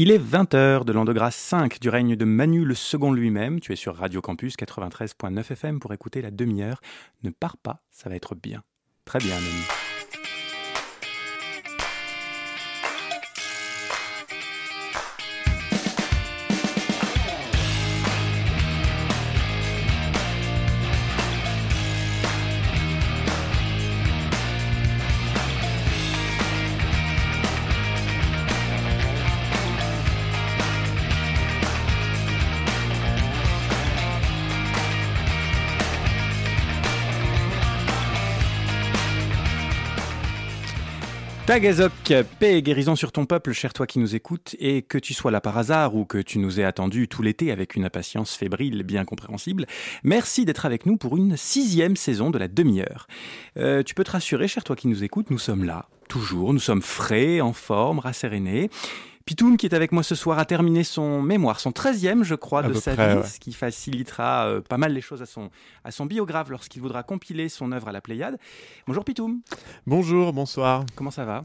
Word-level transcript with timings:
Il 0.00 0.12
est 0.12 0.18
20h 0.24 0.84
de 0.84 0.92
l'an 0.92 1.04
de 1.04 1.12
grâce 1.12 1.34
5 1.34 1.80
du 1.80 1.88
règne 1.88 2.14
de 2.14 2.24
Manu 2.24 2.64
le 2.64 2.76
second 2.76 3.10
lui-même. 3.10 3.58
Tu 3.58 3.72
es 3.72 3.74
sur 3.74 3.96
Radio 3.96 4.20
Campus 4.20 4.54
93.9 4.54 5.40
FM 5.40 5.80
pour 5.80 5.92
écouter 5.92 6.22
la 6.22 6.30
demi-heure. 6.30 6.80
Ne 7.24 7.30
pars 7.30 7.56
pas, 7.56 7.82
ça 7.90 8.08
va 8.08 8.14
être 8.14 8.36
bien. 8.36 8.62
Très 9.04 9.18
bien, 9.18 9.34
Manu. 9.34 9.87
Tagazok, 41.48 42.12
paix 42.38 42.58
et 42.58 42.62
guérison 42.62 42.94
sur 42.94 43.10
ton 43.10 43.24
peuple, 43.24 43.52
cher 43.52 43.72
toi 43.72 43.86
qui 43.86 44.00
nous 44.00 44.14
écoutes, 44.14 44.54
et 44.58 44.82
que 44.82 44.98
tu 44.98 45.14
sois 45.14 45.30
là 45.30 45.40
par 45.40 45.56
hasard 45.56 45.94
ou 45.94 46.04
que 46.04 46.18
tu 46.18 46.38
nous 46.38 46.60
aies 46.60 46.64
attendu 46.64 47.08
tout 47.08 47.22
l'été 47.22 47.50
avec 47.50 47.74
une 47.74 47.86
impatience 47.86 48.34
fébrile 48.34 48.82
bien 48.82 49.06
compréhensible, 49.06 49.64
merci 50.04 50.44
d'être 50.44 50.66
avec 50.66 50.84
nous 50.84 50.98
pour 50.98 51.16
une 51.16 51.38
sixième 51.38 51.96
saison 51.96 52.28
de 52.28 52.36
la 52.36 52.48
demi-heure. 52.48 53.06
Euh, 53.56 53.82
tu 53.82 53.94
peux 53.94 54.04
te 54.04 54.10
rassurer, 54.10 54.46
cher 54.46 54.62
toi 54.62 54.76
qui 54.76 54.88
nous 54.88 55.04
écoutes, 55.04 55.30
nous 55.30 55.38
sommes 55.38 55.64
là, 55.64 55.86
toujours, 56.10 56.52
nous 56.52 56.60
sommes 56.60 56.82
frais, 56.82 57.40
en 57.40 57.54
forme, 57.54 57.98
rassérénés, 57.98 58.68
Pitoum, 59.28 59.58
qui 59.58 59.66
est 59.66 59.74
avec 59.74 59.92
moi 59.92 60.02
ce 60.02 60.14
soir, 60.14 60.38
a 60.38 60.46
terminé 60.46 60.84
son 60.84 61.20
mémoire, 61.20 61.60
son 61.60 61.68
13e, 61.68 62.22
je 62.22 62.34
crois, 62.34 62.62
de 62.62 62.72
sa 62.72 62.94
vie, 62.94 63.28
ce 63.28 63.38
qui 63.38 63.52
facilitera 63.52 64.46
euh, 64.46 64.60
pas 64.62 64.78
mal 64.78 64.94
les 64.94 65.02
choses 65.02 65.20
à 65.20 65.26
son, 65.26 65.50
à 65.84 65.90
son 65.90 66.06
biographe 66.06 66.48
lorsqu'il 66.48 66.80
voudra 66.80 67.02
compiler 67.02 67.50
son 67.50 67.70
œuvre 67.72 67.88
à 67.88 67.92
la 67.92 68.00
Pléiade. 68.00 68.38
Bonjour 68.86 69.04
Pitoum. 69.04 69.42
Bonjour, 69.86 70.32
bonsoir. 70.32 70.86
Comment 70.94 71.10
ça 71.10 71.26
va? 71.26 71.42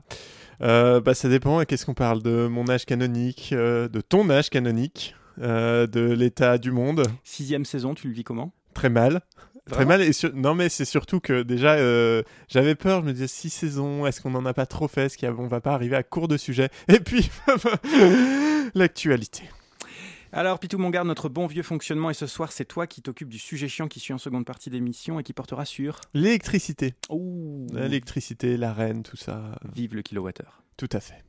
Euh, 0.62 1.02
bah, 1.02 1.14
Ça 1.14 1.28
dépend. 1.28 1.62
Qu'est-ce 1.66 1.86
qu'on 1.86 1.94
parle 1.94 2.24
De 2.24 2.48
mon 2.48 2.70
âge 2.70 2.86
canonique, 2.86 3.50
euh, 3.52 3.90
de 3.90 4.00
ton 4.00 4.30
âge 4.30 4.50
canonique, 4.50 5.14
de 5.38 6.14
l'état 6.14 6.58
du 6.58 6.72
monde? 6.72 7.06
Sixième 7.26 7.66
saison, 7.66 7.96
tu 7.96 8.08
le 8.08 8.14
vis 8.14 8.24
comment? 8.24 8.54
Très 8.74 8.90
mal. 8.90 9.20
Très 9.70 9.86
mal. 9.86 10.02
Et 10.02 10.12
Non, 10.34 10.56
mais 10.56 10.70
c'est 10.70 10.86
surtout 10.86 11.20
que 11.20 11.44
déjà, 11.44 11.74
euh, 11.76 12.24
j'avais 12.50 12.76
peur. 12.76 13.02
Je 13.02 13.08
me 13.08 13.14
disais, 13.14 13.28
six 13.28 13.50
saisons, 13.50 14.06
est-ce 14.06 14.22
qu'on 14.22 14.32
n'en 14.32 14.46
a 14.46 14.54
pas 14.54 14.66
trop 14.66 14.88
fait? 14.88 15.06
Est-ce 15.06 15.18
qu'on 15.18 15.48
va 15.48 15.62
pas 15.62 15.74
arriver 15.74 15.96
à 15.96 16.04
court 16.04 16.28
de 16.28 16.38
sujet? 16.38 16.70
Et 16.88 17.00
puis, 17.00 17.30
l'actualité. 18.76 19.44
Alors, 20.36 20.58
Pitou 20.58 20.80
Mongarde, 20.80 21.08
notre 21.08 21.30
bon 21.30 21.46
vieux 21.46 21.62
fonctionnement, 21.62 22.10
et 22.10 22.16
ce 22.16 22.26
soir, 22.26 22.52
c'est 22.52 22.66
toi 22.66 22.88
qui 22.88 23.04
t'occupes 23.04 23.30
du 23.30 23.38
sujet 23.38 23.68
chiant 23.68 23.88
qui 23.88 24.00
suit 24.00 24.14
en 24.14 24.18
seconde 24.18 24.46
partie 24.46 24.72
d'émission 24.72 25.20
et 25.20 25.24
qui 25.24 25.32
portera 25.32 25.64
sur 25.64 26.02
l'électricité. 26.16 26.96
L'électricité, 27.72 28.58
la 28.58 28.74
reine, 28.74 29.04
tout 29.04 29.16
ça. 29.16 29.60
Vive 29.76 29.94
le 29.94 30.02
kilowattheure. 30.02 30.63
Tout 30.78 30.90
à 30.92 31.00
fait. 31.00 31.24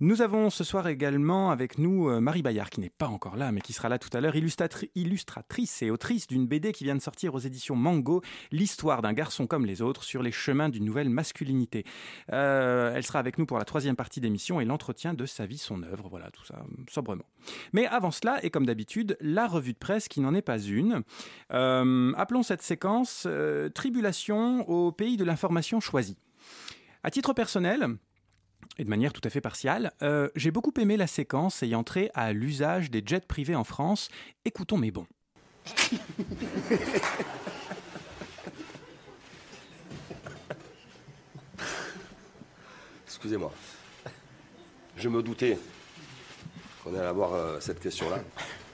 Nous 0.00 0.22
avons 0.22 0.50
ce 0.50 0.64
soir 0.64 0.88
également 0.88 1.50
avec 1.50 1.78
nous 1.78 2.08
euh, 2.08 2.20
Marie 2.20 2.42
Bayard, 2.42 2.70
qui 2.70 2.80
n'est 2.80 2.90
pas 2.90 3.06
encore 3.06 3.36
là, 3.36 3.52
mais 3.52 3.60
qui 3.60 3.72
sera 3.72 3.88
là 3.88 3.98
tout 3.98 4.08
à 4.12 4.20
l'heure, 4.20 4.34
illustratrice 4.34 5.82
et 5.82 5.90
autrice 5.90 6.26
d'une 6.26 6.46
BD 6.46 6.72
qui 6.72 6.84
vient 6.84 6.96
de 6.96 7.00
sortir 7.00 7.34
aux 7.34 7.38
éditions 7.38 7.76
Mango, 7.76 8.22
l'histoire 8.50 9.02
d'un 9.02 9.12
garçon 9.12 9.46
comme 9.46 9.64
les 9.64 9.82
autres 9.82 10.02
sur 10.02 10.22
les 10.22 10.32
chemins 10.32 10.68
d'une 10.68 10.84
nouvelle 10.84 11.08
masculinité. 11.08 11.84
Euh, 12.32 12.92
elle 12.94 13.04
sera 13.04 13.18
avec 13.18 13.38
nous 13.38 13.46
pour 13.46 13.58
la 13.58 13.64
troisième 13.64 13.96
partie 13.96 14.20
d'émission 14.20 14.60
et 14.60 14.64
l'entretien 14.64 15.14
de 15.14 15.26
sa 15.26 15.46
vie, 15.46 15.58
son 15.58 15.82
œuvre, 15.84 16.08
voilà, 16.08 16.30
tout 16.30 16.44
ça, 16.44 16.64
sobrement. 16.90 17.24
Mais 17.72 17.86
avant 17.86 18.10
cela, 18.10 18.44
et 18.44 18.50
comme 18.50 18.66
d'habitude, 18.66 19.16
la 19.20 19.46
revue 19.46 19.72
de 19.72 19.78
presse 19.78 20.08
qui 20.08 20.20
n'en 20.20 20.34
est 20.34 20.42
pas 20.42 20.58
une. 20.58 21.02
Euh, 21.52 22.12
appelons 22.16 22.42
cette 22.42 22.62
séquence 22.62 23.28
Tribulation 23.74 24.68
au 24.68 24.92
pays 24.92 25.16
de 25.16 25.24
l'information 25.24 25.80
choisie. 25.80 26.16
À 27.04 27.10
titre 27.10 27.32
personnel, 27.32 27.96
et 28.78 28.84
de 28.84 28.90
manière 28.90 29.12
tout 29.12 29.20
à 29.24 29.30
fait 29.30 29.40
partiale. 29.40 29.92
Euh, 30.02 30.28
j'ai 30.36 30.50
beaucoup 30.50 30.72
aimé 30.78 30.96
la 30.96 31.06
séquence 31.06 31.62
ayant 31.62 31.84
trait 31.84 32.10
à 32.14 32.32
l'usage 32.32 32.90
des 32.90 33.02
jets 33.04 33.20
privés 33.20 33.54
en 33.54 33.64
France. 33.64 34.08
Écoutons 34.44 34.78
mes 34.78 34.90
bons. 34.90 35.06
Excusez-moi. 43.06 43.52
Je 44.96 45.08
me 45.08 45.22
doutais 45.22 45.56
qu'on 46.82 46.94
allait 46.94 47.06
avoir 47.06 47.34
euh, 47.34 47.60
cette 47.60 47.80
question-là. 47.80 48.18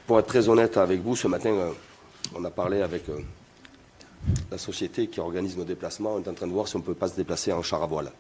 Pour 0.06 0.19
être 0.19 0.26
très 0.26 0.48
honnête 0.48 0.78
avec 0.78 1.00
vous, 1.03 1.15
ce 1.16 1.28
matin, 1.28 1.50
euh, 1.50 1.72
on 2.34 2.42
a 2.44 2.50
parlé 2.50 2.80
avec 2.80 3.04
la 4.50 4.56
société 4.59 5.09
qui 5.09 5.20
organise 5.20 5.56
nos 5.56 5.65
déplacements. 5.65 6.15
On 6.15 6.22
est 6.22 6.28
en 6.28 6.34
train 6.34 6.47
de 6.47 6.53
voir 6.53 6.66
si 6.66 6.76
on 6.76 6.78
ne 6.78 6.84
peut 6.84 6.94
pas 6.94 7.09
se 7.09 7.16
déplacer 7.16 7.53
en 7.53 7.62
char 7.62 7.82
à 7.82 7.86
voile. 7.86 8.10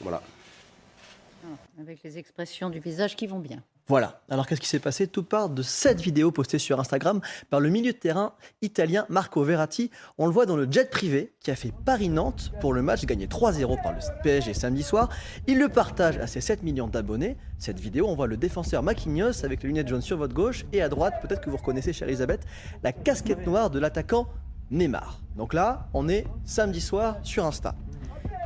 Voilà. 0.00 0.22
Ah, 1.44 1.80
avec 1.80 2.02
les 2.02 2.18
expressions 2.18 2.70
du 2.70 2.80
visage 2.80 3.16
qui 3.16 3.26
vont 3.26 3.38
bien. 3.38 3.62
Voilà. 3.88 4.20
Alors 4.28 4.48
qu'est-ce 4.48 4.60
qui 4.60 4.68
s'est 4.68 4.80
passé? 4.80 5.06
Tout 5.06 5.22
part 5.22 5.48
de 5.48 5.62
cette 5.62 6.00
vidéo 6.00 6.32
postée 6.32 6.58
sur 6.58 6.80
Instagram 6.80 7.20
par 7.50 7.60
le 7.60 7.68
milieu 7.68 7.92
de 7.92 7.96
terrain 7.96 8.32
italien 8.60 9.06
Marco 9.08 9.44
Verratti. 9.44 9.92
On 10.18 10.26
le 10.26 10.32
voit 10.32 10.44
dans 10.44 10.56
le 10.56 10.66
jet 10.68 10.90
privé 10.90 11.34
qui 11.38 11.52
a 11.52 11.54
fait 11.54 11.72
Paris-Nantes 11.84 12.50
pour 12.60 12.72
le 12.72 12.82
match 12.82 13.04
gagné 13.04 13.28
3-0 13.28 13.80
par 13.82 13.92
le 13.92 14.00
PSG 14.24 14.54
samedi 14.54 14.82
soir. 14.82 15.08
Il 15.46 15.60
le 15.60 15.68
partage 15.68 16.18
à 16.18 16.26
ses 16.26 16.40
7 16.40 16.64
millions 16.64 16.88
d'abonnés. 16.88 17.36
Cette 17.58 17.78
vidéo, 17.78 18.08
on 18.08 18.16
voit 18.16 18.26
le 18.26 18.36
défenseur 18.36 18.82
Maquinhos 18.82 19.44
avec 19.44 19.62
les 19.62 19.68
lunettes 19.68 19.88
jaunes 19.88 20.02
sur 20.02 20.16
votre 20.16 20.34
gauche 20.34 20.66
et 20.72 20.82
à 20.82 20.88
droite, 20.88 21.14
peut-être 21.22 21.40
que 21.40 21.50
vous 21.50 21.56
reconnaissez, 21.56 21.92
chère 21.92 22.08
Elisabeth, 22.08 22.44
la 22.82 22.92
casquette 22.92 23.46
noire 23.46 23.70
de 23.70 23.78
l'attaquant 23.78 24.26
Neymar. 24.72 25.20
Donc 25.36 25.54
là, 25.54 25.86
on 25.94 26.08
est 26.08 26.26
samedi 26.44 26.80
soir 26.80 27.18
sur 27.22 27.46
Insta. 27.46 27.76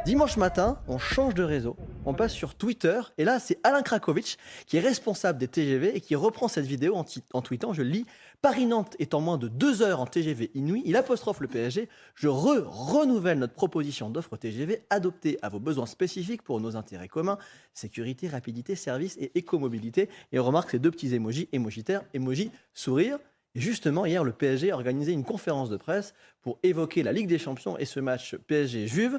Dimanche 0.07 0.39
matin, 0.39 0.79
on 0.89 0.99
change 0.99 1.35
de 1.35 1.43
réseau, 1.43 1.77
on 2.07 2.15
passe 2.15 2.33
sur 2.33 2.55
Twitter, 2.55 3.01
et 3.19 3.25
là, 3.25 3.39
c'est 3.39 3.59
Alain 3.63 3.83
Krakowicz 3.83 4.39
qui 4.67 4.79
est 4.79 4.81
responsable 4.81 5.39
des 5.39 5.47
TGV 5.47 5.95
et 5.95 6.01
qui 6.01 6.15
reprend 6.15 6.49
cette 6.49 6.65
vidéo 6.65 6.97
en, 6.97 7.43
tweetant, 7.43 7.75
je 7.75 7.83
lis, 7.83 8.07
Paris-Nantes 8.41 8.97
est 8.99 9.13
en 9.13 9.21
moins 9.21 9.37
de 9.37 9.47
deux 9.47 9.83
heures 9.83 10.01
en 10.01 10.07
TGV 10.07 10.51
Inouï, 10.55 10.83
il 10.87 10.97
apostrophe 10.97 11.41
le 11.41 11.49
PSG, 11.49 11.89
je 12.15 12.29
renouvelle 12.29 13.39
notre 13.39 13.53
proposition 13.53 14.09
d'offre 14.09 14.39
TGV 14.39 14.83
adoptée 14.89 15.39
à 15.43 15.51
vos 15.51 15.61
besoins 15.61 15.87
spécifiques 15.87 16.43
pour 16.43 16.61
nos 16.61 16.77
intérêts 16.77 17.09
communs, 17.09 17.39
sécurité, 17.75 18.27
rapidité, 18.27 18.77
service 18.77 19.19
et 19.21 19.31
écomobilité, 19.35 20.09
et 20.33 20.41
on 20.41 20.45
remarque 20.45 20.71
ces 20.71 20.79
deux 20.79 20.91
petits 20.91 21.15
émojis, 21.15 21.49
émojitaires, 21.53 22.03
émoji 22.15 22.51
sourire, 22.73 23.19
et 23.55 23.61
justement, 23.61 24.07
hier, 24.07 24.23
le 24.23 24.33
PSG 24.33 24.71
a 24.71 24.75
organisé 24.75 25.13
une 25.13 25.25
conférence 25.25 25.71
de 25.71 25.77
presse 25.77 26.15
pour 26.41 26.59
évoquer 26.63 27.03
la 27.03 27.13
Ligue 27.13 27.27
des 27.27 27.39
Champions 27.39 27.77
et 27.79 27.85
ce 27.85 27.99
match 27.99 28.37
PSG-Juve. 28.47 29.19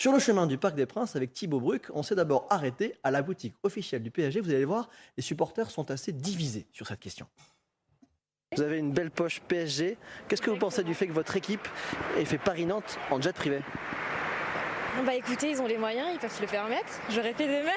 Sur 0.00 0.12
le 0.12 0.20
chemin 0.20 0.46
du 0.46 0.58
Parc 0.58 0.76
des 0.76 0.86
Princes 0.86 1.16
avec 1.16 1.32
Thibaut 1.32 1.58
Bruck, 1.58 1.90
on 1.92 2.04
s'est 2.04 2.14
d'abord 2.14 2.46
arrêté 2.50 2.94
à 3.02 3.10
la 3.10 3.20
boutique 3.20 3.56
officielle 3.64 4.00
du 4.00 4.12
PSG. 4.12 4.40
Vous 4.40 4.50
allez 4.50 4.64
voir, 4.64 4.88
les 5.16 5.24
supporters 5.24 5.72
sont 5.72 5.90
assez 5.90 6.12
divisés 6.12 6.68
sur 6.72 6.86
cette 6.86 7.00
question. 7.00 7.26
Vous 8.54 8.62
avez 8.62 8.78
une 8.78 8.92
belle 8.92 9.10
poche 9.10 9.40
PSG. 9.48 9.98
Qu'est-ce 10.28 10.40
que 10.40 10.50
vous 10.50 10.56
pensez 10.56 10.84
du 10.84 10.94
fait 10.94 11.08
que 11.08 11.12
votre 11.12 11.34
équipe 11.36 11.66
ait 12.16 12.24
fait 12.24 12.38
Paris-Nantes 12.38 12.96
en 13.10 13.20
jet 13.20 13.32
privé? 13.32 13.60
Bah 15.04 15.16
écoutez, 15.16 15.50
ils 15.50 15.60
ont 15.60 15.66
les 15.66 15.78
moyens, 15.78 16.10
ils 16.12 16.20
peuvent 16.20 16.32
se 16.32 16.42
le 16.42 16.48
permettre. 16.48 17.00
J'aurais 17.10 17.34
fait 17.34 17.48
de 17.48 17.64
même. 17.64 17.74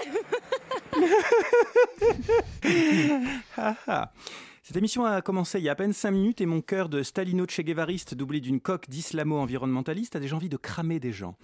Cette 4.64 4.78
émission 4.78 5.06
a 5.06 5.24
commencé 5.24 5.58
il 5.58 5.64
y 5.64 5.70
a 5.70 5.72
à 5.72 5.76
peine 5.76 5.92
5 5.92 6.12
minutes 6.12 6.40
et 6.40 6.46
mon 6.46 6.62
cœur 6.62 6.88
de 6.88 7.02
stalino 7.02 7.48
Che 7.48 7.62
Guevariste 7.62 8.14
doublé 8.14 8.40
d'une 8.40 8.62
coque 8.62 8.88
d'islamo-environnementaliste 8.90 10.16
a 10.16 10.20
déjà 10.20 10.36
envie 10.36 10.50
de 10.50 10.58
cramer 10.58 11.00
des 11.00 11.12
gens. 11.12 11.36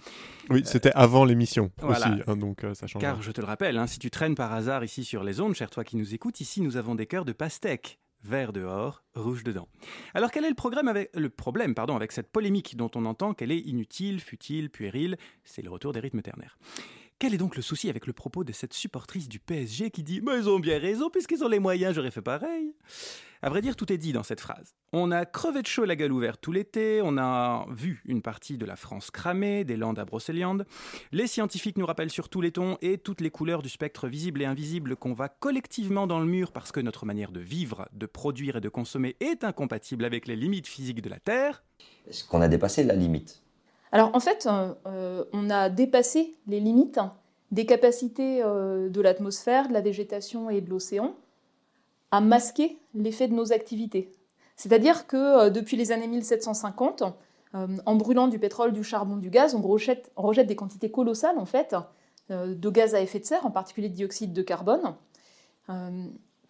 Oui, 0.50 0.62
c'était 0.64 0.92
avant 0.92 1.24
l'émission 1.24 1.72
aussi, 1.82 2.08
hein, 2.28 2.36
donc 2.36 2.62
euh, 2.62 2.74
ça 2.74 2.86
change. 2.86 3.02
Car 3.02 3.20
je 3.20 3.32
te 3.32 3.40
le 3.40 3.46
rappelle, 3.48 3.76
hein, 3.76 3.88
si 3.88 3.98
tu 3.98 4.08
traînes 4.10 4.36
par 4.36 4.52
hasard 4.52 4.84
ici 4.84 5.02
sur 5.02 5.24
les 5.24 5.40
ondes, 5.40 5.54
cher 5.54 5.68
toi 5.68 5.82
qui 5.82 5.96
nous 5.96 6.14
écoutes, 6.14 6.40
ici 6.40 6.60
nous 6.60 6.76
avons 6.76 6.94
des 6.94 7.06
cœurs 7.06 7.24
de 7.24 7.32
pastèque 7.32 7.98
vert 8.22 8.52
dehors, 8.52 9.02
rouge 9.16 9.42
dedans. 9.42 9.66
Alors 10.14 10.30
quel 10.30 10.44
est 10.44 10.50
le, 10.50 10.88
avec, 10.88 11.10
le 11.14 11.28
problème 11.28 11.74
pardon, 11.74 11.96
avec 11.96 12.12
cette 12.12 12.30
polémique 12.30 12.76
dont 12.76 12.90
on 12.94 13.04
entend 13.04 13.34
qu'elle 13.34 13.50
est 13.50 13.58
inutile, 13.58 14.20
futile, 14.20 14.70
puérile? 14.70 15.16
C'est 15.42 15.62
le 15.62 15.70
retour 15.70 15.92
des 15.92 16.00
rythmes 16.00 16.22
ternaires. 16.22 16.56
Quel 17.20 17.34
est 17.34 17.38
donc 17.38 17.56
le 17.56 17.62
souci 17.62 17.90
avec 17.90 18.06
le 18.06 18.12
propos 18.12 18.44
de 18.44 18.52
cette 18.52 18.72
supportrice 18.72 19.28
du 19.28 19.40
PSG 19.40 19.90
qui 19.90 20.04
dit 20.04 20.20
Mais 20.20 20.38
ils 20.38 20.48
ont 20.48 20.60
bien 20.60 20.78
raison, 20.78 21.10
puisqu'ils 21.10 21.42
ont 21.42 21.48
les 21.48 21.58
moyens, 21.58 21.96
j'aurais 21.96 22.12
fait 22.12 22.22
pareil 22.22 22.72
À 23.42 23.50
vrai 23.50 23.60
dire, 23.60 23.74
tout 23.74 23.92
est 23.92 23.98
dit 23.98 24.12
dans 24.12 24.22
cette 24.22 24.40
phrase. 24.40 24.76
On 24.92 25.10
a 25.10 25.26
crevé 25.26 25.62
de 25.62 25.66
chaud 25.66 25.84
la 25.84 25.96
gueule 25.96 26.12
ouverte 26.12 26.40
tout 26.40 26.52
l'été, 26.52 27.00
on 27.02 27.18
a 27.18 27.66
vu 27.70 28.02
une 28.04 28.22
partie 28.22 28.56
de 28.56 28.64
la 28.64 28.76
France 28.76 29.10
cramée, 29.10 29.64
des 29.64 29.76
Landes 29.76 29.98
à 29.98 30.04
Brocéliande. 30.04 30.64
Les 31.10 31.26
scientifiques 31.26 31.76
nous 31.76 31.86
rappellent 31.86 32.08
sur 32.08 32.28
tous 32.28 32.40
les 32.40 32.52
tons 32.52 32.78
et 32.82 32.98
toutes 32.98 33.20
les 33.20 33.30
couleurs 33.30 33.62
du 33.62 33.68
spectre 33.68 34.06
visible 34.06 34.40
et 34.40 34.44
invisible 34.44 34.94
qu'on 34.94 35.12
va 35.12 35.28
collectivement 35.28 36.06
dans 36.06 36.20
le 36.20 36.26
mur 36.26 36.52
parce 36.52 36.70
que 36.70 36.78
notre 36.78 37.04
manière 37.04 37.32
de 37.32 37.40
vivre, 37.40 37.88
de 37.94 38.06
produire 38.06 38.56
et 38.56 38.60
de 38.60 38.68
consommer 38.68 39.16
est 39.18 39.42
incompatible 39.42 40.04
avec 40.04 40.28
les 40.28 40.36
limites 40.36 40.68
physiques 40.68 41.02
de 41.02 41.08
la 41.08 41.18
Terre. 41.18 41.64
Est-ce 42.06 42.22
qu'on 42.22 42.40
a 42.42 42.48
dépassé 42.48 42.84
la 42.84 42.94
limite? 42.94 43.42
Alors 43.92 44.10
en 44.14 44.20
fait, 44.20 44.46
euh, 44.46 44.74
euh, 44.86 45.24
on 45.32 45.50
a 45.50 45.70
dépassé 45.70 46.36
les 46.46 46.60
limites, 46.60 47.00
des 47.50 47.66
capacités 47.66 48.42
euh, 48.42 48.88
de 48.88 49.00
l'atmosphère, 49.00 49.68
de 49.68 49.72
la 49.72 49.80
végétation 49.80 50.50
et 50.50 50.60
de 50.60 50.68
l'océan 50.68 51.14
à 52.10 52.20
masquer 52.20 52.78
l'effet 52.94 53.28
de 53.28 53.34
nos 53.34 53.52
activités. 53.52 54.12
C'est-à-dire 54.56 55.06
que 55.06 55.16
euh, 55.16 55.50
depuis 55.50 55.76
les 55.76 55.92
années 55.92 56.08
1750, 56.08 57.02
euh, 57.54 57.66
en 57.86 57.94
brûlant 57.94 58.28
du 58.28 58.38
pétrole, 58.38 58.72
du 58.72 58.84
charbon, 58.84 59.16
du 59.16 59.30
gaz, 59.30 59.54
on 59.54 59.62
rejette, 59.62 60.10
on 60.16 60.22
rejette 60.22 60.46
des 60.46 60.56
quantités 60.56 60.90
colossales 60.90 61.38
en 61.38 61.46
fait 61.46 61.74
de 62.30 62.68
gaz 62.68 62.94
à 62.94 63.00
effet 63.00 63.20
de 63.20 63.24
serre, 63.24 63.46
en 63.46 63.50
particulier 63.50 63.88
de 63.88 63.94
dioxyde 63.94 64.34
de 64.34 64.42
carbone. 64.42 64.94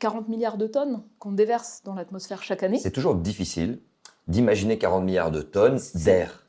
40 0.00 0.28
milliards 0.28 0.56
de 0.56 0.66
tonnes 0.66 1.04
qu'on 1.20 1.30
déverse 1.30 1.82
dans 1.84 1.94
l'atmosphère 1.94 2.42
chaque 2.42 2.64
année. 2.64 2.80
C'est 2.80 2.90
toujours 2.90 3.14
difficile 3.14 3.78
d'imaginer 4.26 4.76
40 4.76 5.04
milliards 5.04 5.30
de 5.30 5.40
tonnes 5.40 5.78
d'air. 5.94 6.47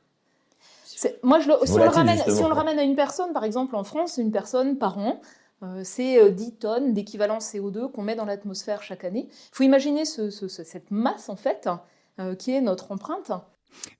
Moi, 1.24 1.40
je 1.40 1.52
si, 1.66 1.72
on 1.74 1.78
le 1.78 1.90
ramène, 1.90 2.18
si, 2.18 2.44
on 2.44 2.48
le 2.48 2.54
ramène, 2.54 2.80
à 2.80 2.84
une 2.84 2.96
personne, 2.96 3.34
par 3.34 3.44
exemple 3.44 3.76
en 3.76 3.84
France, 3.84 4.18
une 4.18 4.32
personne 4.32 4.78
par 4.78 4.98
an, 4.98 5.22
euh, 5.64 5.82
c'est 5.84 6.32
10 6.32 6.48
euh, 6.48 6.52
tonnes 6.60 6.94
d'équivalent 6.94 7.40
CO2 7.40 7.92
qu'on 7.92 8.02
met 8.02 8.16
dans 8.16 8.26
l'atmosphère 8.26 8.82
chaque 8.82 9.04
année. 9.04 9.28
Il 9.30 9.56
faut 9.56 9.64
imaginer 9.64 10.06
ce, 10.06 10.30
cette 10.30 10.92
masse, 10.92 11.30
en 11.30 11.36
fait, 11.36 11.70
euh, 12.20 12.36
qui 12.36 12.52
est 12.52 12.62
notre 12.62 12.92
empreinte. 12.92 13.32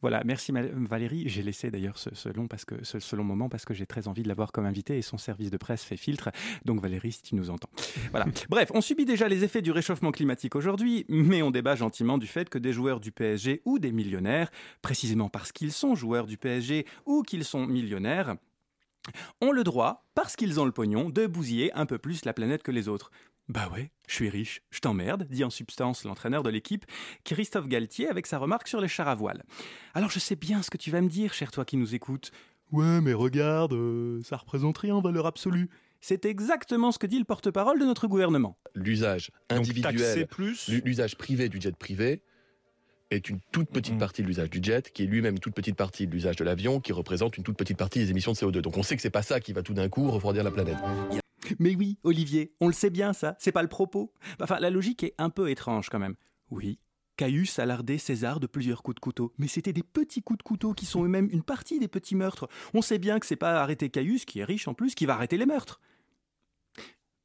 Voilà, 0.02 0.24
merci 0.26 0.52
Valérie. 0.52 1.28
J'ai 1.28 1.44
laissé 1.44 1.72
d'ailleurs 1.72 1.98
ce, 1.98 2.30
long 2.30 2.48
parce 2.48 2.66
que, 2.66 2.84
ce, 2.84 3.16
long 3.16 3.24
moment 3.24 3.50
parce 3.50 3.66
que 3.66 3.74
j'ai 3.74 3.86
très 3.86 4.08
envie 4.08 4.24
de 4.24 4.28
l'avoir 4.28 4.52
comme 4.52 4.66
invité 4.66 4.98
et 4.98 5.02
son 5.02 5.18
service 5.18 5.52
de 5.52 5.58
presse 5.58 5.84
fait 5.84 5.98
filtre. 5.98 6.30
Donc 6.66 6.82
Valérie, 6.82 7.12
si 7.12 7.22
tu 7.22 7.36
nous 7.36 7.50
entends. 7.50 7.70
Voilà. 8.12 8.26
Bref, 8.50 8.72
on 8.74 8.82
subit 8.82 9.06
déjà 9.06 9.28
les 9.28 9.44
effets 9.44 9.62
du 9.62 9.72
réchauffement 9.72 10.12
climatique 10.12 10.56
aujourd'hui, 10.56 11.06
mais 11.10 11.42
on 11.42 11.52
débat 11.52 11.76
gentiment 11.76 12.18
du 12.18 12.28
fait 12.28 12.50
que 12.50 12.58
des 12.58 12.74
joueurs 12.74 13.00
du 13.00 13.12
PSG 13.12 13.62
ou 13.66 13.80
des 13.80 13.92
millionnaires, 13.92 14.52
précisément 14.82 15.30
parce 15.30 15.52
qu'ils 15.52 15.72
sont 15.72 15.96
joueurs 15.96 16.26
du 16.26 16.38
PSG 16.38 16.86
ou 17.06 17.24
qu'ils 17.24 17.46
sont 17.46 17.66
millionnaires, 17.66 18.36
ont 19.42 19.52
le 19.52 19.64
droit, 19.64 20.06
parce 20.16 20.36
qu'ils 20.36 20.60
ont 20.60 20.66
le 20.66 20.72
pognon, 20.72 21.10
de 21.10 21.28
bousiller 21.28 21.74
un 21.74 21.86
peu 21.86 21.98
plus 21.98 22.26
la 22.26 22.34
planète 22.34 22.64
que 22.64 22.72
les 22.72 22.88
autres. 22.88 23.12
Bah 23.50 23.68
ouais, 23.74 23.90
je 24.08 24.14
suis 24.14 24.30
riche, 24.30 24.62
je 24.70 24.80
t'emmerde, 24.80 25.26
dit 25.28 25.44
en 25.44 25.50
substance 25.50 26.04
l'entraîneur 26.04 26.44
de 26.44 26.52
l'équipe, 26.52 26.86
Christophe 27.24 27.68
Galtier, 27.68 28.08
avec 28.08 28.28
sa 28.28 28.38
remarque 28.38 28.68
sur 28.68 28.80
les 28.80 28.88
chars 28.88 29.08
à 29.08 29.16
voile. 29.16 29.44
Alors 29.96 30.12
je 30.12 30.20
sais 30.20 30.36
bien 30.36 30.62
ce 30.62 30.70
que 30.70 30.78
tu 30.78 30.92
vas 30.92 31.02
me 31.02 31.10
dire, 31.10 31.34
cher 31.34 31.50
toi 31.50 31.66
qui 31.66 31.76
nous 31.76 31.96
écoutes. 31.96 32.30
Ouais, 32.72 33.02
mais 33.02 33.14
regarde, 33.14 33.74
euh, 33.74 34.22
ça 34.22 34.38
représente 34.38 34.78
rien 34.78 34.94
en 34.94 35.02
valeur 35.02 35.26
absolue. 35.26 35.72
C'est 36.00 36.26
exactement 36.26 36.92
ce 36.92 37.00
que 37.00 37.08
dit 37.08 37.18
le 37.18 37.26
porte-parole 37.26 37.80
de 37.80 37.86
notre 37.86 38.08
gouvernement. 38.08 38.56
L'usage 38.76 39.32
individuel, 39.50 40.28
l'usage 40.86 41.18
privé 41.18 41.50
du 41.50 41.60
jet 41.60 41.76
privé 41.76 42.22
est 43.10 43.30
une 43.30 43.40
toute 43.52 43.72
petite 43.72 43.96
mm. 43.96 44.00
partie 44.00 44.22
de 44.22 44.28
l'usage 44.28 44.52
du 44.52 44.60
jet, 44.62 44.92
qui 44.92 45.02
est 45.02 45.08
lui-même 45.08 45.34
une 45.34 45.40
toute 45.40 45.56
petite 45.56 45.76
partie 45.76 46.06
de 46.06 46.12
l'usage 46.12 46.36
de 46.36 46.44
l'avion, 46.44 46.80
qui 46.80 46.94
représente 46.94 47.36
une 47.38 47.44
toute 47.44 47.58
petite 47.58 47.78
partie 47.78 47.98
des 47.98 48.12
émissions 48.12 48.34
de 48.34 48.38
CO2. 48.38 48.62
Donc 48.62 48.78
on 48.78 48.84
sait 48.84 48.96
que 48.96 49.02
c'est 49.02 49.10
pas 49.10 49.24
ça 49.24 49.40
qui 49.40 49.54
va 49.54 49.64
tout 49.64 49.74
d'un 49.74 49.90
coup 49.90 50.12
refroidir 50.12 50.44
la 50.44 50.52
planète. 50.52 50.78
Mais 51.60 51.76
oui, 51.76 51.98
Olivier, 52.04 52.54
on 52.60 52.68
le 52.68 52.74
sait 52.74 52.90
bien 52.90 53.14
ça, 53.14 53.36
c'est 53.40 53.52
pas 53.52 53.64
le 53.64 53.70
propos. 53.70 54.14
Enfin, 54.42 54.60
la 54.60 54.70
logique 54.70 55.04
est 55.04 55.16
un 55.18 55.30
peu 55.30 55.50
étrange 55.50 55.90
quand 55.90 56.00
même. 56.00 56.16
Oui, 56.52 56.80
Caius 57.20 57.60
a 57.60 57.66
lardé 57.66 57.98
César 57.98 58.40
de 58.40 58.48
plusieurs 58.48 58.82
coups 58.82 58.96
de 58.96 59.02
couteau, 59.02 59.34
mais 59.38 59.48
c'était 59.48 59.74
des 59.74 59.84
petits 59.84 60.22
coups 60.22 60.38
de 60.38 60.44
couteau 60.44 60.74
qui 60.74 60.86
sont 60.86 61.04
eux-mêmes 61.04 61.28
une 61.34 61.44
partie 61.44 61.78
des 61.78 61.90
petits 61.90 62.16
meurtres. 62.16 62.48
On 62.74 62.82
sait 62.82 62.98
bien 62.98 63.20
que 63.20 63.26
c'est 63.26 63.36
pas 63.36 63.62
arrêter 63.62 63.90
Caius, 63.90 64.24
qui 64.24 64.40
est 64.40 64.46
riche 64.46 64.70
en 64.70 64.74
plus, 64.74 64.96
qui 64.96 65.06
va 65.06 65.16
arrêter 65.16 65.38
les 65.38 65.46
meurtres. 65.46 65.82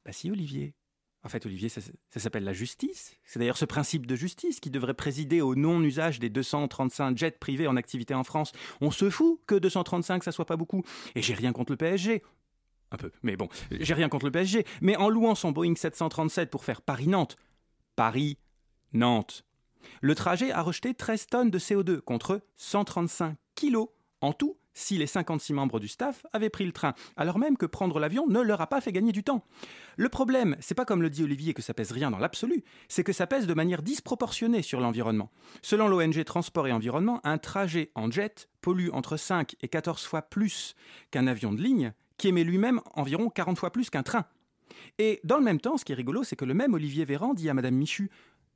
Bah 0.03 0.11
si, 0.11 0.29
Olivier. 0.29 0.75
En 1.23 1.29
fait, 1.29 1.45
Olivier, 1.45 1.69
ça, 1.69 1.79
ça 1.81 2.19
s'appelle 2.19 2.43
la 2.43 2.51
justice. 2.51 3.15
C'est 3.23 3.39
d'ailleurs 3.39 3.57
ce 3.57 3.63
principe 3.63 4.05
de 4.05 4.15
justice 4.15 4.59
qui 4.59 4.69
devrait 4.69 4.93
présider 4.93 5.39
au 5.39 5.55
non-usage 5.55 6.19
des 6.19 6.29
235 6.29 7.17
jets 7.17 7.31
privés 7.31 7.67
en 7.67 7.77
activité 7.77 8.13
en 8.13 8.25
France. 8.25 8.51
On 8.81 8.91
se 8.91 9.09
fout 9.09 9.39
que 9.47 9.55
235, 9.55 10.25
ça 10.25 10.33
soit 10.33 10.45
pas 10.45 10.57
beaucoup. 10.57 10.83
Et 11.15 11.21
j'ai 11.21 11.33
rien 11.33 11.53
contre 11.53 11.71
le 11.71 11.77
PSG 11.77 12.21
un 12.91 12.97
peu. 12.97 13.11
Mais 13.23 13.35
bon, 13.35 13.49
j'ai 13.71 13.93
rien 13.93 14.09
contre 14.09 14.25
le 14.25 14.31
PSG. 14.31 14.65
Mais 14.81 14.95
en 14.95 15.09
louant 15.09 15.35
son 15.35 15.51
Boeing 15.51 15.75
737 15.75 16.49
pour 16.49 16.63
faire 16.63 16.81
Paris-Nantes, 16.81 17.37
Paris-Nantes, 17.95 19.45
le 20.01 20.15
trajet 20.15 20.51
a 20.51 20.61
rejeté 20.61 20.93
13 20.93 21.27
tonnes 21.27 21.51
de 21.51 21.59
CO2 21.59 22.01
contre 22.01 22.41
135 22.57 23.35
kilos 23.55 23.89
en 24.21 24.33
tout 24.33 24.57
si 24.75 24.97
les 24.97 25.07
56 25.07 25.53
membres 25.53 25.79
du 25.79 25.87
staff 25.87 26.25
avaient 26.33 26.49
pris 26.49 26.65
le 26.65 26.71
train, 26.71 26.93
alors 27.15 27.39
même 27.39 27.57
que 27.57 27.65
prendre 27.65 27.97
l'avion 27.99 28.27
ne 28.27 28.41
leur 28.41 28.61
a 28.61 28.67
pas 28.67 28.81
fait 28.81 28.91
gagner 28.91 29.13
du 29.13 29.23
temps. 29.23 29.45
Le 29.95 30.09
problème, 30.09 30.57
c'est 30.59 30.75
pas 30.75 30.85
comme 30.85 31.01
le 31.01 31.09
dit 31.09 31.23
Olivier 31.23 31.53
que 31.53 31.61
ça 31.61 31.73
pèse 31.73 31.91
rien 31.91 32.11
dans 32.11 32.19
l'absolu, 32.19 32.63
c'est 32.89 33.03
que 33.03 33.13
ça 33.13 33.25
pèse 33.25 33.47
de 33.47 33.53
manière 33.53 33.81
disproportionnée 33.81 34.61
sur 34.61 34.81
l'environnement. 34.81 35.31
Selon 35.61 35.87
l'ONG 35.87 36.23
Transport 36.25 36.67
et 36.67 36.73
Environnement, 36.73 37.21
un 37.23 37.37
trajet 37.37 37.91
en 37.95 38.11
jet 38.11 38.49
pollue 38.61 38.89
entre 38.91 39.17
5 39.17 39.55
et 39.61 39.69
14 39.69 40.03
fois 40.03 40.21
plus 40.21 40.75
qu'un 41.09 41.27
avion 41.27 41.53
de 41.53 41.61
ligne 41.61 41.93
qui 42.17 42.27
émet 42.27 42.43
lui-même 42.43 42.81
environ 42.93 43.29
40 43.29 43.57
fois 43.57 43.71
plus 43.71 43.89
qu'un 43.89 44.03
train. 44.03 44.25
Et 44.97 45.19
dans 45.23 45.37
le 45.37 45.43
même 45.43 45.59
temps, 45.59 45.77
ce 45.77 45.85
qui 45.85 45.91
est 45.91 45.95
rigolo, 45.95 46.23
c'est 46.23 46.35
que 46.35 46.45
le 46.45 46.53
même 46.53 46.73
Olivier 46.73 47.05
Véran 47.05 47.33
dit 47.33 47.49
à 47.49 47.53
Madame 47.53 47.75
Michu 47.75 48.09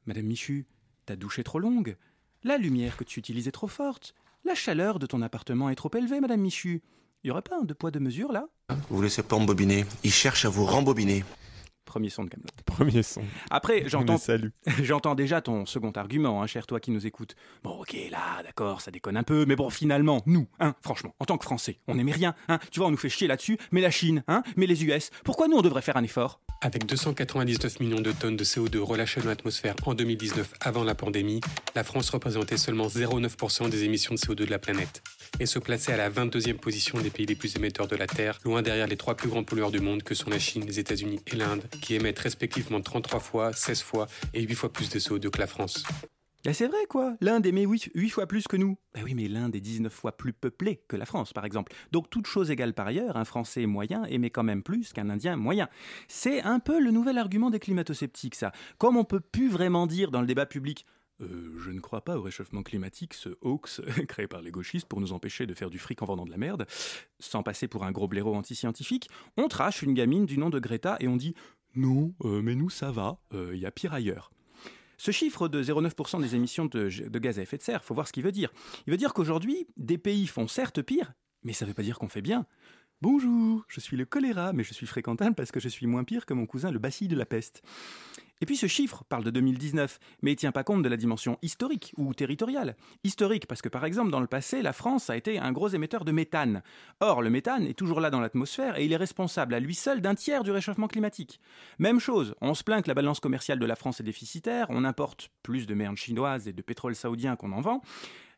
Madame 0.05 0.25
Michu, 0.25 0.65
ta 1.05 1.15
douche 1.15 1.39
est 1.39 1.43
trop 1.43 1.59
longue, 1.59 1.97
la 2.43 2.57
lumière 2.57 2.97
que 2.97 3.03
tu 3.03 3.19
utilises 3.19 3.47
est 3.47 3.51
trop 3.51 3.67
forte, 3.67 4.15
la 4.45 4.55
chaleur 4.55 4.97
de 4.97 5.05
ton 5.05 5.21
appartement 5.21 5.69
est 5.69 5.75
trop 5.75 5.91
élevée, 5.95 6.19
Madame 6.19 6.39
Michu. 6.41 6.81
Il 7.23 7.27
y 7.27 7.31
aurait 7.31 7.41
pas 7.41 7.57
un 7.59 7.63
deux 7.63 7.73
poids 7.73 7.91
deux 7.91 7.99
mesures 7.99 8.31
là? 8.31 8.47
Vous 8.89 9.01
laissez 9.01 9.23
pas 9.23 9.35
embobiner, 9.35 9.85
il 10.03 10.11
cherche 10.11 10.45
à 10.45 10.49
vous 10.49 10.65
rembobiner. 10.65 11.25
Premier 11.89 12.09
son 12.09 12.23
de 12.23 12.29
Camelot. 12.29 12.47
Premier 12.67 13.01
son. 13.01 13.23
Après, 13.49 13.83
j'entends, 13.87 14.17
j'entends 14.83 15.15
déjà 15.15 15.41
ton 15.41 15.65
second 15.65 15.91
argument, 15.91 16.43
hein, 16.43 16.45
cher 16.45 16.67
toi 16.67 16.79
qui 16.79 16.91
nous 16.91 17.07
écoutes. 17.07 17.35
Bon, 17.63 17.81
ok, 17.81 17.95
là, 18.11 18.43
d'accord, 18.43 18.79
ça 18.81 18.91
déconne 18.91 19.17
un 19.17 19.23
peu, 19.23 19.45
mais 19.47 19.55
bon, 19.55 19.71
finalement, 19.71 20.21
nous, 20.27 20.47
hein, 20.59 20.75
franchement, 20.81 21.15
en 21.19 21.25
tant 21.25 21.39
que 21.39 21.45
Français, 21.45 21.79
on 21.87 21.95
n'aimait 21.95 22.11
rien, 22.11 22.35
hein. 22.47 22.59
Tu 22.69 22.79
vois, 22.79 22.89
on 22.89 22.91
nous 22.91 22.97
fait 22.97 23.09
chier 23.09 23.27
là-dessus, 23.27 23.57
mais 23.71 23.81
la 23.81 23.89
Chine, 23.89 24.23
hein, 24.27 24.43
mais 24.55 24.67
les 24.67 24.85
US, 24.85 25.09
pourquoi 25.23 25.47
nous 25.47 25.57
on 25.57 25.63
devrait 25.63 25.81
faire 25.81 25.97
un 25.97 26.03
effort? 26.03 26.41
Avec 26.61 26.85
299 26.85 27.79
millions 27.79 28.01
de 28.01 28.11
tonnes 28.11 28.37
de 28.37 28.43
CO2 28.43 28.77
relâchées 28.79 29.21
dans 29.21 29.29
l'atmosphère 29.29 29.75
en 29.85 29.95
2019 29.95 30.53
avant 30.61 30.83
la 30.83 30.93
pandémie, 30.93 31.41
la 31.73 31.83
France 31.83 32.11
représentait 32.11 32.57
seulement 32.57 32.87
0,9% 32.87 33.69
des 33.69 33.83
émissions 33.85 34.13
de 34.13 34.19
CO2 34.19 34.35
de 34.35 34.45
la 34.45 34.59
planète 34.59 35.01
et 35.39 35.45
se 35.45 35.59
plaçait 35.59 35.93
à 35.93 35.97
la 35.97 36.09
22e 36.09 36.57
position 36.57 36.99
des 36.99 37.09
pays 37.09 37.25
les 37.25 37.35
plus 37.35 37.55
émetteurs 37.55 37.87
de 37.87 37.95
la 37.95 38.07
Terre, 38.07 38.39
loin 38.43 38.61
derrière 38.61 38.87
les 38.87 38.97
trois 38.97 39.15
plus 39.15 39.29
grands 39.29 39.43
pollueurs 39.43 39.71
du 39.71 39.79
monde 39.79 40.03
que 40.03 40.15
sont 40.15 40.29
la 40.29 40.39
Chine, 40.39 40.65
les 40.65 40.79
États-Unis 40.79 41.19
et 41.27 41.35
l'Inde, 41.35 41.63
qui 41.81 41.95
émettent 41.95 42.19
respectivement 42.19 42.81
33 42.81 43.19
fois, 43.19 43.53
16 43.53 43.81
fois 43.81 44.07
et 44.33 44.41
8 44.41 44.55
fois 44.55 44.73
plus 44.73 44.89
de 44.89 44.99
CO2 44.99 45.29
que 45.29 45.39
la 45.39 45.47
France. 45.47 45.83
C'est 46.53 46.67
vrai 46.67 46.85
quoi, 46.87 47.15
l'Inde 47.19 47.45
émet 47.45 47.65
8, 47.65 48.09
fois 48.09 48.25
plus 48.25 48.47
que 48.47 48.55
nous. 48.55 48.77
Bah 48.93 49.01
oui 49.03 49.13
mais 49.13 49.27
l'Inde 49.27 49.55
est 49.55 49.59
19 49.59 49.91
fois 49.91 50.13
plus 50.15 50.31
peuplée 50.31 50.81
que 50.87 50.95
la 50.95 51.05
France 51.05 51.33
par 51.33 51.43
exemple. 51.43 51.73
Donc 51.91 52.09
toute 52.09 52.27
chose 52.27 52.49
égale 52.49 52.73
par 52.73 52.87
ailleurs, 52.87 53.17
un 53.17 53.25
Français 53.25 53.65
moyen 53.65 54.05
émet 54.05 54.29
quand 54.29 54.43
même 54.43 54.63
plus 54.63 54.93
qu'un 54.93 55.09
Indien 55.09 55.35
moyen. 55.35 55.67
C'est 56.07 56.41
un 56.41 56.59
peu 56.59 56.79
le 56.79 56.91
nouvel 56.91 57.17
argument 57.17 57.49
des 57.49 57.59
climato-sceptiques 57.59 58.35
ça. 58.35 58.53
Comme 58.77 58.95
on 58.95 59.03
peut 59.03 59.19
plus 59.19 59.49
vraiment 59.49 59.85
dire 59.85 60.11
dans 60.11 60.21
le 60.21 60.27
débat 60.27 60.45
public 60.45 60.85
euh, 61.21 61.57
je 61.59 61.71
ne 61.71 61.79
crois 61.79 62.01
pas 62.01 62.17
au 62.17 62.21
réchauffement 62.21 62.63
climatique, 62.63 63.13
ce 63.13 63.29
hoax 63.41 63.81
créé 64.07 64.27
par 64.27 64.41
les 64.41 64.51
gauchistes 64.51 64.87
pour 64.87 65.01
nous 65.01 65.13
empêcher 65.13 65.45
de 65.45 65.53
faire 65.53 65.69
du 65.69 65.79
fric 65.79 66.01
en 66.01 66.05
vendant 66.05 66.25
de 66.25 66.31
la 66.31 66.37
merde, 66.37 66.65
sans 67.19 67.43
passer 67.43 67.67
pour 67.67 67.83
un 67.83 67.91
gros 67.91 68.07
blaireau 68.07 68.35
anti-scientifique, 68.35 69.09
on 69.37 69.47
trache 69.47 69.81
une 69.81 69.93
gamine 69.93 70.25
du 70.25 70.37
nom 70.37 70.49
de 70.49 70.59
Greta 70.59 70.97
et 70.99 71.07
on 71.07 71.17
dit 71.17 71.35
non, 71.75 72.13
euh, 72.23 72.41
mais 72.41 72.55
nous 72.55 72.69
ça 72.69 72.91
va, 72.91 73.19
il 73.31 73.37
euh, 73.37 73.55
y 73.55 73.65
a 73.65 73.71
pire 73.71 73.93
ailleurs. 73.93 74.31
Ce 74.97 75.11
chiffre 75.11 75.47
de 75.47 75.63
0,9% 75.63 76.21
des 76.21 76.35
émissions 76.35 76.65
de, 76.65 76.89
gaz 77.19 77.39
à 77.39 77.41
effet 77.41 77.57
de 77.57 77.61
serre, 77.61 77.83
faut 77.83 77.93
voir 77.93 78.07
ce 78.07 78.11
qu'il 78.11 78.23
veut 78.23 78.33
dire. 78.33 78.51
Il 78.85 78.91
veut 78.91 78.97
dire 78.97 79.13
qu'aujourd'hui, 79.13 79.67
des 79.77 79.97
pays 79.97 80.27
font 80.27 80.47
certes 80.47 80.81
pire, 80.81 81.13
mais 81.43 81.53
ça 81.53 81.63
ne 81.65 81.69
veut 81.69 81.73
pas 81.73 81.83
dire 81.83 81.97
qu'on 81.99 82.09
fait 82.09 82.21
bien. 82.21 82.45
Bonjour, 83.01 83.63
je 83.69 83.79
suis 83.79 83.95
le 83.95 84.03
choléra, 84.03 84.51
mais 84.51 84.63
je 84.63 84.73
suis 84.73 84.87
fréquentable 84.87 85.35
parce 85.35 85.51
que 85.51 85.61
je 85.61 85.69
suis 85.69 85.87
moins 85.87 86.03
pire 86.03 86.25
que 86.25 86.33
mon 86.33 86.45
cousin 86.45 86.69
le 86.69 86.79
bacille 86.79 87.07
de 87.07 87.15
la 87.15 87.25
peste. 87.25 87.63
Et 88.41 88.45
puis 88.45 88.55
ce 88.55 88.67
chiffre 88.67 89.03
parle 89.09 89.23
de 89.23 89.31
2019, 89.31 89.99
mais 90.21 90.31
il 90.31 90.35
tient 90.35 90.51
pas 90.51 90.63
compte 90.63 90.81
de 90.81 90.89
la 90.89 90.97
dimension 90.97 91.37
historique 91.41 91.93
ou 91.97 92.13
territoriale. 92.13 92.75
Historique 93.03 93.47
parce 93.47 93.61
que 93.61 93.69
par 93.69 93.85
exemple 93.85 94.11
dans 94.11 94.19
le 94.19 94.27
passé, 94.27 94.61
la 94.61 94.73
France 94.73 95.09
a 95.09 95.17
été 95.17 95.39
un 95.39 95.51
gros 95.51 95.69
émetteur 95.69 96.05
de 96.05 96.11
méthane. 96.11 96.63
Or, 97.01 97.21
le 97.21 97.29
méthane 97.29 97.65
est 97.65 97.77
toujours 97.77 97.99
là 97.99 98.09
dans 98.09 98.21
l'atmosphère 98.21 98.79
et 98.79 98.85
il 98.85 98.93
est 98.93 98.97
responsable 98.97 99.53
à 99.53 99.59
lui 99.59 99.75
seul 99.75 100.01
d'un 100.01 100.15
tiers 100.15 100.43
du 100.43 100.51
réchauffement 100.51 100.87
climatique. 100.87 101.39
Même 101.79 101.99
chose, 101.99 102.35
on 102.41 102.53
se 102.53 102.63
plaint 102.63 102.83
que 102.83 102.89
la 102.89 102.93
balance 102.93 103.19
commerciale 103.19 103.59
de 103.59 103.65
la 103.65 103.75
France 103.75 103.99
est 103.99 104.03
déficitaire, 104.03 104.67
on 104.69 104.85
importe 104.85 105.29
plus 105.43 105.67
de 105.67 105.73
merde 105.73 105.97
chinoise 105.97 106.47
et 106.47 106.53
de 106.53 106.61
pétrole 106.61 106.95
saoudien 106.95 107.35
qu'on 107.35 107.51
en 107.51 107.61
vend. 107.61 107.81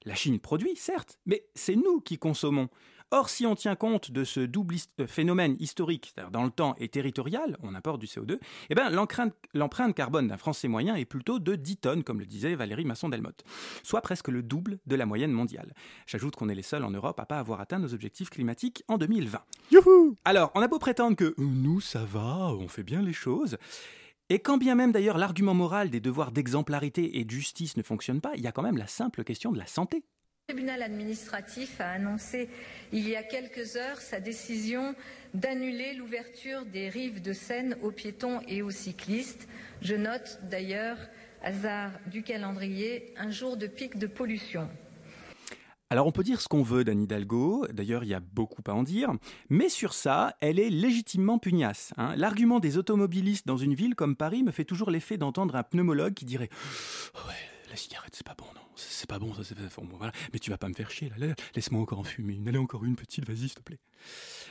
La 0.05 0.15
Chine 0.15 0.39
produit, 0.39 0.75
certes, 0.75 1.19
mais 1.27 1.45
c'est 1.53 1.75
nous 1.75 2.01
qui 2.01 2.17
consommons. 2.17 2.69
Or, 3.13 3.29
si 3.29 3.45
on 3.45 3.55
tient 3.55 3.75
compte 3.75 4.09
de 4.11 4.23
ce 4.23 4.39
double 4.39 4.75
euh, 5.01 5.05
phénomène 5.05 5.57
historique, 5.59 6.13
c'est-à-dire 6.13 6.31
dans 6.31 6.45
le 6.45 6.49
temps 6.49 6.75
et 6.77 6.87
territorial, 6.87 7.57
on 7.61 7.75
importe 7.75 7.99
du 7.99 8.07
CO2, 8.07 8.39
eh 8.69 8.75
ben, 8.75 8.89
l'empreinte 8.89 9.95
carbone 9.95 10.29
d'un 10.29 10.37
Français 10.37 10.69
moyen 10.69 10.95
est 10.95 11.03
plutôt 11.03 11.37
de 11.37 11.55
10 11.55 11.77
tonnes, 11.77 12.03
comme 12.05 12.19
le 12.19 12.25
disait 12.25 12.55
Valérie 12.55 12.85
Masson-Delmotte, 12.85 13.43
soit 13.83 13.99
presque 13.99 14.29
le 14.29 14.41
double 14.41 14.79
de 14.85 14.95
la 14.95 15.05
moyenne 15.05 15.33
mondiale. 15.33 15.73
J'ajoute 16.07 16.37
qu'on 16.37 16.47
est 16.47 16.55
les 16.55 16.61
seuls 16.61 16.85
en 16.85 16.91
Europe 16.91 17.19
à 17.19 17.25
pas 17.25 17.37
avoir 17.37 17.59
atteint 17.59 17.79
nos 17.79 17.93
objectifs 17.93 18.29
climatiques 18.29 18.83
en 18.87 18.97
2020. 18.97 19.41
Youhou 19.71 20.15
Alors, 20.23 20.51
on 20.55 20.61
a 20.61 20.69
beau 20.69 20.79
prétendre 20.79 21.17
que 21.17 21.25
euh, 21.25 21.33
nous, 21.37 21.81
ça 21.81 22.05
va, 22.05 22.53
on 22.53 22.69
fait 22.69 22.83
bien 22.83 23.01
les 23.01 23.13
choses. 23.13 23.57
Et 24.29 24.39
quand 24.39 24.57
bien 24.57 24.75
même 24.75 24.93
d'ailleurs 24.93 25.17
l'argument 25.17 25.53
moral 25.53 25.89
des 25.89 25.99
devoirs 25.99 26.31
d'exemplarité 26.31 27.19
et 27.19 27.25
de 27.25 27.31
justice 27.31 27.75
ne 27.75 27.83
fonctionne 27.83 28.21
pas, 28.21 28.31
il 28.37 28.41
y 28.41 28.47
a 28.47 28.53
quand 28.53 28.61
même 28.61 28.77
la 28.77 28.87
simple 28.87 29.25
question 29.25 29.51
de 29.51 29.57
la 29.57 29.67
santé. 29.67 30.05
Le 30.51 30.55
tribunal 30.57 30.83
administratif 30.83 31.79
a 31.79 31.91
annoncé 31.91 32.49
il 32.91 33.07
y 33.07 33.15
a 33.15 33.23
quelques 33.23 33.77
heures 33.77 34.01
sa 34.01 34.19
décision 34.19 34.95
d'annuler 35.33 35.93
l'ouverture 35.93 36.65
des 36.65 36.89
rives 36.89 37.21
de 37.21 37.31
Seine 37.31 37.77
aux 37.81 37.91
piétons 37.91 38.41
et 38.49 38.61
aux 38.61 38.69
cyclistes. 38.69 39.47
Je 39.81 39.95
note 39.95 40.41
d'ailleurs, 40.49 40.97
hasard 41.41 41.91
du 42.07 42.21
calendrier, 42.21 43.13
un 43.15 43.31
jour 43.31 43.55
de 43.55 43.65
pic 43.65 43.97
de 43.97 44.07
pollution. 44.07 44.67
Alors 45.89 46.05
on 46.05 46.11
peut 46.11 46.23
dire 46.23 46.41
ce 46.41 46.49
qu'on 46.49 46.63
veut 46.63 46.83
d'Anne 46.83 47.03
Hidalgo, 47.03 47.65
d'ailleurs 47.71 48.03
il 48.03 48.09
y 48.09 48.13
a 48.13 48.19
beaucoup 48.19 48.63
à 48.67 48.73
en 48.73 48.83
dire, 48.83 49.13
mais 49.47 49.69
sur 49.69 49.93
ça, 49.93 50.35
elle 50.41 50.59
est 50.59 50.69
légitimement 50.69 51.39
pugnace. 51.39 51.93
Hein. 51.95 52.13
L'argument 52.17 52.59
des 52.59 52.77
automobilistes 52.77 53.47
dans 53.47 53.55
une 53.55 53.73
ville 53.73 53.95
comme 53.95 54.17
Paris 54.17 54.43
me 54.43 54.51
fait 54.51 54.65
toujours 54.65 54.91
l'effet 54.91 55.15
d'entendre 55.15 55.55
un 55.55 55.63
pneumologue 55.63 56.13
qui 56.13 56.25
dirait 56.25 56.49
Ouais, 57.25 57.69
la 57.69 57.77
cigarette 57.77 58.13
c'est 58.13 58.27
pas 58.27 58.35
bon, 58.37 58.47
c'est 58.89 59.09
pas 59.09 59.19
bon, 59.19 59.33
ça 59.33 59.43
c'est 59.43 59.55
voilà. 59.93 60.11
Mais 60.33 60.39
tu 60.39 60.49
vas 60.49 60.57
pas 60.57 60.69
me 60.69 60.73
faire 60.73 60.91
chier 60.91 61.11
là, 61.17 61.27
laisse-moi 61.55 61.81
encore 61.81 61.99
en 61.99 62.03
fumer 62.03 62.33
une, 62.33 62.47
allez 62.47 62.57
encore 62.57 62.85
une 62.85 62.95
petite, 62.95 63.25
vas-y 63.25 63.49
s'il 63.49 63.53
te 63.53 63.61
plaît. 63.61 63.79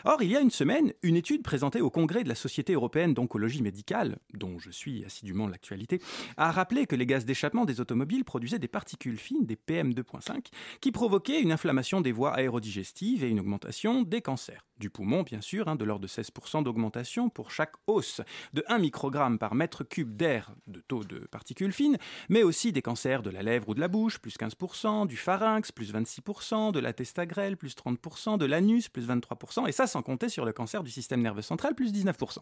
Or, 0.04 0.22
il 0.22 0.30
y 0.30 0.36
a 0.36 0.40
une 0.40 0.50
semaine, 0.50 0.92
une 1.02 1.16
étude 1.16 1.42
présentée 1.42 1.80
au 1.80 1.90
Congrès 1.90 2.24
de 2.24 2.28
la 2.28 2.34
Société 2.34 2.72
européenne 2.72 3.12
d'oncologie 3.12 3.62
médicale, 3.62 4.18
dont 4.32 4.58
je 4.58 4.70
suis 4.70 5.04
assidûment 5.04 5.46
l'actualité, 5.46 6.00
a 6.36 6.50
rappelé 6.52 6.86
que 6.86 6.96
les 6.96 7.06
gaz 7.06 7.24
d'échappement 7.24 7.64
des 7.64 7.80
automobiles 7.80 8.24
produisaient 8.24 8.58
des 8.58 8.68
particules 8.68 9.18
fines, 9.18 9.44
des 9.44 9.56
PM2.5, 9.56 10.46
qui 10.80 10.92
provoquaient 10.92 11.42
une 11.42 11.52
inflammation 11.52 12.00
des 12.00 12.12
voies 12.12 12.34
aérodigestives 12.34 13.24
et 13.24 13.28
une 13.28 13.40
augmentation 13.40 14.02
des 14.02 14.22
cancers. 14.22 14.64
Du 14.78 14.88
poumon, 14.88 15.22
bien 15.22 15.42
sûr, 15.42 15.68
hein, 15.68 15.76
de 15.76 15.84
l'ordre 15.84 16.02
de 16.02 16.08
16% 16.08 16.62
d'augmentation 16.62 17.28
pour 17.28 17.50
chaque 17.50 17.74
hausse 17.86 18.22
de 18.54 18.64
1 18.68 18.78
microgramme 18.78 19.38
par 19.38 19.54
mètre 19.54 19.84
cube 19.84 20.16
d'air 20.16 20.54
de 20.66 20.80
taux 20.80 21.04
de 21.04 21.18
particules 21.18 21.72
fines, 21.72 21.98
mais 22.30 22.42
aussi 22.42 22.72
des 22.72 22.80
cancers 22.80 23.22
de 23.22 23.28
la 23.28 23.42
lèvre 23.42 23.68
ou 23.68 23.74
de 23.74 23.80
la 23.80 23.88
bouche, 23.88 24.18
plus 24.20 24.36
15%, 24.38 25.06
du 25.06 25.16
pharynx, 25.16 25.72
plus 25.72 25.92
26%, 25.92 26.72
de 26.72 26.78
la 26.78 26.92
testagrelle, 26.92 27.56
plus 27.56 27.74
30%, 27.74 28.38
de 28.38 28.46
l'anus, 28.46 28.88
plus 28.88 29.08
23%, 29.08 29.68
et 29.68 29.72
ça 29.72 29.86
sans 29.86 30.02
compter 30.02 30.28
sur 30.28 30.44
le 30.44 30.52
cancer 30.52 30.82
du 30.82 30.90
système 30.90 31.22
nerveux 31.22 31.42
central, 31.42 31.74
plus 31.74 31.92
19%. 31.92 32.38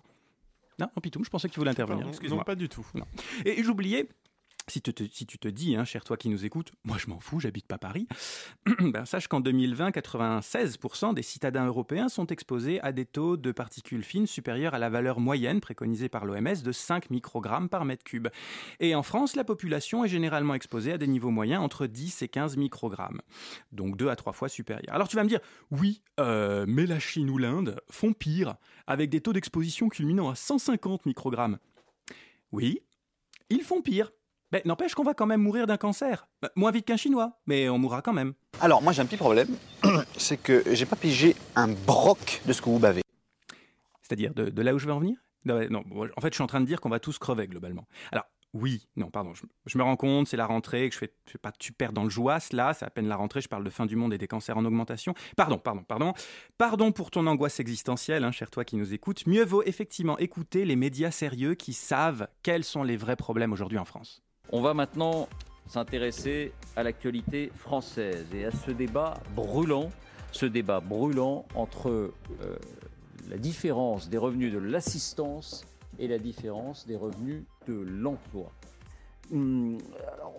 Non, 0.80 0.88
Pitoum, 1.02 1.25
je 1.25 1.30
pensais 1.30 1.49
que 1.49 1.54
tu 1.54 1.61
voulais 1.61 1.73
intervenir. 1.73 2.06
Excuse-moi. 2.08 2.38
Non, 2.38 2.44
pas 2.44 2.54
du 2.54 2.68
tout. 2.68 2.87
Et 3.44 3.62
j'oubliais, 3.62 4.08
si 4.70 4.82
tu, 4.82 4.92
te, 4.92 5.48
dis, 5.48 5.76
hein, 5.76 5.84
cher 5.84 6.04
toi 6.04 6.16
qui 6.16 6.28
nous 6.28 6.44
écoutes, 6.44 6.72
moi 6.84 6.96
je 6.98 7.08
m'en 7.08 7.20
fous, 7.20 7.40
j'habite 7.40 7.66
pas 7.66 7.78
Paris, 7.78 8.06
ben, 8.80 9.04
sache 9.04 9.28
qu'en 9.28 9.40
2020, 9.40 9.90
96% 9.90 11.14
des 11.14 11.22
citadins 11.22 11.66
européens 11.66 12.08
sont 12.08 12.26
exposés 12.26 12.80
à 12.80 12.92
des 12.92 13.06
taux 13.06 13.37
de 13.37 13.52
particules 13.52 14.04
fines 14.04 14.26
supérieurs 14.26 14.75
à 14.75 14.78
la 14.78 14.90
valeur 14.90 15.20
moyenne 15.20 15.60
préconisée 15.60 16.08
par 16.08 16.25
l'OMS 16.25 16.62
de 16.62 16.72
5 16.72 17.10
microgrammes 17.10 17.68
par 17.68 17.84
mètre 17.84 18.04
cube. 18.04 18.28
Et 18.80 18.94
en 18.94 19.02
France, 19.02 19.37
la 19.37 19.44
population 19.44 20.04
est 20.04 20.08
généralement 20.08 20.54
exposée 20.54 20.92
à 20.92 20.98
des 20.98 21.06
niveaux 21.06 21.30
moyens 21.30 21.62
entre 21.62 21.87
10 21.87 22.22
et 22.22 22.28
15 22.28 22.56
microgrammes, 22.56 23.20
donc 23.72 23.96
2 23.96 24.08
à 24.08 24.16
3 24.16 24.32
fois 24.32 24.48
supérieurs. 24.48 24.94
Alors 24.94 25.08
tu 25.08 25.16
vas 25.16 25.25
me 25.25 25.28
dire, 25.28 25.40
oui, 25.70 26.02
euh, 26.20 26.64
mais 26.68 26.87
la 26.87 26.98
Chine 26.98 27.30
ou 27.30 27.38
l'Inde 27.38 27.80
font 27.90 28.12
pire, 28.12 28.56
avec 28.87 29.10
des 29.10 29.20
taux 29.20 29.32
d'exposition 29.32 29.88
culminant 29.88 30.28
à 30.28 30.34
150 30.34 31.06
microgrammes. 31.06 31.58
Oui, 32.52 32.82
ils 33.50 33.62
font 33.62 33.82
pire. 33.82 34.10
Ben, 34.50 34.62
n'empêche 34.64 34.95
qu'on 34.95 35.02
va 35.02 35.12
quand 35.12 35.26
même 35.26 35.43
mourir 35.43 35.67
d'un 35.67 35.76
cancer. 35.76 36.26
Ben, 36.40 36.49
moins 36.57 36.71
vite 36.71 36.87
qu'un 36.87 36.97
Chinois, 36.97 37.38
mais 37.47 37.69
on 37.69 37.76
mourra 37.76 38.00
quand 38.00 38.14
même. 38.14 38.33
Alors, 38.62 38.81
moi 38.83 38.93
j'ai 38.93 39.02
un 39.02 39.07
petit 39.07 39.19
problème, 39.19 39.49
c'est 40.17 40.38
que 40.38 40.62
j'ai 40.73 40.87
pas 40.87 40.97
pigé 40.97 41.37
un 41.55 41.69
broc 41.69 42.40
de 42.47 42.52
ce 42.55 42.62
que 42.62 42.71
vous 42.71 42.78
bavez. 42.78 43.02
C'est-à-dire 44.00 44.33
de, 44.33 44.62
là 44.62 44.75
où 44.75 44.78
je 44.78 44.87
vais 44.87 44.93
en 44.93 45.00
venir? 45.00 45.19
Non, 45.45 45.85
en 46.17 46.21
fait, 46.23 46.31
je 46.31 46.35
suis 46.35 46.43
en 46.43 46.47
train 46.47 46.62
de 46.62 46.67
dire 46.67 46.81
qu'on 46.81 46.88
va 46.88 46.99
tous 46.99 47.19
crever 47.19 47.47
globalement. 47.47 47.87
Alors, 48.11 48.25
oui, 48.55 48.88
non, 48.97 49.11
pardon, 49.11 49.35
je, 49.67 49.78
me 49.78 49.83
rends 49.83 49.97
compte, 49.97 50.28
c'est 50.28 50.38
la 50.38 50.47
rentrée, 50.47 50.88
que 50.88 50.95
je 50.95 50.99
fais, 50.99 51.12
fais 51.26 51.37
pas 51.37 51.52
super 51.61 51.93
dans 51.93 52.05
le 52.05 52.09
jouasse, 52.09 52.55
là, 52.55 52.73
c'est 52.73 52.87
à 52.87 52.90
peine 52.90 53.07
la 53.07 53.17
rentrée, 53.17 53.43
je 53.43 53.49
parle 53.49 53.64
de 53.64 53.71
fin 53.71 53.85
du 53.85 53.97
monde 53.97 54.14
et 54.14 54.19
des 54.19 54.26
cancers 54.26 54.57
en 54.57 54.64
augmentation. 54.64 55.12
Pardon, 55.37 55.59
pardon, 55.59 55.83
pardon. 55.83 56.14
Pardon 56.57 56.90
pour 56.90 57.11
ton 57.11 57.26
angoisse 57.26 57.61
existentielle, 57.61 58.25
hein, 58.25 58.33
cher 58.33 58.50
toi 58.50 58.64
qui 58.64 58.76
nous 58.76 58.95
écoutes. 58.95 59.26
Mieux 59.26 59.45
vaut 59.45 59.62
effectivement 59.64 60.17
écouter 60.19 60.64
les 60.64 60.76
médias 60.76 61.11
sérieux 61.11 61.55
qui 61.55 61.75
savent 61.75 62.28
quels 62.43 62.64
sont 62.64 62.83
les 62.83 62.97
vrais 62.97 63.17
problèmes 63.17 63.52
aujourd'hui 63.52 63.76
en 63.76 63.85
France. 63.85 64.23
On 64.50 64.62
va 64.62 64.73
maintenant 64.73 65.28
s'intéresser 65.67 66.52
à 66.75 66.83
l'actualité 66.83 67.52
française 67.55 68.25
et 68.33 68.47
à 68.47 68.50
ce 68.50 68.71
débat 68.71 69.21
brûlant, 69.37 69.90
ce 70.33 70.47
débat 70.47 70.81
brûlant 70.81 71.45
entre 71.55 71.90
euh, 71.90 72.12
la 73.28 73.37
différence 73.37 74.09
des 74.09 74.17
revenus 74.17 74.50
de 74.50 74.59
l'assistance 74.59 75.67
et 75.99 76.09
la 76.09 76.19
différence 76.19 76.87
des 76.87 76.97
revenus 76.97 77.43
de 77.67 77.75
l'emploi. 77.75 78.50
Hum, 79.33 79.76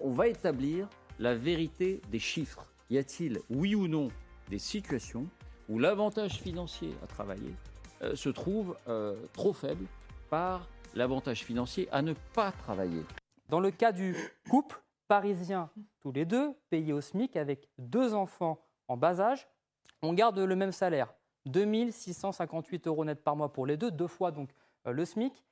on 0.01 0.09
va 0.09 0.27
établir 0.27 0.89
la 1.19 1.35
vérité 1.35 2.01
des 2.11 2.17
chiffres. 2.17 2.65
Y 2.89 2.97
a-t-il, 2.97 3.39
oui 3.51 3.75
ou 3.75 3.87
non, 3.87 4.07
des 4.49 4.57
situations 4.57 5.27
où 5.69 5.77
l'avantage 5.77 6.39
financier 6.39 6.95
à 7.03 7.05
travailler 7.05 7.53
euh, 8.01 8.15
se 8.15 8.29
trouve 8.29 8.75
euh, 8.87 9.15
trop 9.33 9.53
faible 9.53 9.85
par 10.31 10.67
l'avantage 10.95 11.43
financier 11.43 11.87
à 11.91 12.01
ne 12.01 12.13
pas 12.33 12.51
travailler? 12.51 13.03
Dans 13.49 13.59
le 13.59 13.71
cas 13.71 13.91
du 13.91 14.15
couple 14.49 14.81
parisien, 15.07 15.69
tous 15.99 16.11
les 16.11 16.25
deux, 16.25 16.53
payés 16.69 16.93
au 16.93 17.01
SMIC 17.01 17.35
avec 17.35 17.67
deux 17.77 18.13
enfants 18.13 18.63
en 18.87 18.95
bas 18.95 19.19
âge, 19.19 19.47
on 20.01 20.13
garde 20.13 20.39
le 20.39 20.55
même 20.55 20.71
salaire, 20.71 21.13
2658 21.47 22.87
euros 22.87 23.03
net 23.03 23.23
par 23.23 23.35
mois 23.35 23.51
pour 23.51 23.65
les 23.65 23.75
deux, 23.75 23.91
deux 23.91 24.07
fois 24.07 24.31
donc 24.31 24.51
euh, 24.87 24.91
le 24.91 25.03
SMIC. 25.03 25.43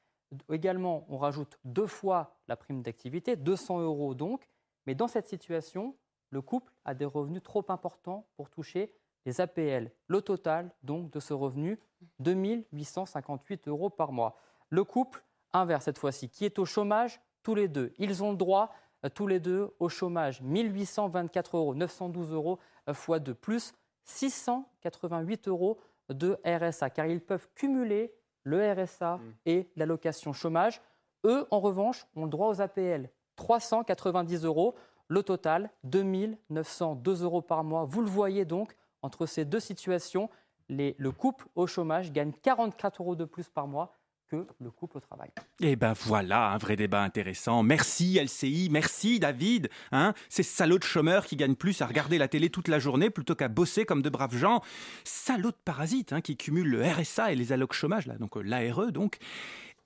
Également, 0.51 1.05
on 1.09 1.17
rajoute 1.17 1.57
deux 1.63 1.87
fois 1.87 2.37
la 2.47 2.55
prime 2.55 2.81
d'activité, 2.81 3.35
200 3.35 3.81
euros 3.81 4.13
donc. 4.13 4.47
Mais 4.85 4.93
dans 4.93 5.07
cette 5.07 5.27
situation, 5.27 5.95
le 6.29 6.41
couple 6.41 6.71
a 6.85 6.93
des 6.93 7.05
revenus 7.05 7.41
trop 7.41 7.65
importants 7.69 8.27
pour 8.35 8.49
toucher 8.49 8.93
les 9.25 9.41
APL. 9.41 9.91
Le 10.07 10.21
total 10.21 10.71
donc 10.83 11.11
de 11.11 11.19
ce 11.19 11.33
revenu, 11.33 11.79
2858 12.19 13.67
euros 13.67 13.89
par 13.89 14.11
mois. 14.11 14.37
Le 14.69 14.83
couple 14.83 15.23
inverse 15.53 15.85
cette 15.85 15.97
fois-ci, 15.97 16.29
qui 16.29 16.45
est 16.45 16.59
au 16.59 16.65
chômage, 16.65 17.21
tous 17.47 17.55
les 17.55 17.69
deux. 17.69 17.93
Ils 17.97 18.25
ont 18.25 18.31
le 18.31 18.35
droit 18.35 18.73
euh, 19.05 19.09
tous 19.09 19.25
les 19.25 19.39
deux 19.39 19.73
au 19.79 19.87
chômage. 19.87 20.41
1824 20.41 21.55
euros, 21.55 21.75
912 21.75 22.33
euros 22.33 22.59
euh, 22.89 22.93
fois 22.93 23.19
de 23.19 23.31
plus 23.31 23.73
688 24.03 25.47
euros 25.47 25.79
de 26.09 26.37
RSA, 26.45 26.89
car 26.89 27.05
ils 27.05 27.21
peuvent 27.21 27.47
cumuler 27.55 28.13
le 28.43 28.69
RSA 28.73 29.15
mmh. 29.15 29.21
et 29.45 29.71
l'allocation 29.77 30.33
chômage. 30.33 30.81
Eux, 31.23 31.47
en 31.49 31.61
revanche, 31.61 32.05
ont 32.17 32.25
le 32.25 32.29
droit 32.29 32.49
aux 32.49 32.59
APL. 32.59 33.09
390 33.37 34.43
euros. 34.43 34.75
Le 35.07 35.23
total, 35.23 35.69
2902 35.85 37.23
euros 37.23 37.41
par 37.41 37.63
mois. 37.63 37.85
Vous 37.85 38.01
le 38.01 38.09
voyez 38.09 38.43
donc, 38.43 38.75
entre 39.01 39.25
ces 39.25 39.45
deux 39.45 39.61
situations, 39.61 40.29
le 40.67 41.09
couple 41.11 41.47
au 41.55 41.65
chômage 41.65 42.11
gagne 42.11 42.33
44 42.33 43.01
euros 43.03 43.15
de 43.15 43.23
plus 43.23 43.47
par 43.47 43.67
mois 43.67 43.96
que 44.29 44.45
le 44.59 44.71
couple 44.71 44.97
au 44.97 44.99
travail. 44.99 45.29
Eh 45.61 45.75
ben 45.75 45.93
voilà, 45.93 46.51
un 46.51 46.57
vrai 46.57 46.75
débat 46.75 47.03
intéressant. 47.03 47.63
Merci 47.63 48.19
LCI, 48.19 48.69
merci 48.71 49.19
David. 49.19 49.69
Hein 49.91 50.13
Ces 50.29 50.43
salauds 50.43 50.79
de 50.79 50.83
chômeurs 50.83 51.25
qui 51.25 51.35
gagnent 51.35 51.55
plus 51.55 51.81
à 51.81 51.85
regarder 51.85 52.17
la 52.17 52.27
télé 52.27 52.49
toute 52.49 52.67
la 52.67 52.79
journée 52.79 53.09
plutôt 53.09 53.35
qu'à 53.35 53.47
bosser 53.47 53.85
comme 53.85 54.01
de 54.01 54.09
braves 54.09 54.37
gens. 54.37 54.61
Salauds 55.03 55.51
de 55.51 55.57
parasites 55.63 56.13
hein, 56.13 56.21
qui 56.21 56.37
cumulent 56.37 56.69
le 56.69 56.83
RSA 56.85 57.31
et 57.31 57.35
les 57.35 57.51
allocs 57.51 57.73
chômage, 57.73 58.07
là, 58.07 58.17
donc 58.17 58.37
euh, 58.37 58.41
l'ARE 58.41 58.91
donc. 58.91 59.17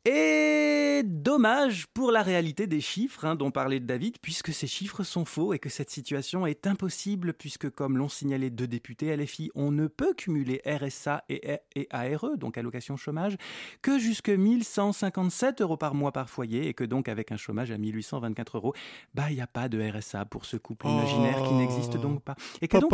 Et 0.05 1.03
dommage 1.03 1.87
pour 1.93 2.11
la 2.11 2.23
réalité 2.23 2.67
des 2.67 2.81
chiffres 2.81 3.25
hein, 3.25 3.35
dont 3.35 3.51
parlait 3.51 3.79
David, 3.79 4.17
puisque 4.19 4.53
ces 4.53 4.67
chiffres 4.67 5.03
sont 5.03 5.25
faux 5.25 5.53
et 5.53 5.59
que 5.59 5.69
cette 5.69 5.89
situation 5.89 6.47
est 6.47 6.65
impossible, 6.67 7.33
puisque 7.33 7.69
comme 7.69 7.97
l'ont 7.97 8.09
signalé 8.09 8.49
deux 8.49 8.67
députés 8.67 9.11
à 9.11 9.15
l'EFI, 9.15 9.51
on 9.55 9.71
ne 9.71 9.87
peut 9.87 10.13
cumuler 10.13 10.61
RSA 10.65 11.23
et, 11.29 11.59
ARE, 11.91 12.37
donc 12.37 12.57
allocation 12.57 12.97
chômage, 12.97 13.37
que 13.81 13.99
jusque 13.99 14.29
1157 14.29 15.61
euros 15.61 15.77
par 15.77 15.93
mois 15.93 16.11
par 16.11 16.29
foyer, 16.29 16.67
et 16.67 16.73
que 16.73 16.83
donc 16.83 17.07
avec 17.07 17.31
un 17.31 17.37
chômage 17.37 17.71
à 17.71 17.77
1824 17.77 18.57
euros, 18.57 18.73
bah 19.13 19.25
il 19.29 19.35
n'y 19.35 19.41
a 19.41 19.47
pas 19.47 19.69
de 19.69 19.81
RSA 19.81 20.25
pour 20.25 20.45
ce 20.45 20.57
couple 20.57 20.87
imaginaire 20.87 21.43
qui 21.43 21.53
n'existe 21.53 21.97
donc 21.97 22.23
pas. 22.23 22.35
Et 22.61 22.67
que 22.67 22.77
donc, 22.77 22.91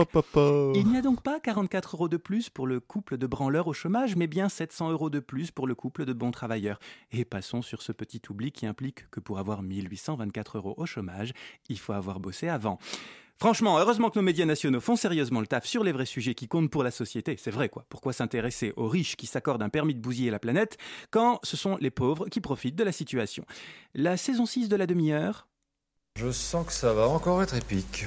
il 0.75 0.87
n'y 0.87 0.97
a 0.97 1.01
donc 1.01 1.21
pas 1.21 1.39
44 1.39 1.95
euros 1.95 2.09
de 2.09 2.17
plus 2.17 2.49
pour 2.49 2.67
le 2.67 2.79
couple 2.79 3.17
de 3.17 3.27
branleurs 3.27 3.67
au 3.67 3.73
chômage, 3.73 4.15
mais 4.15 4.27
bien 4.27 4.49
700 4.49 4.91
euros 4.91 5.09
de 5.09 5.19
plus 5.19 5.51
pour 5.51 5.67
le 5.67 5.75
couple 5.75 6.05
de 6.05 6.13
bons 6.13 6.31
travailleurs. 6.31 6.79
Et 7.11 7.25
passons 7.25 7.61
sur 7.61 7.81
ce 7.81 7.91
petit 7.91 8.21
oubli 8.29 8.51
qui 8.51 8.65
implique 8.65 9.09
que 9.09 9.19
pour 9.19 9.39
avoir 9.39 9.63
1824 9.63 10.57
euros 10.57 10.75
au 10.77 10.85
chômage, 10.85 11.33
il 11.69 11.79
faut 11.79 11.93
avoir 11.93 12.19
bossé 12.19 12.49
avant. 12.49 12.79
Franchement, 13.39 13.77
heureusement 13.77 14.09
que 14.09 14.17
nos 14.17 14.23
médias 14.23 14.45
nationaux 14.45 14.79
font 14.79 14.95
sérieusement 14.95 15.41
le 15.41 15.47
taf 15.47 15.65
sur 15.65 15.83
les 15.83 15.91
vrais 15.91 16.07
sujets 16.07 16.33
qui 16.33 16.47
comptent 16.47 16.71
pour 16.71 16.83
la 16.83 16.89
société. 16.89 17.35
C'est 17.37 17.51
vrai 17.51 17.69
quoi. 17.69 17.85
Pourquoi 17.87 18.11
s'intéresser 18.11 18.73
aux 18.77 18.87
riches 18.87 19.15
qui 19.15 19.27
s'accordent 19.27 19.61
un 19.61 19.69
permis 19.69 19.93
de 19.93 20.01
bousiller 20.01 20.31
la 20.31 20.39
planète 20.39 20.77
quand 21.11 21.39
ce 21.43 21.55
sont 21.55 21.77
les 21.79 21.91
pauvres 21.91 22.29
qui 22.29 22.41
profitent 22.41 22.75
de 22.75 22.83
la 22.83 22.91
situation? 22.91 23.45
La 23.93 24.17
saison 24.17 24.47
6 24.47 24.69
de 24.69 24.75
la 24.75 24.87
demi-heure. 24.87 25.47
Je 26.15 26.31
sens 26.31 26.65
que 26.65 26.73
ça 26.73 26.93
va 26.93 27.07
encore 27.07 27.43
être 27.43 27.53
épique. 27.55 28.05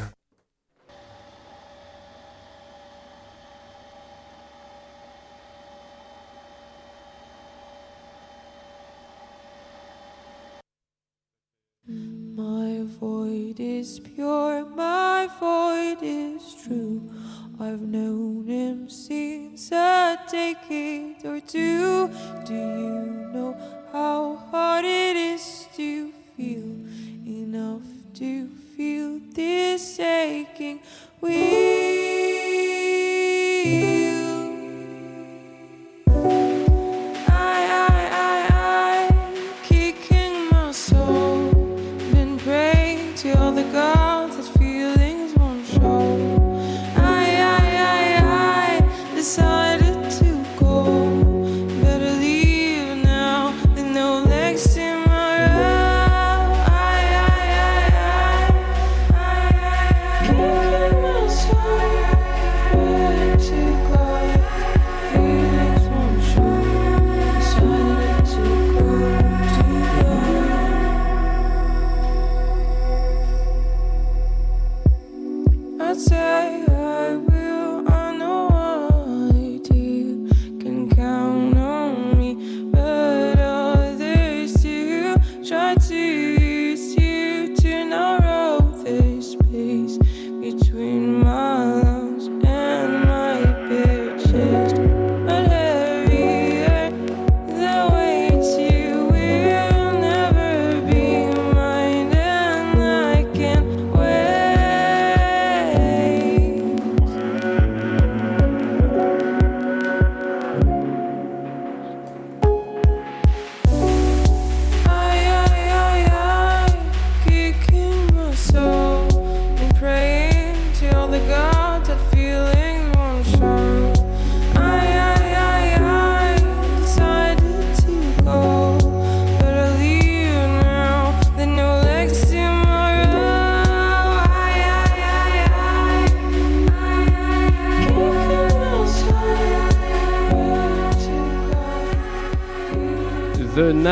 Is 13.60 14.00
pure, 14.00 14.64
my 14.64 15.28
void 15.38 15.98
is 16.00 16.54
true. 16.54 17.02
I've 17.60 17.82
known 17.82 18.46
him 18.46 18.88
since 18.88 19.70
a 19.70 20.18
decade 20.32 21.26
or 21.26 21.40
two. 21.40 22.08
Do 22.46 22.54
you 22.54 23.30
know 23.34 23.54
how 23.92 24.36
hard 24.50 24.86
it 24.86 25.14
is 25.14 25.68
to 25.76 26.10
feel 26.34 26.86
enough 27.26 27.82
to 28.14 28.48
feel 28.48 29.20
this 29.34 30.00
aching 30.00 30.80
wheel? 31.20 31.79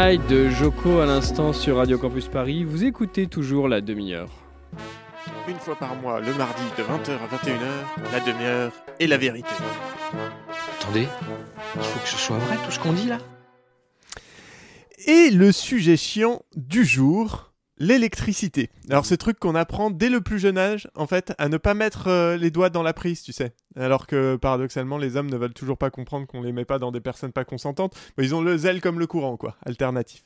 Night 0.09 0.27
de 0.27 0.49
Joko 0.49 1.01
à 1.01 1.05
l'instant 1.05 1.53
sur 1.53 1.77
Radio 1.77 1.99
Campus 1.99 2.29
Paris. 2.29 2.65
Vous 2.65 2.83
écoutez 2.83 3.27
toujours 3.27 3.69
la 3.69 3.83
demi-heure. 3.83 4.31
Une 5.47 5.59
fois 5.59 5.77
par 5.77 5.97
mois, 5.97 6.19
le 6.19 6.33
mardi 6.33 6.63
de 6.79 6.83
20h 6.83 7.11
à 7.11 7.37
21h, 7.37 8.11
la 8.13 8.21
demi-heure 8.21 8.73
et 9.01 9.07
la 9.07 9.19
vérité. 9.19 9.51
Attendez, 10.81 11.07
il 11.75 11.83
faut 11.83 12.01
que 12.01 12.09
ce 12.09 12.17
soit 12.17 12.39
vrai 12.39 12.57
tout 12.65 12.71
ce 12.71 12.79
qu'on 12.79 12.95
dit 12.95 13.07
là 13.07 13.19
Et 15.07 15.29
le 15.29 15.53
sujet 15.53 15.99
chiant 15.99 16.41
du 16.57 16.87
jour, 16.87 17.48
l'électricité. 17.79 18.71
Alors 18.91 19.07
ce 19.07 19.15
truc 19.15 19.39
qu'on 19.39 19.55
apprend 19.55 19.91
dès 19.91 20.09
le 20.09 20.21
plus 20.21 20.39
jeune 20.39 20.59
âge, 20.59 20.89
en 20.95 21.07
fait, 21.07 21.33
à 21.39 21.49
ne 21.49 21.57
pas 21.57 21.75
mettre 21.75 22.09
euh, 22.09 22.37
les 22.37 22.51
doigts 22.51 22.71
dans 22.71 22.83
la 22.83 22.93
prise, 22.93 23.23
tu 23.23 23.33
sais. 23.33 23.53
Alors 23.77 24.07
que 24.07 24.37
paradoxalement, 24.37 24.99
les 24.99 25.17
hommes 25.17 25.31
ne 25.31 25.37
veulent 25.37 25.55
toujours 25.55 25.79
pas 25.79 25.91
comprendre 25.91 26.27
qu'on 26.27 26.43
les 26.43 26.53
met 26.53 26.65
pas 26.65 26.79
dans 26.79 26.91
des 26.91 27.01
personnes 27.01 27.33
pas 27.33 27.45
consentantes. 27.45 27.95
Ils 28.19 28.35
ont 28.35 28.41
le 28.41 28.57
zèle 28.57 28.81
comme 28.81 28.99
le 28.99 29.07
courant, 29.07 29.37
quoi, 29.37 29.57
alternatif. 29.65 30.25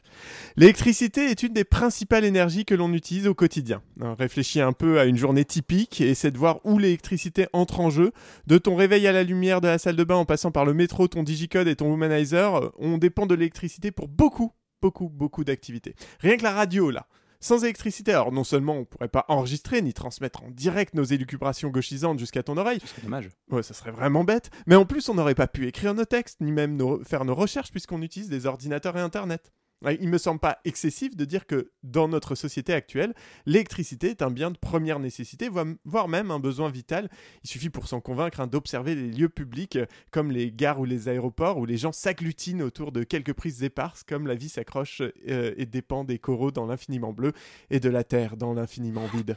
L'électricité 0.57 1.27
est 1.27 1.43
une 1.43 1.53
des 1.53 1.65
principales 1.65 2.25
énergies 2.25 2.65
que 2.65 2.75
l'on 2.75 2.93
utilise 2.95 3.27
au 3.27 3.35
quotidien. 3.35 3.83
Alors, 4.01 4.17
réfléchis 4.17 4.61
un 4.61 4.73
peu 4.73 4.99
à 4.99 5.05
une 5.05 5.19
journée 5.19 5.45
typique 5.45 6.01
et 6.01 6.09
essaie 6.09 6.31
de 6.31 6.39
voir 6.39 6.61
où 6.65 6.79
l'électricité 6.79 7.47
entre 7.53 7.81
en 7.81 7.91
jeu. 7.91 8.13
De 8.47 8.57
ton 8.57 8.75
réveil 8.75 9.07
à 9.07 9.13
la 9.13 9.23
lumière 9.23 9.61
de 9.61 9.69
la 9.69 9.79
salle 9.79 9.97
de 9.97 10.05
bain 10.05 10.17
en 10.17 10.25
passant 10.25 10.51
par 10.51 10.65
le 10.65 10.73
métro, 10.73 11.07
ton 11.09 11.23
digicode 11.23 11.69
et 11.69 11.77
ton 11.77 11.91
womanizer, 11.91 12.55
euh, 12.55 12.69
on 12.79 12.97
dépend 12.97 13.27
de 13.27 13.35
l'électricité 13.35 13.91
pour 13.91 14.09
beaucoup, 14.09 14.53
beaucoup, 14.81 15.11
beaucoup 15.11 15.45
d'activités. 15.45 15.95
Rien 16.21 16.37
que 16.39 16.43
la 16.43 16.53
radio, 16.53 16.91
là. 16.91 17.07
Sans 17.43 17.65
électricité, 17.65 18.13
alors 18.13 18.31
non 18.31 18.45
seulement 18.45 18.77
on 18.77 18.85
pourrait 18.85 19.09
pas 19.09 19.25
enregistrer 19.29 19.83
ni 19.83 19.93
transmettre 19.93 20.45
en 20.45 20.51
direct 20.51 20.95
nos 20.95 21.03
élucubrations 21.03 21.71
gauchisantes 21.71 22.21
jusqu'à 22.21 22.45
ton 22.45 22.57
oreille. 22.57 22.79
C'est 22.85 23.03
dommage. 23.03 23.29
Ouais, 23.51 23.65
ça 23.65 23.75
serait 23.75 23.91
vraiment 23.91 24.23
bête. 24.23 24.51
Mais 24.67 24.77
en 24.77 24.87
plus, 24.87 25.09
on 25.09 25.15
n'aurait 25.15 25.35
pas 25.35 25.49
pu 25.49 25.67
écrire 25.67 25.93
nos 25.93 26.05
textes, 26.05 26.41
ni 26.41 26.53
même 26.53 26.77
nos- 26.77 27.03
faire 27.05 27.25
nos 27.25 27.35
recherches, 27.35 27.73
puisqu'on 27.73 28.01
utilise 28.01 28.29
des 28.29 28.47
ordinateurs 28.47 28.97
et 28.97 29.01
Internet. 29.01 29.53
Il 30.01 30.09
me 30.09 30.19
semble 30.19 30.41
pas 30.41 30.59
excessif 30.65 31.17
de 31.17 31.25
dire 31.25 31.47
que 31.47 31.73
dans 31.83 32.09
notre 32.09 32.35
société 32.35 32.73
actuelle, 32.73 33.15
l'électricité 33.47 34.11
est 34.11 34.23
un 34.23 34.31
bien 34.31 34.51
de 34.51 34.59
première 34.59 34.99
nécessité, 34.99 35.49
voire 35.49 35.67
voire 35.85 36.09
même 36.09 36.31
un 36.31 36.39
besoin 36.39 36.71
vital. 36.71 37.09
Il 37.45 37.51
suffit 37.51 37.71
pour 37.71 37.89
s'en 37.89 38.01
convaincre 38.01 38.41
hein, 38.41 38.47
d'observer 38.47 38.95
les 38.95 39.09
lieux 39.09 39.29
publics 39.29 39.77
euh, 39.77 39.87
comme 40.11 40.31
les 40.31 40.53
gares 40.53 40.81
ou 40.81 40.85
les 40.85 41.09
aéroports 41.09 41.59
où 41.59 41.67
les 41.67 41.77
gens 41.77 41.93
s'agglutinent 41.93 42.65
autour 42.65 42.93
de 42.93 43.03
quelques 43.05 43.33
prises 43.33 43.63
éparses, 43.63 44.03
comme 44.03 44.27
la 44.27 44.35
vie 44.35 44.49
s'accroche 44.49 45.03
euh, 45.29 45.55
et 45.57 45.67
dépend 45.67 46.05
des 46.05 46.19
coraux 46.19 46.51
dans 46.51 46.67
l'infiniment 46.67 47.13
bleu 47.13 47.33
et 47.71 47.81
de 47.81 47.89
la 47.89 48.05
terre 48.05 48.37
dans 48.37 48.55
l'infiniment 48.55 49.07
vide. 49.07 49.37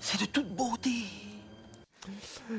C'est 0.00 0.20
de 0.20 0.26
toute 0.26 0.54
beauté. 0.54 0.75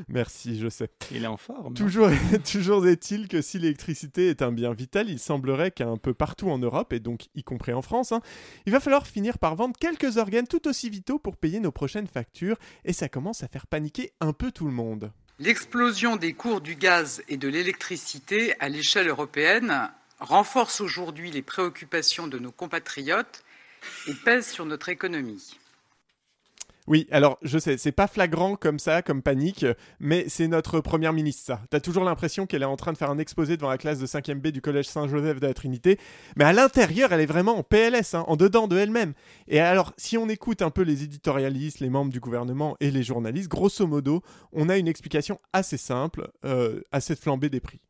Merci, 0.09 0.57
je 0.57 0.69
sais. 0.69 0.89
Il 1.11 1.23
est 1.23 1.27
en 1.27 1.37
forme. 1.37 1.73
Toujours, 1.73 2.09
toujours 2.51 2.87
est-il 2.87 3.27
que 3.27 3.41
si 3.41 3.59
l'électricité 3.59 4.29
est 4.29 4.41
un 4.41 4.51
bien 4.51 4.73
vital, 4.73 5.09
il 5.09 5.19
semblerait 5.19 5.71
qu'un 5.71 5.97
peu 5.97 6.13
partout 6.13 6.49
en 6.49 6.57
Europe, 6.57 6.93
et 6.93 6.99
donc 6.99 7.27
y 7.35 7.43
compris 7.43 7.73
en 7.73 7.81
France, 7.81 8.11
hein, 8.11 8.21
il 8.65 8.71
va 8.71 8.79
falloir 8.79 9.05
finir 9.05 9.37
par 9.37 9.55
vendre 9.55 9.75
quelques 9.77 10.17
organes 10.17 10.47
tout 10.47 10.67
aussi 10.67 10.89
vitaux 10.89 11.19
pour 11.19 11.35
payer 11.35 11.59
nos 11.59 11.71
prochaines 11.71 12.07
factures, 12.07 12.57
et 12.85 12.93
ça 12.93 13.09
commence 13.09 13.43
à 13.43 13.47
faire 13.47 13.67
paniquer 13.67 14.13
un 14.21 14.33
peu 14.33 14.51
tout 14.51 14.65
le 14.65 14.71
monde. 14.71 15.11
L'explosion 15.39 16.15
des 16.15 16.33
cours 16.33 16.61
du 16.61 16.75
gaz 16.75 17.21
et 17.27 17.37
de 17.37 17.47
l'électricité 17.47 18.55
à 18.59 18.69
l'échelle 18.69 19.07
européenne 19.07 19.91
renforce 20.19 20.81
aujourd'hui 20.81 21.31
les 21.31 21.43
préoccupations 21.43 22.27
de 22.27 22.39
nos 22.39 22.51
compatriotes 22.51 23.43
et 24.07 24.13
pèse 24.13 24.47
sur 24.47 24.65
notre 24.65 24.89
économie. 24.89 25.57
Oui, 26.87 27.05
alors 27.11 27.37
je 27.41 27.59
sais, 27.59 27.77
c'est 27.77 27.91
pas 27.91 28.07
flagrant 28.07 28.55
comme 28.55 28.79
ça, 28.79 29.01
comme 29.01 29.21
panique, 29.21 29.65
mais 29.99 30.25
c'est 30.29 30.47
notre 30.47 30.79
première 30.79 31.11
ministre, 31.11 31.43
ça. 31.45 31.61
T'as 31.69 31.81
toujours 31.81 32.05
l'impression 32.05 32.45
qu'elle 32.45 32.61
est 32.61 32.65
en 32.65 32.77
train 32.77 32.93
de 32.93 32.97
faire 32.97 33.11
un 33.11 33.17
exposé 33.17 33.57
devant 33.57 33.69
la 33.69 33.77
classe 33.77 33.99
de 33.99 34.07
5e 34.07 34.35
B 34.35 34.47
du 34.47 34.61
collège 34.61 34.87
Saint-Joseph 34.87 35.41
de 35.41 35.47
la 35.47 35.53
Trinité, 35.53 35.99
mais 36.37 36.45
à 36.45 36.53
l'intérieur, 36.53 37.11
elle 37.11 37.19
est 37.19 37.25
vraiment 37.25 37.57
en 37.57 37.63
PLS, 37.63 38.13
hein, 38.13 38.23
en 38.27 38.37
dedans 38.37 38.69
de 38.69 38.77
elle-même. 38.77 39.13
Et 39.49 39.59
alors, 39.59 39.93
si 39.97 40.17
on 40.17 40.29
écoute 40.29 40.61
un 40.61 40.69
peu 40.69 40.83
les 40.83 41.03
éditorialistes, 41.03 41.81
les 41.81 41.89
membres 41.89 42.11
du 42.11 42.21
gouvernement 42.21 42.77
et 42.79 42.89
les 42.89 43.03
journalistes, 43.03 43.49
grosso 43.49 43.85
modo, 43.85 44.21
on 44.53 44.69
a 44.69 44.77
une 44.77 44.87
explication 44.87 45.41
assez 45.51 45.77
simple 45.77 46.29
euh, 46.45 46.81
à 46.93 47.01
cette 47.01 47.19
flambée 47.19 47.49
des 47.49 47.59
prix. 47.59 47.81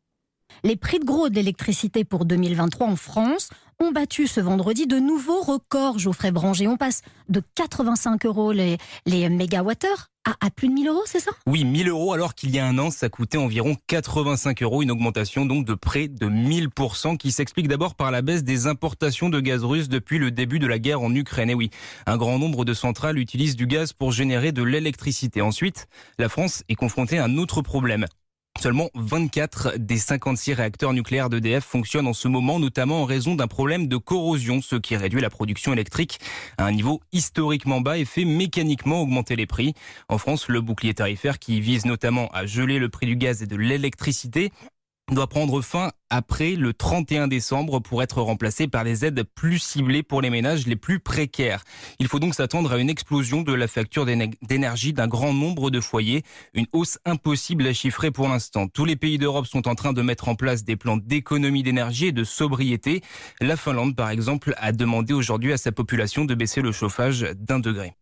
Les 0.64 0.76
prix 0.76 1.00
de 1.00 1.06
gros 1.06 1.30
de 1.30 1.36
l'électricité 1.36 2.04
pour 2.04 2.26
2023 2.26 2.88
en 2.88 2.96
France 2.96 3.50
ont 3.80 3.92
battu 3.92 4.28
ce 4.28 4.40
vendredi 4.40 4.88
de 4.88 4.98
nouveaux 4.98 5.42
records, 5.42 6.00
Geoffrey 6.00 6.32
Branger. 6.32 6.68
On 6.68 6.78
passe 6.78 7.02
de 7.30 7.42
85 7.56 8.26
euros 8.26 8.52
les, 8.52 8.78
les 9.06 9.30
mégawattheures 9.30 10.08
à, 10.42 10.50
plus 10.50 10.68
de 10.68 10.74
1000 10.74 10.88
euros, 10.90 11.04
c'est 11.06 11.22
ça? 11.22 11.32
Oui, 11.46 11.64
1000 11.64 11.88
euros 11.88 12.12
alors 12.12 12.36
qu'il 12.36 12.54
y 12.54 12.60
a 12.60 12.66
un 12.66 12.78
an, 12.80 12.92
ça 12.92 13.08
coûtait 13.08 13.38
environ 13.38 13.78
85 13.88 14.62
euros, 14.62 14.82
une 14.82 14.92
augmentation 14.92 15.46
donc 15.46 15.66
de 15.66 15.74
près 15.74 16.10
de 16.10 16.28
1000% 16.28 17.16
qui 17.16 17.32
s'explique 17.32 17.70
d'abord 17.70 17.96
par 17.96 18.12
la 18.12 18.22
baisse 18.22 18.44
des 18.44 18.68
importations 18.68 19.30
de 19.30 19.40
gaz 19.40 19.64
russe 19.64 19.88
depuis 19.88 20.20
le 20.20 20.32
début 20.32 20.60
de 20.60 20.68
la 20.68 20.80
guerre 20.80 21.02
en 21.02 21.16
Ukraine. 21.16 21.50
Et 21.50 21.54
oui, 21.54 21.70
un 22.08 22.18
grand 22.18 22.40
nombre 22.40 22.66
de 22.66 22.74
centrales 22.74 23.18
utilisent 23.18 23.56
du 23.56 23.68
gaz 23.68 23.94
pour 23.94 24.12
générer 24.12 24.52
de 24.52 24.64
l'électricité. 24.64 25.42
Ensuite, 25.42 25.88
la 26.20 26.28
France 26.28 26.64
est 26.68 26.76
confrontée 26.76 27.20
à 27.20 27.24
un 27.24 27.38
autre 27.38 27.62
problème 27.62 28.06
Seulement 28.60 28.90
24 28.96 29.78
des 29.78 29.98
56 29.98 30.54
réacteurs 30.54 30.92
nucléaires 30.92 31.30
d'EDF 31.30 31.64
fonctionnent 31.64 32.08
en 32.08 32.14
ce 32.14 32.28
moment, 32.28 32.60
notamment 32.60 33.04
en 33.04 33.06
raison 33.06 33.36
d'un 33.36 33.48
problème 33.48 33.88
de 33.88 33.98
corrosion, 33.98 34.62
ce 34.62 34.76
qui 34.76 34.96
réduit 34.96 35.22
la 35.22 35.30
production 35.30 35.74
électrique 35.74 36.20
à 36.58 36.66
un 36.66 36.72
niveau 36.72 37.02
historiquement 37.12 37.82
bas 37.82 38.00
et 38.00 38.06
fait 38.06 38.26
mécaniquement 38.26 39.02
augmenter 39.02 39.36
les 39.36 39.46
prix. 39.46 39.76
En 40.10 40.18
France, 40.18 40.48
le 40.48 40.62
bouclier 40.62 40.96
tarifaire 40.96 41.38
qui 41.38 41.62
vise 41.62 41.86
notamment 41.86 42.30
à 42.30 42.48
geler 42.48 42.80
le 42.80 42.90
prix 42.90 43.06
du 43.06 43.16
gaz 43.16 43.44
et 43.44 43.48
de 43.48 43.56
l'électricité 43.56 44.52
doit 45.16 45.28
prendre 45.28 45.62
fin 45.62 45.92
après 46.10 46.56
le 46.56 46.74
31 46.74 47.28
décembre 47.28 47.80
pour 47.80 48.04
être 48.04 48.22
remplacé 48.22 48.68
par 48.68 48.84
des 48.84 49.06
aides 49.06 49.24
plus 49.24 49.58
ciblées 49.58 50.04
pour 50.04 50.22
les 50.22 50.30
ménages 50.30 50.68
les 50.68 50.76
plus 50.76 51.00
précaires. 51.00 51.64
Il 52.00 52.08
faut 52.08 52.20
donc 52.20 52.36
s'attendre 52.36 52.74
à 52.74 52.78
une 52.78 52.90
explosion 52.90 53.42
de 53.42 53.54
la 53.54 53.68
facture 53.68 54.06
d'énergie 54.06 54.92
d'un 54.92 55.08
grand 55.08 55.34
nombre 55.34 55.70
de 55.70 55.80
foyers, 55.80 56.24
une 56.54 56.68
hausse 56.74 57.00
impossible 57.06 57.66
à 57.68 57.74
chiffrer 57.74 58.12
pour 58.12 58.28
l'instant. 58.28 58.68
Tous 58.68 58.86
les 58.86 58.98
pays 58.98 59.18
d'Europe 59.18 59.48
sont 59.48 59.68
en 59.68 59.76
train 59.76 59.94
de 59.94 60.02
mettre 60.02 60.28
en 60.28 60.36
place 60.36 60.64
des 60.66 60.76
plans 60.76 60.98
d'économie 60.98 61.64
d'énergie 61.64 62.08
et 62.08 62.12
de 62.12 62.26
sobriété. 62.26 63.02
La 63.40 63.56
Finlande, 63.56 63.96
par 63.96 64.10
exemple, 64.10 64.54
a 64.58 64.74
demandé 64.74 65.14
aujourd'hui 65.14 65.54
à 65.54 65.58
sa 65.58 65.72
population 65.72 66.26
de 66.26 66.36
baisser 66.36 66.62
le 66.62 66.72
chauffage 66.74 67.22
d'un 67.38 67.60
degré 67.60 67.94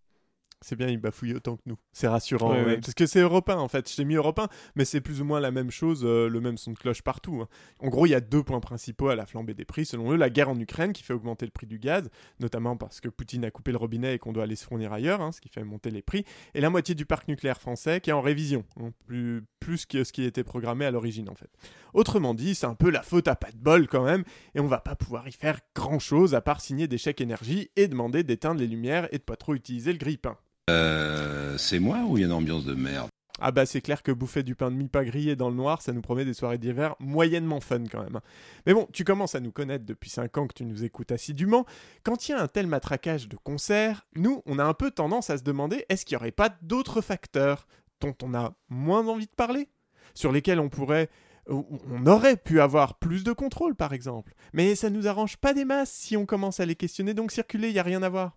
c'est 0.65 0.75
bien, 0.75 0.88
il 0.88 0.97
bafouille 0.97 1.34
autant 1.34 1.58
que 1.58 1.62
nous. 1.67 1.78
C'est 1.93 2.08
rassurant. 2.08 2.56
Parce 2.82 2.95
que 2.95 3.06
c'est 3.06 3.19
européen 3.19 3.58
en 3.58 3.67
fait. 3.67 3.89
Je 3.89 3.95
t'ai 3.95 4.04
mis 4.04 4.15
européen, 4.15 4.47
mais 4.75 4.84
c'est 4.84 4.99
plus 4.99 5.21
ou 5.21 5.25
moins 5.25 5.39
la 5.39 5.51
même 5.51 5.69
chose, 5.69 6.01
euh, 6.04 6.28
le 6.28 6.41
même 6.41 6.58
son 6.58 6.71
de 6.71 6.78
cloche 6.78 7.04
partout. 7.04 7.41
Hein. 7.41 7.47
En 7.80 7.89
gros, 7.89 8.08
il 8.08 8.10
y 8.10 8.15
a 8.15 8.19
deux 8.19 8.41
points 8.41 8.60
principaux 8.60 9.10
à 9.10 9.15
la 9.15 9.28
flambée 9.28 9.54
des 9.54 9.63
prix. 9.63 9.86
Selon 9.86 10.12
eux, 10.12 10.15
la 10.15 10.32
guerre 10.32 10.49
en 10.49 10.60
Ukraine 10.60 10.91
qui 10.91 11.04
fait 11.04 11.13
augmenter 11.13 11.45
le 11.45 11.51
prix 11.51 11.67
du 11.67 11.78
gaz, 11.78 12.10
notamment 12.39 12.75
parce 12.78 12.99
que 12.99 13.10
Poutine 13.10 13.45
a 13.45 13.51
coupé 13.51 13.71
le 13.71 13.78
robinet 13.78 14.15
et 14.15 14.19
qu'on 14.19 14.34
doit 14.34 14.43
aller 14.43 14.56
se 14.56 14.65
fournir 14.65 14.91
ailleurs, 14.91 15.21
hein, 15.21 15.32
ce 15.32 15.39
qui 15.39 15.49
fait 15.49 15.63
monter 15.63 15.91
les 15.91 16.01
prix. 16.01 16.25
Et 16.56 16.62
la 16.62 16.71
moitié 16.71 16.95
du 16.95 17.06
parc 17.06 17.28
nucléaire 17.28 17.62
français 17.62 18.01
qui 18.01 18.10
est 18.10 18.13
en 18.13 18.21
révision, 18.21 18.63
hein, 18.82 18.89
plus, 19.06 19.43
plus 19.60 19.86
que 19.86 20.04
ce 20.04 20.12
qui 20.12 20.23
était 20.23 20.43
programmé 20.43 20.86
à 20.86 20.91
l'origine 20.91 21.30
en 21.30 21.36
fait. 21.36 21.49
Autrement 21.93 22.34
dit, 22.34 22.56
c'est 22.56 22.65
un 22.65 22.75
peu 22.75 22.89
la 22.89 23.04
faute 23.04 23.28
à 23.28 23.36
pas 23.36 23.51
de 23.51 23.58
bol 23.58 23.88
quand 23.88 24.04
même, 24.04 24.23
et 24.56 24.60
on 24.60 24.67
va 24.67 24.80
pas 24.80 24.95
pouvoir 24.95 25.28
y 25.28 25.32
faire 25.32 25.60
grand 25.75 25.99
chose 25.99 26.34
à 26.34 26.41
part 26.41 26.60
signer 26.60 26.88
des 26.88 26.97
chèques 26.97 27.21
énergie 27.21 27.69
et 27.75 27.88
demander 27.88 28.23
d'éteindre 28.23 28.60
les 28.60 28.67
lumières 28.67 29.08
et 29.13 29.17
de 29.17 29.23
pas 29.23 29.36
trop 29.36 29.54
utiliser 29.54 29.91
le 29.91 29.97
grille-pain. 29.97 30.38
Euh, 30.69 31.58
c'est 31.58 31.80
moi 31.80 31.99
ou 32.08 32.17
il 32.17 32.21
y 32.21 32.23
a 32.23 32.28
une 32.28 32.34
ambiance 32.34 32.65
de 32.65 32.73
merde? 32.73 33.10
Ah 33.39 33.51
bah 33.51 33.65
c'est 33.65 33.82
clair 33.82 34.01
que 34.01 34.13
bouffer 34.13 34.43
du 34.43 34.56
pain 34.56 34.71
de 34.71 34.78
mie 34.78 34.88
pas 34.88 35.04
grillé 35.04 35.36
dans 35.36 35.49
le 35.49 35.56
noir, 35.56 35.82
ça 35.82 35.91
nous 35.91 36.01
promet 36.01 36.23
des 36.23 36.34
soirées 36.34 36.58
d'hiver 36.58 36.95
moyennement 36.99 37.60
fun 37.60 37.84
quand 37.91 38.01
même. 38.01 38.21
Mais 38.65 38.73
bon, 38.73 38.88
tu 38.93 39.04
commences 39.04 39.36
à 39.36 39.41
nous 39.41 39.51
connaître 39.51 39.86
depuis 39.86 40.10
5 40.10 40.38
ans 40.38 40.47
que 40.47 40.54
tu 40.54 40.63
nous 40.63 40.86
écoutes 40.86 41.12
assidûment. 41.12 41.65
Quand 42.04 42.28
il 42.28 42.32
y 42.32 42.36
a 42.36 42.41
un 42.41 42.47
tel 42.47 42.65
matraquage 42.67 43.28
de 43.28 43.36
concerts, 43.36 44.08
nous, 44.15 44.41
on 44.45 44.58
a 44.58 44.63
un 44.63 44.73
peu 44.73 44.89
tendance 44.89 45.30
à 45.30 45.38
se 45.38 45.43
demander 45.43 45.86
est-ce 45.89 46.06
qu'il 46.06 46.15
n'y 46.15 46.21
aurait 46.21 46.32
pas 46.32 46.56
d'autres 46.62 47.01
facteurs 47.01 47.67
dont 47.99 48.15
on 48.23 48.34
a 48.34 48.54
moins 48.69 49.06
envie 49.08 49.28
de 49.28 49.36
parler? 49.36 49.67
Sur 50.13 50.32
lesquels 50.32 50.62
on 50.62 50.69
pourrait 50.69 51.10
on 51.47 52.08
aurait 52.08 52.38
pu 52.38 52.60
avoir 52.60 52.97
plus 52.97 53.23
de 53.23 53.32
contrôle 53.32 53.75
par 53.75 53.93
exemple. 53.93 54.34
Mais 54.54 54.73
ça 54.73 54.89
nous 54.89 55.08
arrange 55.08 55.38
pas 55.38 55.54
des 55.54 55.65
masses 55.65 55.91
si 55.91 56.17
on 56.17 56.25
commence 56.25 56.60
à 56.60 56.65
les 56.65 56.75
questionner, 56.75 57.13
donc 57.13 57.32
circuler, 57.32 57.67
il 57.67 57.75
y 57.75 57.80
a 57.80 57.84
rien 57.84 58.01
à 58.01 58.10
voir. 58.10 58.36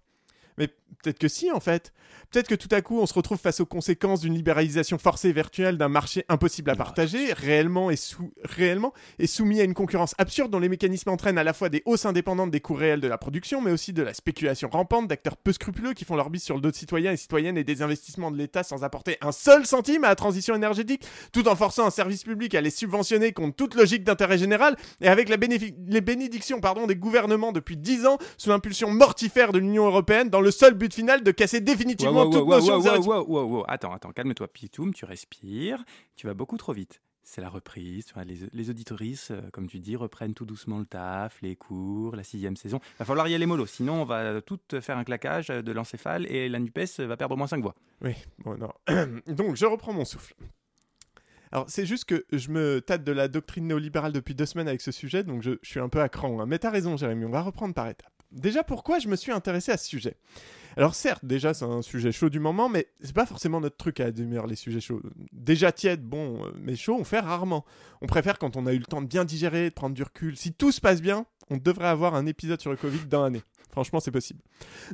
Mais 0.58 0.68
peut-être 1.02 1.18
que 1.18 1.28
si, 1.28 1.50
en 1.50 1.60
fait. 1.60 1.92
Peut-être 2.30 2.48
que 2.48 2.54
tout 2.54 2.68
à 2.72 2.82
coup, 2.82 2.98
on 3.00 3.06
se 3.06 3.14
retrouve 3.14 3.38
face 3.38 3.60
aux 3.60 3.66
conséquences 3.66 4.20
d'une 4.20 4.34
libéralisation 4.34 4.98
forcée 4.98 5.28
et 5.28 5.32
virtuelle 5.32 5.78
d'un 5.78 5.88
marché 5.88 6.24
impossible 6.28 6.70
à 6.70 6.76
partager, 6.76 7.32
réellement 7.32 7.90
et, 7.90 7.96
réellement, 8.44 8.92
et 9.18 9.26
soumis 9.26 9.60
à 9.60 9.64
une 9.64 9.72
concurrence 9.72 10.14
absurde 10.18 10.50
dont 10.50 10.58
les 10.58 10.68
mécanismes 10.68 11.08
entraînent 11.08 11.38
à 11.38 11.44
la 11.44 11.54
fois 11.54 11.70
des 11.70 11.82
hausses 11.86 12.04
indépendantes 12.04 12.50
des 12.50 12.60
coûts 12.60 12.74
réels 12.74 13.00
de 13.00 13.08
la 13.08 13.16
production, 13.16 13.62
mais 13.62 13.70
aussi 13.70 13.92
de 13.92 14.02
la 14.02 14.12
spéculation 14.12 14.68
rampante 14.70 15.08
d'acteurs 15.08 15.36
peu 15.36 15.52
scrupuleux 15.52 15.94
qui 15.94 16.04
font 16.04 16.16
leur 16.16 16.28
bise 16.28 16.42
sur 16.42 16.54
le 16.54 16.60
dos 16.60 16.70
de 16.70 16.76
citoyens 16.76 17.12
et 17.12 17.16
citoyennes 17.16 17.56
et 17.56 17.64
des 17.64 17.80
investissements 17.80 18.30
de 18.30 18.36
l'État 18.36 18.62
sans 18.62 18.84
apporter 18.84 19.16
un 19.22 19.32
seul 19.32 19.64
centime 19.64 20.04
à 20.04 20.08
la 20.08 20.16
transition 20.16 20.54
énergétique, 20.54 21.06
tout 21.32 21.48
en 21.48 21.56
forçant 21.56 21.86
un 21.86 21.90
service 21.90 22.24
public 22.24 22.54
à 22.54 22.60
les 22.60 22.70
subventionner 22.70 23.32
contre 23.32 23.56
toute 23.56 23.74
logique 23.74 24.04
d'intérêt 24.04 24.38
général 24.38 24.76
et 25.00 25.08
avec 25.08 25.28
la 25.28 25.36
les 25.38 26.00
bénédictions 26.00 26.60
pardon, 26.60 26.86
des 26.86 26.96
gouvernements 26.96 27.52
depuis 27.52 27.76
10 27.76 28.06
ans 28.06 28.18
sous 28.36 28.50
l'impulsion 28.50 28.90
mortifère 28.90 29.52
de 29.52 29.58
l'Union 29.58 29.86
européenne 29.86 30.28
dans 30.28 30.40
le 30.40 30.50
seul 30.50 30.74
but 30.78 30.94
final 30.94 31.22
de 31.22 31.30
casser 31.30 31.60
définitivement 31.60 32.30
toute 32.30 32.48
notion 32.48 32.78
de 32.78 33.64
Attends, 33.70 33.92
attends, 33.92 34.12
calme-toi, 34.12 34.48
Pitoum, 34.48 34.94
tu 34.94 35.04
respires, 35.04 35.84
tu 36.16 36.26
vas 36.26 36.34
beaucoup 36.34 36.56
trop 36.56 36.72
vite. 36.72 37.00
C'est 37.22 37.42
la 37.42 37.50
reprise, 37.50 38.06
les, 38.24 38.38
les 38.54 38.70
auditorices, 38.70 39.32
euh, 39.32 39.42
comme 39.52 39.68
tu 39.68 39.80
dis, 39.80 39.96
reprennent 39.96 40.32
tout 40.32 40.46
doucement 40.46 40.78
le 40.78 40.86
taf, 40.86 41.42
les 41.42 41.56
cours, 41.56 42.16
la 42.16 42.24
sixième 42.24 42.56
saison. 42.56 42.80
Il 42.94 42.98
va 43.00 43.04
falloir 43.04 43.28
y 43.28 43.34
aller 43.34 43.44
mollo, 43.44 43.66
sinon 43.66 44.00
on 44.00 44.04
va 44.06 44.40
tout 44.40 44.58
faire 44.80 44.96
un 44.96 45.04
claquage 45.04 45.48
de 45.48 45.72
l'encéphale 45.72 46.24
et 46.32 46.48
la 46.48 46.58
NUPES 46.58 47.00
va 47.00 47.18
perdre 47.18 47.34
au 47.34 47.36
moins 47.36 47.46
5 47.46 47.60
voix. 47.60 47.74
Oui, 48.00 48.14
bon, 48.38 48.56
non. 48.56 48.72
Donc 49.26 49.56
je 49.56 49.66
reprends 49.66 49.92
mon 49.92 50.06
souffle. 50.06 50.34
Alors, 51.52 51.66
c'est 51.68 51.86
juste 51.86 52.04
que 52.04 52.26
je 52.32 52.50
me 52.50 52.80
tâte 52.80 53.04
de 53.04 53.12
la 53.12 53.28
doctrine 53.28 53.66
néolibérale 53.66 54.12
depuis 54.12 54.34
deux 54.34 54.46
semaines 54.46 54.68
avec 54.68 54.80
ce 54.80 54.92
sujet, 54.92 55.24
donc 55.24 55.42
je, 55.42 55.52
suis 55.62 55.80
un 55.80 55.88
peu 55.88 56.00
à 56.00 56.08
cran. 56.08 56.40
Hein. 56.40 56.46
Mais 56.46 56.58
t'as 56.58 56.70
raison, 56.70 56.96
Jérémy, 56.96 57.24
on 57.24 57.30
va 57.30 57.42
reprendre 57.42 57.74
par 57.74 57.88
étapes. 57.88 58.12
Déjà, 58.30 58.62
pourquoi 58.62 58.98
je 58.98 59.08
me 59.08 59.16
suis 59.16 59.32
intéressé 59.32 59.72
à 59.72 59.78
ce 59.78 59.86
sujet? 59.86 60.16
Alors 60.78 60.94
certes, 60.94 61.24
déjà 61.24 61.54
c'est 61.54 61.64
un 61.64 61.82
sujet 61.82 62.12
chaud 62.12 62.30
du 62.30 62.38
moment, 62.38 62.68
mais 62.68 62.86
c'est 63.02 63.12
pas 63.12 63.26
forcément 63.26 63.60
notre 63.60 63.76
truc 63.76 63.98
à 63.98 64.12
demi 64.12 64.36
les 64.46 64.54
sujets 64.54 64.80
chauds. 64.80 65.02
Déjà 65.32 65.72
tiède, 65.72 66.02
bon, 66.02 66.44
euh, 66.44 66.50
mais 66.60 66.76
chaud, 66.76 66.96
on 66.98 67.02
fait 67.02 67.18
rarement. 67.18 67.64
On 68.00 68.06
préfère 68.06 68.38
quand 68.38 68.56
on 68.56 68.64
a 68.64 68.72
eu 68.72 68.78
le 68.78 68.84
temps 68.84 69.02
de 69.02 69.08
bien 69.08 69.24
digérer, 69.24 69.70
de 69.70 69.74
prendre 69.74 69.96
du 69.96 70.04
recul. 70.04 70.36
Si 70.36 70.52
tout 70.52 70.70
se 70.70 70.80
passe 70.80 71.02
bien, 71.02 71.26
on 71.50 71.56
devrait 71.56 71.88
avoir 71.88 72.14
un 72.14 72.26
épisode 72.26 72.60
sur 72.60 72.70
le 72.70 72.76
Covid 72.76 73.06
dans 73.06 73.24
l'année. 73.24 73.42
Franchement, 73.72 73.98
c'est 73.98 74.12
possible. 74.12 74.40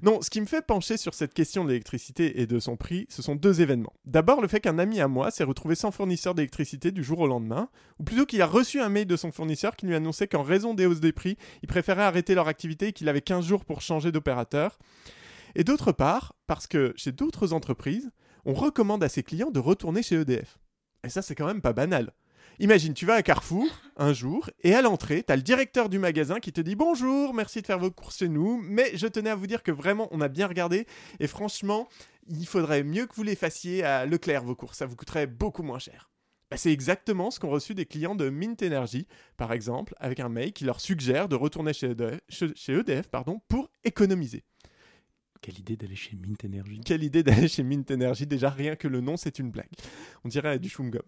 Non, 0.03 0.23
ce 0.23 0.31
qui 0.31 0.41
me 0.41 0.47
fait 0.47 0.65
pencher 0.65 0.97
sur 0.97 1.13
cette 1.13 1.35
question 1.35 1.65
de 1.65 1.69
l'électricité 1.69 2.41
et 2.41 2.47
de 2.47 2.59
son 2.59 2.77
prix, 2.77 3.07
ce 3.09 3.21
sont 3.21 3.35
deux 3.35 3.61
événements. 3.61 3.93
D'abord, 4.07 4.41
le 4.41 4.49
fait 4.49 4.61
qu'un 4.61 4.79
ami 4.79 5.01
à 5.01 5.09
moi 5.09 5.31
s'est 5.31 5.45
retrouvé 5.45 5.75
sans 5.75 5.91
fournisseur 5.91 6.35
d'électricité 6.35 6.93
du 6.93 7.05
jour 7.05 7.21
au 7.21 7.27
lendemain, 7.27 7.69
ou 7.99 8.05
plutôt 8.05 8.27
qu'il 8.27 8.43
a 8.43 8.47
reçu 8.47 8.81
un 8.81 8.89
mail 8.89 9.07
de 9.07 9.17
son 9.17 9.33
fournisseur 9.33 9.77
qui 9.77 9.87
lui 9.87 9.95
annonçait 9.95 10.29
qu'en 10.29 10.43
raison 10.43 10.73
des 10.73 10.87
hausses 10.87 11.01
des 11.01 11.13
prix, 11.13 11.37
il 11.63 11.69
préférait 11.69 12.03
arrêter 12.03 12.35
leur 12.35 12.49
activité 12.49 12.89
et 12.89 12.93
qu'il 12.93 13.09
avait 13.09 13.21
15 13.21 13.45
jours 13.45 13.65
pour 13.65 13.81
changer 13.81 14.13
d'opérateur. 14.13 14.79
Et 15.55 15.65
d'autre 15.65 15.93
part, 15.93 16.35
parce 16.47 16.67
que 16.67 16.93
chez 16.97 17.13
d'autres 17.13 17.53
entreprises, 17.53 18.11
on 18.45 18.55
recommande 18.55 19.05
à 19.05 19.09
ses 19.09 19.23
clients 19.23 19.51
de 19.51 19.61
retourner 19.61 20.03
chez 20.03 20.17
EDF. 20.17 20.59
Et 21.05 21.09
ça, 21.09 21.23
c'est 21.23 21.35
quand 21.35 21.47
même 21.47 21.63
pas 21.63 21.73
banal. 21.73 22.13
Imagine, 22.61 22.95
tu 22.95 23.05
vas 23.05 23.15
à 23.15 23.23
Carrefour 23.23 23.67
un 23.97 24.13
jour 24.13 24.49
et 24.63 24.75
à 24.75 24.83
l'entrée, 24.83 25.25
tu 25.27 25.35
le 25.35 25.43
directeur 25.43 25.89
du 25.89 25.99
magasin 25.99 26.39
qui 26.39 26.53
te 26.53 26.61
dit 26.61 26.77
bonjour, 26.77 27.35
merci 27.35 27.61
de 27.61 27.67
faire 27.67 27.81
vos 27.81 27.91
courses 27.91 28.19
chez 28.19 28.29
nous, 28.29 28.61
mais 28.63 28.97
je 28.97 29.09
tenais 29.09 29.31
à 29.31 29.35
vous 29.35 29.49
dire 29.49 29.65
que 29.65 29.73
vraiment 29.73 30.07
on 30.13 30.21
a 30.21 30.29
bien 30.29 30.47
regardé 30.47 30.87
et 31.19 31.27
franchement, 31.27 31.89
il 32.29 32.47
faudrait 32.47 32.85
mieux 32.85 33.07
que 33.07 33.15
vous 33.17 33.25
les 33.25 33.35
fassiez 33.35 33.83
à 33.83 34.07
Leclerc 34.07 34.45
vos 34.45 34.55
courses, 34.55 34.79
ça 34.79 34.87
vous 34.87 34.95
coûterait 34.95 35.27
beaucoup 35.27 35.65
moins 35.65 35.81
cher. 35.81 36.11
Bah, 36.49 36.57
c'est 36.57 36.73
exactement 36.73 37.33
ce 37.33 37.41
qu'ont 37.41 37.51
reçu 37.51 37.75
des 37.75 37.87
clients 37.87 38.15
de 38.15 38.29
Mint 38.29 38.63
Energy, 38.63 39.09
par 39.37 39.53
exemple, 39.53 39.97
avec 39.99 40.21
un 40.21 40.29
mail 40.29 40.53
qui 40.53 40.65
leur 40.65 40.81
suggère 40.81 41.29
de 41.29 41.35
retourner 41.35 41.73
chez 41.73 41.89
EDF, 42.69 43.09
pardon, 43.09 43.41
pour 43.49 43.69
économiser. 43.83 44.45
Quelle 45.45 45.59
idée 45.59 45.77
d'aller 45.77 45.95
chez 45.95 46.17
Mint 46.17 46.43
Energy. 46.43 46.81
Quelle 46.81 47.03
idée 47.03 47.23
d'aller 47.23 47.49
chez 47.49 47.63
Mint 47.63 47.91
Energy. 47.91 48.27
Déjà, 48.27 48.49
rien 48.49 48.77
que 48.77 48.89
le 48.89 49.03
nom, 49.03 49.19
c'est 49.19 49.39
une 49.39 49.51
blague. 49.51 49.69
On 50.25 50.29
dirait 50.29 50.59
du 50.59 50.71
chewing-gum. 50.71 51.03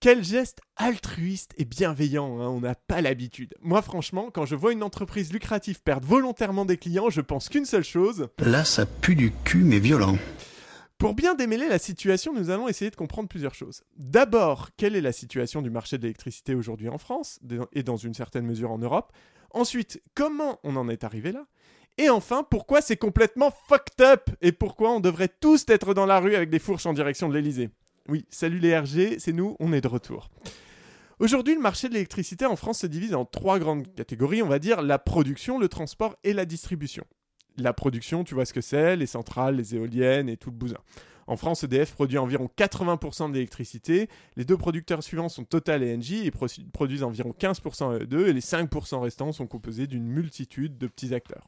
Quel 0.00 0.24
geste 0.24 0.60
altruiste 0.76 1.52
et 1.58 1.66
bienveillant, 1.66 2.40
hein, 2.40 2.48
on 2.48 2.60
n'a 2.60 2.74
pas 2.74 3.02
l'habitude. 3.02 3.52
Moi 3.60 3.82
franchement, 3.82 4.30
quand 4.32 4.46
je 4.46 4.56
vois 4.56 4.72
une 4.72 4.82
entreprise 4.82 5.30
lucrative 5.30 5.82
perdre 5.82 6.08
volontairement 6.08 6.64
des 6.64 6.78
clients, 6.78 7.10
je 7.10 7.20
pense 7.20 7.50
qu'une 7.50 7.66
seule 7.66 7.84
chose. 7.84 8.28
Là, 8.38 8.64
ça 8.64 8.86
pue 8.86 9.14
du 9.14 9.30
cul, 9.44 9.62
mais 9.62 9.78
violent. 9.78 10.16
Pour 10.96 11.12
bien 11.12 11.34
démêler 11.34 11.68
la 11.68 11.78
situation, 11.78 12.32
nous 12.32 12.48
allons 12.48 12.66
essayer 12.66 12.90
de 12.90 12.96
comprendre 12.96 13.28
plusieurs 13.28 13.54
choses. 13.54 13.82
D'abord, 13.98 14.70
quelle 14.78 14.96
est 14.96 15.02
la 15.02 15.12
situation 15.12 15.60
du 15.60 15.68
marché 15.68 15.98
de 15.98 16.02
l'électricité 16.04 16.54
aujourd'hui 16.54 16.88
en 16.88 16.96
France 16.96 17.40
et 17.74 17.82
dans 17.82 17.98
une 17.98 18.14
certaine 18.14 18.46
mesure 18.46 18.70
en 18.70 18.78
Europe 18.78 19.12
Ensuite, 19.52 20.00
comment 20.14 20.60
on 20.62 20.76
en 20.76 20.88
est 20.88 21.02
arrivé 21.02 21.32
là? 21.32 21.44
Et 22.00 22.08
enfin, 22.08 22.46
pourquoi 22.48 22.80
c'est 22.80 22.96
complètement 22.96 23.52
fucked 23.68 24.00
up 24.00 24.30
Et 24.40 24.52
pourquoi 24.52 24.90
on 24.90 25.00
devrait 25.00 25.28
tous 25.28 25.66
être 25.68 25.92
dans 25.92 26.06
la 26.06 26.18
rue 26.18 26.34
avec 26.34 26.48
des 26.48 26.58
fourches 26.58 26.86
en 26.86 26.94
direction 26.94 27.28
de 27.28 27.34
l'Elysée 27.34 27.68
Oui, 28.08 28.24
salut 28.30 28.58
les 28.58 28.78
RG, 28.78 29.18
c'est 29.18 29.34
nous, 29.34 29.54
on 29.60 29.74
est 29.74 29.82
de 29.82 29.88
retour. 29.88 30.30
Aujourd'hui, 31.18 31.54
le 31.54 31.60
marché 31.60 31.90
de 31.90 31.92
l'électricité 31.92 32.46
en 32.46 32.56
France 32.56 32.78
se 32.78 32.86
divise 32.86 33.14
en 33.14 33.26
trois 33.26 33.58
grandes 33.58 33.94
catégories, 33.94 34.40
on 34.40 34.48
va 34.48 34.58
dire 34.58 34.80
la 34.80 34.98
production, 34.98 35.58
le 35.58 35.68
transport 35.68 36.16
et 36.24 36.32
la 36.32 36.46
distribution. 36.46 37.04
La 37.58 37.74
production, 37.74 38.24
tu 38.24 38.34
vois 38.34 38.46
ce 38.46 38.54
que 38.54 38.62
c'est, 38.62 38.96
les 38.96 39.04
centrales, 39.04 39.56
les 39.56 39.74
éoliennes 39.74 40.30
et 40.30 40.38
tout 40.38 40.48
le 40.48 40.56
bousin. 40.56 40.78
En 41.26 41.36
France, 41.36 41.64
EDF 41.64 41.92
produit 41.92 42.16
environ 42.16 42.48
80% 42.56 43.30
d'électricité. 43.30 44.08
Les 44.36 44.46
deux 44.46 44.56
producteurs 44.56 45.02
suivants 45.02 45.28
sont 45.28 45.44
Total 45.44 45.82
et 45.82 45.94
Engie 45.94 46.26
et 46.26 46.30
produisent 46.30 47.02
environ 47.02 47.34
15% 47.38 48.00
eux 48.00 48.06
deux, 48.06 48.28
et 48.28 48.32
les 48.32 48.40
5% 48.40 49.00
restants 49.00 49.32
sont 49.32 49.46
composés 49.46 49.86
d'une 49.86 50.06
multitude 50.06 50.78
de 50.78 50.86
petits 50.86 51.14
acteurs. 51.14 51.46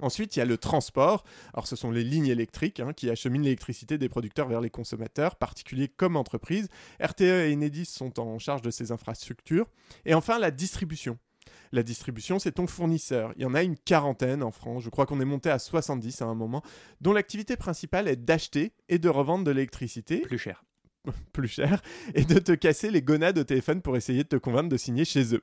Ensuite, 0.00 0.36
il 0.36 0.40
y 0.40 0.42
a 0.42 0.46
le 0.46 0.58
transport. 0.58 1.24
Alors, 1.54 1.66
ce 1.66 1.76
sont 1.76 1.90
les 1.90 2.04
lignes 2.04 2.26
électriques 2.26 2.80
hein, 2.80 2.92
qui 2.92 3.10
acheminent 3.10 3.44
l'électricité 3.44 3.98
des 3.98 4.08
producteurs 4.08 4.48
vers 4.48 4.60
les 4.60 4.70
consommateurs, 4.70 5.36
particuliers 5.36 5.88
comme 5.88 6.16
entreprises. 6.16 6.68
RTE 7.00 7.22
et 7.22 7.52
Enedis 7.52 7.86
sont 7.86 8.20
en 8.20 8.38
charge 8.38 8.62
de 8.62 8.70
ces 8.70 8.92
infrastructures. 8.92 9.66
Et 10.04 10.14
enfin, 10.14 10.38
la 10.38 10.50
distribution. 10.50 11.18
La 11.72 11.82
distribution, 11.82 12.38
c'est 12.38 12.52
ton 12.52 12.66
fournisseur. 12.66 13.32
Il 13.36 13.42
y 13.42 13.46
en 13.46 13.54
a 13.54 13.62
une 13.62 13.76
quarantaine 13.76 14.42
en 14.42 14.50
France. 14.50 14.82
Je 14.82 14.90
crois 14.90 15.06
qu'on 15.06 15.20
est 15.20 15.24
monté 15.26 15.50
à 15.50 15.58
70 15.58 16.22
à 16.22 16.26
un 16.26 16.34
moment, 16.34 16.62
dont 17.00 17.12
l'activité 17.12 17.56
principale 17.56 18.08
est 18.08 18.16
d'acheter 18.16 18.72
et 18.88 18.98
de 18.98 19.08
revendre 19.08 19.44
de 19.44 19.50
l'électricité. 19.50 20.18
Plus 20.18 20.38
cher. 20.38 20.64
plus 21.32 21.48
cher, 21.48 21.82
et 22.14 22.24
de 22.24 22.38
te 22.38 22.52
casser 22.52 22.90
les 22.90 23.02
gonades 23.02 23.38
au 23.38 23.44
téléphone 23.44 23.82
pour 23.82 23.96
essayer 23.96 24.24
de 24.24 24.28
te 24.28 24.36
convaincre 24.36 24.68
de 24.68 24.76
signer 24.76 25.04
chez 25.04 25.34
eux. 25.34 25.42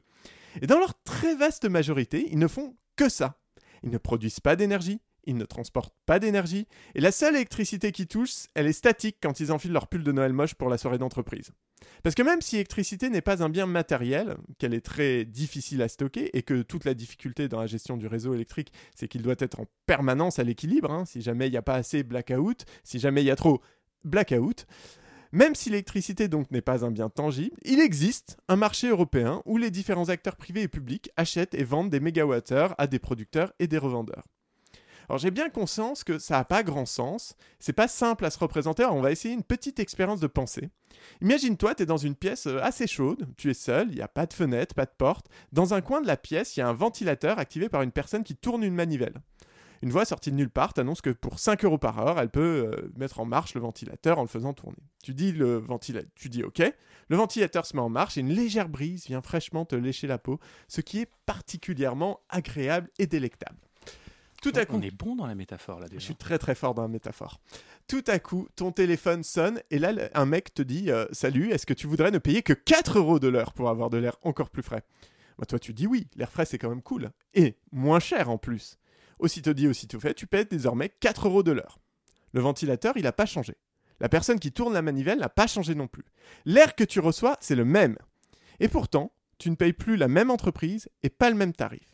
Et 0.61 0.67
dans 0.67 0.79
leur 0.79 0.93
très 1.03 1.35
vaste 1.35 1.65
majorité, 1.65 2.27
ils 2.31 2.39
ne 2.39 2.47
font 2.47 2.75
que 2.95 3.09
ça. 3.09 3.39
Ils 3.83 3.91
ne 3.91 3.97
produisent 3.97 4.39
pas 4.39 4.55
d'énergie, 4.55 4.99
ils 5.25 5.37
ne 5.37 5.45
transportent 5.45 5.95
pas 6.05 6.19
d'énergie, 6.19 6.67
et 6.95 7.01
la 7.01 7.11
seule 7.11 7.35
électricité 7.35 7.91
qui 7.91 8.07
touche, 8.07 8.47
elle 8.55 8.67
est 8.67 8.73
statique 8.73 9.17
quand 9.21 9.39
ils 9.39 9.51
enfilent 9.51 9.71
leur 9.71 9.87
pull 9.87 10.03
de 10.03 10.11
Noël 10.11 10.33
moche 10.33 10.55
pour 10.55 10.69
la 10.69 10.77
soirée 10.77 10.97
d'entreprise. 10.97 11.51
Parce 12.01 12.15
que 12.15 12.23
même 12.23 12.41
si 12.41 12.55
l'électricité 12.55 13.09
n'est 13.09 13.21
pas 13.21 13.43
un 13.43 13.49
bien 13.49 13.65
matériel, 13.65 14.37
qu'elle 14.57 14.73
est 14.73 14.85
très 14.85 15.25
difficile 15.25 15.81
à 15.81 15.87
stocker, 15.87 16.35
et 16.37 16.43
que 16.43 16.61
toute 16.61 16.85
la 16.85 16.93
difficulté 16.93 17.47
dans 17.47 17.59
la 17.59 17.67
gestion 17.67 17.97
du 17.97 18.07
réseau 18.07 18.33
électrique, 18.33 18.71
c'est 18.95 19.07
qu'il 19.07 19.21
doit 19.21 19.35
être 19.39 19.59
en 19.59 19.65
permanence 19.85 20.39
à 20.39 20.43
l'équilibre, 20.43 20.91
hein, 20.91 21.05
si 21.05 21.21
jamais 21.21 21.47
il 21.47 21.51
n'y 21.51 21.57
a 21.57 21.61
pas 21.61 21.75
assez 21.75 22.03
blackout, 22.03 22.65
si 22.83 22.99
jamais 22.99 23.21
il 23.21 23.27
y 23.27 23.31
a 23.31 23.35
trop 23.35 23.61
blackout, 24.03 24.65
même 25.33 25.55
si 25.55 25.71
l'électricité 25.71 26.27
donc 26.27 26.51
n'est 26.51 26.61
pas 26.61 26.85
un 26.85 26.91
bien 26.91 27.09
tangible, 27.09 27.57
il 27.63 27.79
existe 27.79 28.37
un 28.47 28.55
marché 28.55 28.87
européen 28.87 29.41
où 29.45 29.57
les 29.57 29.71
différents 29.71 30.09
acteurs 30.09 30.35
privés 30.35 30.61
et 30.61 30.67
publics 30.67 31.09
achètent 31.17 31.55
et 31.55 31.63
vendent 31.63 31.89
des 31.89 31.99
mégawattheures 31.99 32.75
à 32.77 32.85
des 32.85 32.99
producteurs 32.99 33.51
et 33.57 33.65
des 33.65 33.79
revendeurs. 33.79 34.27
Alors 35.09 35.17
j'ai 35.17 35.31
bien 35.31 35.49
conscience 35.49 36.03
que 36.03 36.19
ça 36.19 36.37
n'a 36.37 36.45
pas 36.45 36.61
grand 36.61 36.85
sens, 36.85 37.35
c'est 37.59 37.73
pas 37.73 37.87
simple 37.87 38.25
à 38.25 38.29
se 38.29 38.37
représenter, 38.37 38.83
alors 38.83 38.95
on 38.95 39.01
va 39.01 39.11
essayer 39.11 39.33
une 39.33 39.43
petite 39.43 39.79
expérience 39.79 40.19
de 40.19 40.27
pensée. 40.27 40.69
Imagine-toi, 41.21 41.75
tu 41.75 41.83
es 41.83 41.85
dans 41.87 41.97
une 41.97 42.15
pièce 42.15 42.45
euh, 42.45 42.61
assez 42.61 42.85
chaude, 42.85 43.27
tu 43.35 43.49
es 43.49 43.55
seul, 43.55 43.89
il 43.89 43.95
n'y 43.95 44.01
a 44.01 44.07
pas 44.07 44.27
de 44.27 44.33
fenêtre, 44.33 44.75
pas 44.75 44.85
de 44.85 44.93
porte. 44.95 45.25
Dans 45.51 45.73
un 45.73 45.81
coin 45.81 45.99
de 45.99 46.07
la 46.07 46.15
pièce, 46.15 46.55
il 46.55 46.59
y 46.59 46.63
a 46.63 46.69
un 46.69 46.73
ventilateur 46.73 47.39
activé 47.39 47.69
par 47.69 47.81
une 47.81 47.91
personne 47.91 48.23
qui 48.23 48.35
tourne 48.35 48.63
une 48.63 48.75
manivelle. 48.75 49.15
Une 49.83 49.89
voix 49.91 50.05
sortie 50.05 50.31
de 50.31 50.35
nulle 50.37 50.49
part 50.49 50.73
t'annonce 50.73 51.01
que 51.01 51.09
pour 51.09 51.37
5 51.39 51.65
euros 51.65 51.77
par 51.77 51.99
heure, 51.99 52.17
elle 52.17 52.29
peut 52.29 52.71
euh, 52.73 52.89
mettre 52.95 53.19
en 53.19 53.25
marche 53.25 53.53
le 53.53 53.59
ventilateur 53.61 54.17
en 54.17 54.21
le 54.21 54.29
faisant 54.29 54.53
tourner. 54.53 54.77
Tu 55.03 55.13
dis, 55.13 55.33
le 55.33 55.57
ventila- 55.59 56.05
tu 56.15 56.29
dis 56.29 56.41
OK, 56.41 56.59
le 57.09 57.15
ventilateur 57.17 57.65
se 57.65 57.75
met 57.75 57.81
en 57.81 57.89
marche 57.89 58.17
et 58.17 58.21
une 58.21 58.29
légère 58.33 58.69
brise 58.69 59.05
vient 59.07 59.21
fraîchement 59.21 59.65
te 59.65 59.75
lécher 59.75 60.07
la 60.07 60.17
peau, 60.17 60.39
ce 60.69 60.79
qui 60.79 60.99
est 60.99 61.09
particulièrement 61.25 62.21
agréable 62.29 62.89
et 62.97 63.07
délectable. 63.07 63.57
Tout 64.41 64.53
à 64.55 64.65
coup, 64.65 64.77
On 64.77 64.81
est 64.81 64.91
bon 64.95 65.15
dans 65.17 65.25
la 65.27 65.35
métaphore 65.35 65.79
là 65.81 65.87
déjà. 65.87 65.99
je 65.99 66.05
suis 66.05 66.15
très 66.15 66.37
très 66.37 66.55
fort 66.55 66.73
dans 66.73 66.81
la 66.81 66.87
métaphore. 66.87 67.39
Tout 67.87 68.03
à 68.07 68.19
coup, 68.19 68.47
ton 68.55 68.71
téléphone 68.71 69.23
sonne 69.23 69.61
et 69.69 69.79
là, 69.79 69.91
un 70.13 70.25
mec 70.25 70.53
te 70.53 70.61
dit 70.61 70.91
euh, 70.91 71.05
Salut, 71.11 71.51
est-ce 71.51 71.65
que 71.65 71.73
tu 71.73 71.87
voudrais 71.87 72.11
ne 72.11 72.17
payer 72.19 72.41
que 72.41 72.53
4 72.53 72.97
euros 72.99 73.19
de 73.19 73.27
l'heure 73.27 73.51
pour 73.53 73.69
avoir 73.69 73.89
de 73.89 73.97
l'air 73.97 74.15
encore 74.21 74.49
plus 74.49 74.63
frais? 74.63 74.83
Bah, 75.37 75.45
Toi, 75.45 75.59
tu 75.59 75.73
dis 75.73 75.87
oui, 75.87 76.07
l'air 76.15 76.31
frais 76.31 76.45
c'est 76.45 76.57
quand 76.57 76.69
même 76.69 76.81
cool. 76.81 77.11
Et 77.33 77.55
moins 77.73 77.99
cher 77.99 78.29
en 78.29 78.37
plus. 78.37 78.77
Aussitôt 79.19 79.53
dit, 79.53 79.67
aussitôt 79.67 79.99
fait, 79.99 80.13
tu 80.13 80.27
payes 80.27 80.45
désormais 80.45 80.89
4 80.89 81.27
euros 81.27 81.43
de 81.43 81.51
l'heure. 81.51 81.79
Le 82.33 82.41
ventilateur, 82.41 82.93
il 82.97 83.03
n'a 83.03 83.11
pas 83.11 83.25
changé. 83.25 83.55
La 83.99 84.09
personne 84.09 84.39
qui 84.39 84.51
tourne 84.51 84.73
la 84.73 84.81
manivelle 84.81 85.19
n'a 85.19 85.29
pas 85.29 85.47
changé 85.47 85.75
non 85.75 85.87
plus. 85.87 86.05
L'air 86.45 86.75
que 86.75 86.83
tu 86.83 86.99
reçois, 86.99 87.37
c'est 87.39 87.55
le 87.55 87.65
même. 87.65 87.97
Et 88.59 88.67
pourtant, 88.67 89.13
tu 89.37 89.49
ne 89.49 89.55
payes 89.55 89.73
plus 89.73 89.97
la 89.97 90.07
même 90.07 90.31
entreprise 90.31 90.89
et 91.03 91.09
pas 91.09 91.29
le 91.29 91.35
même 91.35 91.53
tarif. 91.53 91.93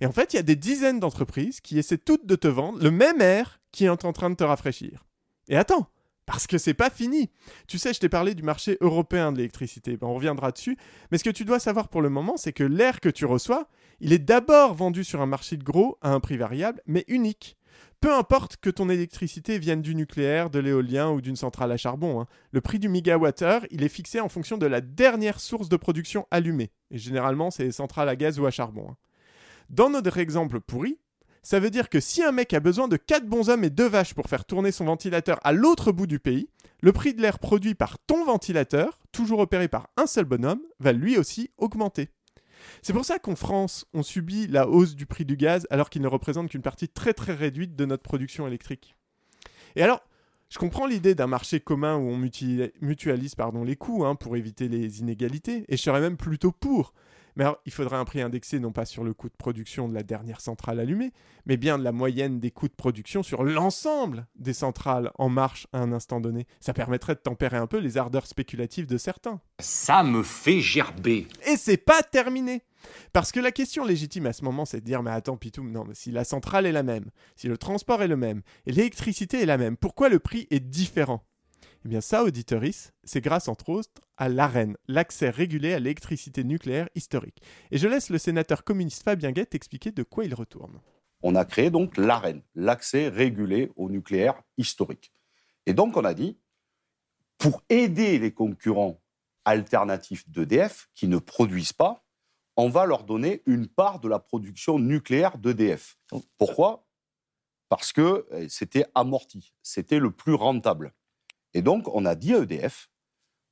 Et 0.00 0.06
en 0.06 0.12
fait, 0.12 0.32
il 0.32 0.36
y 0.36 0.40
a 0.40 0.44
des 0.44 0.56
dizaines 0.56 1.00
d'entreprises 1.00 1.60
qui 1.60 1.78
essaient 1.78 1.98
toutes 1.98 2.26
de 2.26 2.36
te 2.36 2.48
vendre 2.48 2.82
le 2.82 2.90
même 2.90 3.20
air 3.20 3.60
qui 3.70 3.84
est 3.84 3.88
en 3.88 4.12
train 4.12 4.30
de 4.30 4.34
te 4.34 4.44
rafraîchir. 4.44 5.04
Et 5.48 5.56
attends, 5.56 5.88
parce 6.26 6.46
que 6.46 6.58
c'est 6.58 6.74
pas 6.74 6.90
fini. 6.90 7.30
Tu 7.66 7.78
sais, 7.78 7.92
je 7.92 8.00
t'ai 8.00 8.08
parlé 8.08 8.34
du 8.34 8.42
marché 8.42 8.78
européen 8.80 9.32
de 9.32 9.38
l'électricité, 9.38 9.96
ben, 9.96 10.06
on 10.06 10.14
reviendra 10.14 10.52
dessus. 10.52 10.76
Mais 11.10 11.18
ce 11.18 11.24
que 11.24 11.30
tu 11.30 11.44
dois 11.44 11.58
savoir 11.58 11.88
pour 11.88 12.02
le 12.02 12.08
moment, 12.08 12.36
c'est 12.36 12.52
que 12.52 12.64
l'air 12.64 13.00
que 13.00 13.08
tu 13.08 13.26
reçois, 13.26 13.68
il 14.02 14.12
est 14.12 14.18
d'abord 14.18 14.74
vendu 14.74 15.04
sur 15.04 15.20
un 15.20 15.26
marché 15.26 15.56
de 15.56 15.62
gros 15.62 15.96
à 16.02 16.10
un 16.10 16.18
prix 16.18 16.36
variable, 16.36 16.82
mais 16.86 17.04
unique. 17.06 17.56
Peu 18.00 18.12
importe 18.12 18.56
que 18.56 18.68
ton 18.68 18.90
électricité 18.90 19.60
vienne 19.60 19.80
du 19.80 19.94
nucléaire, 19.94 20.50
de 20.50 20.58
l'éolien 20.58 21.10
ou 21.12 21.20
d'une 21.20 21.36
centrale 21.36 21.70
à 21.70 21.76
charbon, 21.76 22.20
hein. 22.20 22.26
le 22.50 22.60
prix 22.60 22.80
du 22.80 22.88
mégawattheure, 22.88 23.64
il 23.70 23.84
est 23.84 23.88
fixé 23.88 24.18
en 24.18 24.28
fonction 24.28 24.58
de 24.58 24.66
la 24.66 24.80
dernière 24.80 25.38
source 25.38 25.68
de 25.68 25.76
production 25.76 26.26
allumée. 26.32 26.72
Et 26.90 26.98
généralement, 26.98 27.52
c'est 27.52 27.62
les 27.62 27.70
centrales 27.70 28.08
à 28.08 28.16
gaz 28.16 28.40
ou 28.40 28.46
à 28.46 28.50
charbon. 28.50 28.88
hein. 28.90 28.96
Dans 29.70 29.88
notre 29.88 30.18
exemple 30.18 30.58
pourri, 30.58 30.98
ça 31.44 31.60
veut 31.60 31.70
dire 31.70 31.88
que 31.88 32.00
si 32.00 32.24
un 32.24 32.32
mec 32.32 32.52
a 32.54 32.60
besoin 32.60 32.88
de 32.88 32.96
4 32.96 33.24
bons 33.26 33.50
hommes 33.50 33.62
et 33.62 33.70
2 33.70 33.86
vaches 33.86 34.14
pour 34.14 34.26
faire 34.26 34.44
tourner 34.44 34.72
son 34.72 34.86
ventilateur 34.86 35.38
à 35.44 35.52
l'autre 35.52 35.92
bout 35.92 36.08
du 36.08 36.18
pays, 36.18 36.48
le 36.80 36.90
prix 36.90 37.14
de 37.14 37.22
l'air 37.22 37.38
produit 37.38 37.76
par 37.76 38.00
ton 38.00 38.24
ventilateur, 38.24 38.98
toujours 39.12 39.38
opéré 39.38 39.68
par 39.68 39.90
un 39.96 40.08
seul 40.08 40.24
bonhomme, 40.24 40.62
va 40.80 40.92
lui 40.92 41.18
aussi 41.18 41.50
augmenter. 41.56 42.08
C'est 42.82 42.92
pour 42.92 43.04
ça 43.04 43.18
qu'en 43.18 43.36
France, 43.36 43.86
on 43.94 44.02
subit 44.02 44.46
la 44.46 44.68
hausse 44.68 44.94
du 44.94 45.06
prix 45.06 45.24
du 45.24 45.36
gaz 45.36 45.66
alors 45.70 45.90
qu'il 45.90 46.02
ne 46.02 46.08
représente 46.08 46.50
qu'une 46.50 46.62
partie 46.62 46.88
très 46.88 47.14
très 47.14 47.34
réduite 47.34 47.76
de 47.76 47.84
notre 47.84 48.02
production 48.02 48.46
électrique. 48.46 48.96
Et 49.76 49.82
alors, 49.82 50.02
je 50.48 50.58
comprends 50.58 50.86
l'idée 50.86 51.14
d'un 51.14 51.26
marché 51.26 51.60
commun 51.60 51.96
où 51.96 52.08
on 52.08 52.18
mutu- 52.18 52.72
mutualise 52.80 53.34
les 53.64 53.76
coûts 53.76 54.04
hein, 54.04 54.14
pour 54.14 54.36
éviter 54.36 54.68
les 54.68 55.00
inégalités, 55.00 55.64
et 55.68 55.76
je 55.76 55.82
serais 55.82 56.00
même 56.00 56.18
plutôt 56.18 56.52
pour. 56.52 56.92
Mais 57.36 57.44
alors, 57.44 57.58
il 57.66 57.72
faudrait 57.72 57.96
un 57.96 58.04
prix 58.04 58.20
indexé 58.20 58.58
non 58.58 58.72
pas 58.72 58.84
sur 58.84 59.04
le 59.04 59.14
coût 59.14 59.28
de 59.28 59.36
production 59.36 59.88
de 59.88 59.94
la 59.94 60.02
dernière 60.02 60.40
centrale 60.40 60.80
allumée, 60.80 61.12
mais 61.46 61.56
bien 61.56 61.78
de 61.78 61.84
la 61.84 61.92
moyenne 61.92 62.40
des 62.40 62.50
coûts 62.50 62.68
de 62.68 62.74
production 62.74 63.22
sur 63.22 63.42
l'ensemble 63.42 64.26
des 64.36 64.52
centrales 64.52 65.10
en 65.16 65.28
marche 65.28 65.66
à 65.72 65.78
un 65.78 65.92
instant 65.92 66.20
donné. 66.20 66.46
Ça 66.60 66.72
permettrait 66.72 67.14
de 67.14 67.20
tempérer 67.20 67.56
un 67.56 67.66
peu 67.66 67.78
les 67.78 67.96
ardeurs 67.96 68.26
spéculatives 68.26 68.86
de 68.86 68.98
certains. 68.98 69.40
Ça 69.60 70.02
me 70.02 70.22
fait 70.22 70.60
gerber. 70.60 71.26
Et 71.46 71.56
c'est 71.56 71.76
pas 71.76 72.02
terminé. 72.02 72.62
Parce 73.12 73.32
que 73.32 73.40
la 73.40 73.52
question 73.52 73.84
légitime 73.84 74.26
à 74.26 74.32
ce 74.32 74.44
moment, 74.44 74.64
c'est 74.64 74.80
de 74.80 74.84
dire, 74.84 75.02
mais 75.02 75.10
attends, 75.10 75.36
Pitou, 75.36 75.62
non, 75.62 75.84
mais 75.86 75.94
si 75.94 76.10
la 76.10 76.24
centrale 76.24 76.66
est 76.66 76.72
la 76.72 76.82
même, 76.82 77.10
si 77.36 77.48
le 77.48 77.56
transport 77.56 78.02
est 78.02 78.08
le 78.08 78.16
même, 78.16 78.42
et 78.66 78.72
l'électricité 78.72 79.40
est 79.40 79.46
la 79.46 79.58
même, 79.58 79.76
pourquoi 79.76 80.08
le 80.08 80.18
prix 80.18 80.46
est 80.50 80.60
différent? 80.60 81.24
Eh 81.84 81.88
bien 81.88 82.00
ça, 82.00 82.22
auditoris, 82.22 82.92
c'est 83.02 83.20
grâce 83.20 83.48
entre 83.48 83.70
autres 83.70 83.90
à 84.16 84.28
l'AREN, 84.28 84.74
l'accès 84.86 85.30
régulé 85.30 85.72
à 85.72 85.80
l'électricité 85.80 86.44
nucléaire 86.44 86.88
historique. 86.94 87.42
Et 87.72 87.78
je 87.78 87.88
laisse 87.88 88.08
le 88.08 88.18
sénateur 88.18 88.62
communiste 88.62 89.02
Fabien 89.02 89.32
Guette 89.32 89.56
expliquer 89.56 89.90
de 89.90 90.04
quoi 90.04 90.24
il 90.24 90.32
retourne. 90.32 90.80
On 91.22 91.34
a 91.34 91.44
créé 91.44 91.70
donc 91.70 91.96
l'AREN, 91.96 92.40
l'accès 92.54 93.08
régulé 93.08 93.72
au 93.74 93.90
nucléaire 93.90 94.40
historique. 94.58 95.12
Et 95.66 95.74
donc 95.74 95.96
on 95.96 96.04
a 96.04 96.14
dit, 96.14 96.38
pour 97.36 97.62
aider 97.68 98.20
les 98.20 98.32
concurrents 98.32 99.00
alternatifs 99.44 100.28
d'EDF 100.28 100.88
qui 100.94 101.08
ne 101.08 101.18
produisent 101.18 101.72
pas, 101.72 102.04
on 102.56 102.68
va 102.68 102.86
leur 102.86 103.02
donner 103.02 103.42
une 103.46 103.66
part 103.66 103.98
de 103.98 104.08
la 104.08 104.20
production 104.20 104.78
nucléaire 104.78 105.36
d'EDF. 105.36 105.96
Pourquoi? 106.38 106.86
Parce 107.68 107.92
que 107.92 108.26
euh, 108.32 108.46
c'était 108.48 108.84
amorti, 108.94 109.52
c'était 109.62 109.98
le 109.98 110.12
plus 110.12 110.34
rentable. 110.34 110.92
Et 111.54 111.62
donc 111.62 111.88
on 111.88 112.04
a 112.04 112.14
dit 112.14 112.34
à 112.34 112.38
EDF, 112.38 112.90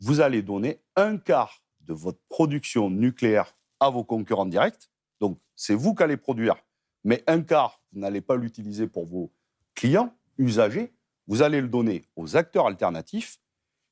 vous 0.00 0.20
allez 0.20 0.42
donner 0.42 0.82
un 0.96 1.18
quart 1.18 1.62
de 1.80 1.92
votre 1.92 2.20
production 2.28 2.90
nucléaire 2.90 3.56
à 3.80 3.90
vos 3.90 4.04
concurrents 4.04 4.46
directs. 4.46 4.90
Donc 5.20 5.38
c'est 5.56 5.74
vous 5.74 5.94
qui 5.94 6.02
allez 6.02 6.16
produire, 6.16 6.56
mais 7.04 7.22
un 7.26 7.42
quart, 7.42 7.82
vous 7.92 8.00
n'allez 8.00 8.20
pas 8.20 8.36
l'utiliser 8.36 8.86
pour 8.86 9.06
vos 9.06 9.32
clients, 9.74 10.14
usagers, 10.38 10.92
vous 11.26 11.42
allez 11.42 11.60
le 11.60 11.68
donner 11.68 12.04
aux 12.16 12.36
acteurs 12.36 12.66
alternatifs 12.66 13.38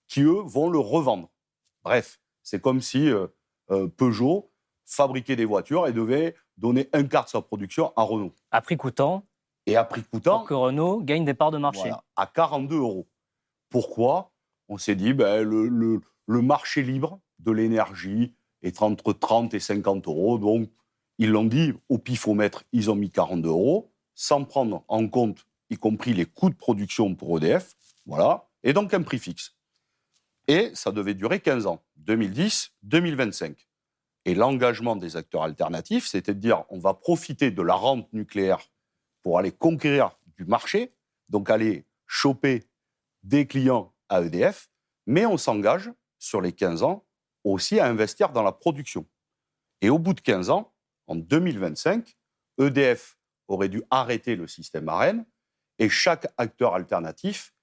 qui, 0.08 0.22
eux, 0.22 0.42
vont 0.44 0.70
le 0.70 0.78
revendre. 0.78 1.30
Bref, 1.84 2.20
c'est 2.42 2.60
comme 2.60 2.80
si 2.80 3.08
euh, 3.10 3.26
euh, 3.70 3.88
Peugeot 3.88 4.50
fabriquait 4.84 5.36
des 5.36 5.44
voitures 5.44 5.86
et 5.86 5.92
devait 5.92 6.34
donner 6.56 6.88
un 6.92 7.04
quart 7.04 7.24
de 7.26 7.30
sa 7.30 7.42
production 7.42 7.92
à 7.94 8.02
Renault. 8.02 8.34
À 8.50 8.60
prix 8.60 8.76
coûtant. 8.76 9.24
Et 9.66 9.76
à 9.76 9.84
prix 9.84 10.02
coûtant. 10.02 10.38
Pour 10.38 10.48
que 10.48 10.54
Renault 10.54 11.02
gagne 11.02 11.24
des 11.24 11.34
parts 11.34 11.50
de 11.50 11.58
marché. 11.58 11.80
Voilà, 11.80 12.02
à 12.16 12.26
42 12.26 12.76
euros. 12.76 13.06
Pourquoi 13.70 14.32
On 14.68 14.78
s'est 14.78 14.94
dit, 14.94 15.12
ben, 15.12 15.42
le, 15.42 16.02
marché 16.42 16.82
libre 16.82 17.20
de 17.38 17.52
l'énergie 17.52 18.34
est 18.62 18.82
entre 18.82 19.12
30 19.12 19.54
et 19.54 19.60
50 19.60 20.06
euros. 20.08 20.38
Donc, 20.38 20.70
ils 21.18 21.30
l'ont 21.30 21.44
dit, 21.44 21.72
au 21.88 21.98
pifomètre, 21.98 22.64
ils 22.72 22.90
ont 22.90 22.94
mis 22.94 23.10
42 23.10 23.48
euros, 23.48 23.90
sans 24.14 24.44
prendre 24.44 24.84
en 24.88 25.08
compte, 25.08 25.46
y 25.70 25.76
compris 25.76 26.14
les 26.14 26.26
coûts 26.26 26.50
de 26.50 26.54
production 26.54 27.14
pour 27.14 27.38
EDF. 27.38 27.74
Voilà. 28.06 28.48
Et 28.62 28.72
donc, 28.72 28.94
un 28.94 29.02
prix 29.02 29.18
fixe. 29.18 29.54
Et 30.46 30.70
ça 30.74 30.92
devait 30.92 31.14
durer 31.14 31.40
15 31.40 31.66
ans, 31.66 31.82
2010-2025. 32.06 33.54
Et 34.24 34.34
l'engagement 34.34 34.96
des 34.96 35.16
acteurs 35.16 35.42
alternatifs, 35.42 36.06
c'était 36.06 36.34
de 36.34 36.40
dire 36.40 36.64
on 36.70 36.78
va 36.78 36.94
profiter 36.94 37.50
de 37.50 37.62
la 37.62 37.74
rente 37.74 38.12
nucléaire 38.12 38.60
pour 39.22 39.38
aller 39.38 39.52
conquérir 39.52 40.18
du 40.36 40.44
marché, 40.44 40.92
donc 41.28 41.50
aller 41.50 41.84
choper 42.06 42.64
des 43.22 43.46
clients 43.46 43.94
à 44.08 44.22
EDF, 44.22 44.68
mais 45.06 45.26
on 45.26 45.36
s'engage 45.36 45.90
sur 46.18 46.40
les 46.40 46.52
15 46.52 46.82
ans 46.82 47.06
aussi 47.44 47.80
à 47.80 47.86
investir 47.86 48.30
dans 48.30 48.42
la 48.42 48.52
production. 48.52 49.06
Et 49.80 49.90
au 49.90 49.98
bout 49.98 50.14
de 50.14 50.20
15 50.20 50.50
ans, 50.50 50.74
en 51.06 51.16
2025, 51.16 52.16
EDF 52.58 53.16
aurait 53.46 53.68
dû 53.68 53.82
arrêter 53.90 54.36
le 54.36 54.46
système 54.46 54.88
AREN 54.88 55.24
et 55.78 55.88
chaque 55.88 56.26
acteur 56.36 56.74
alternatif, 56.74 57.54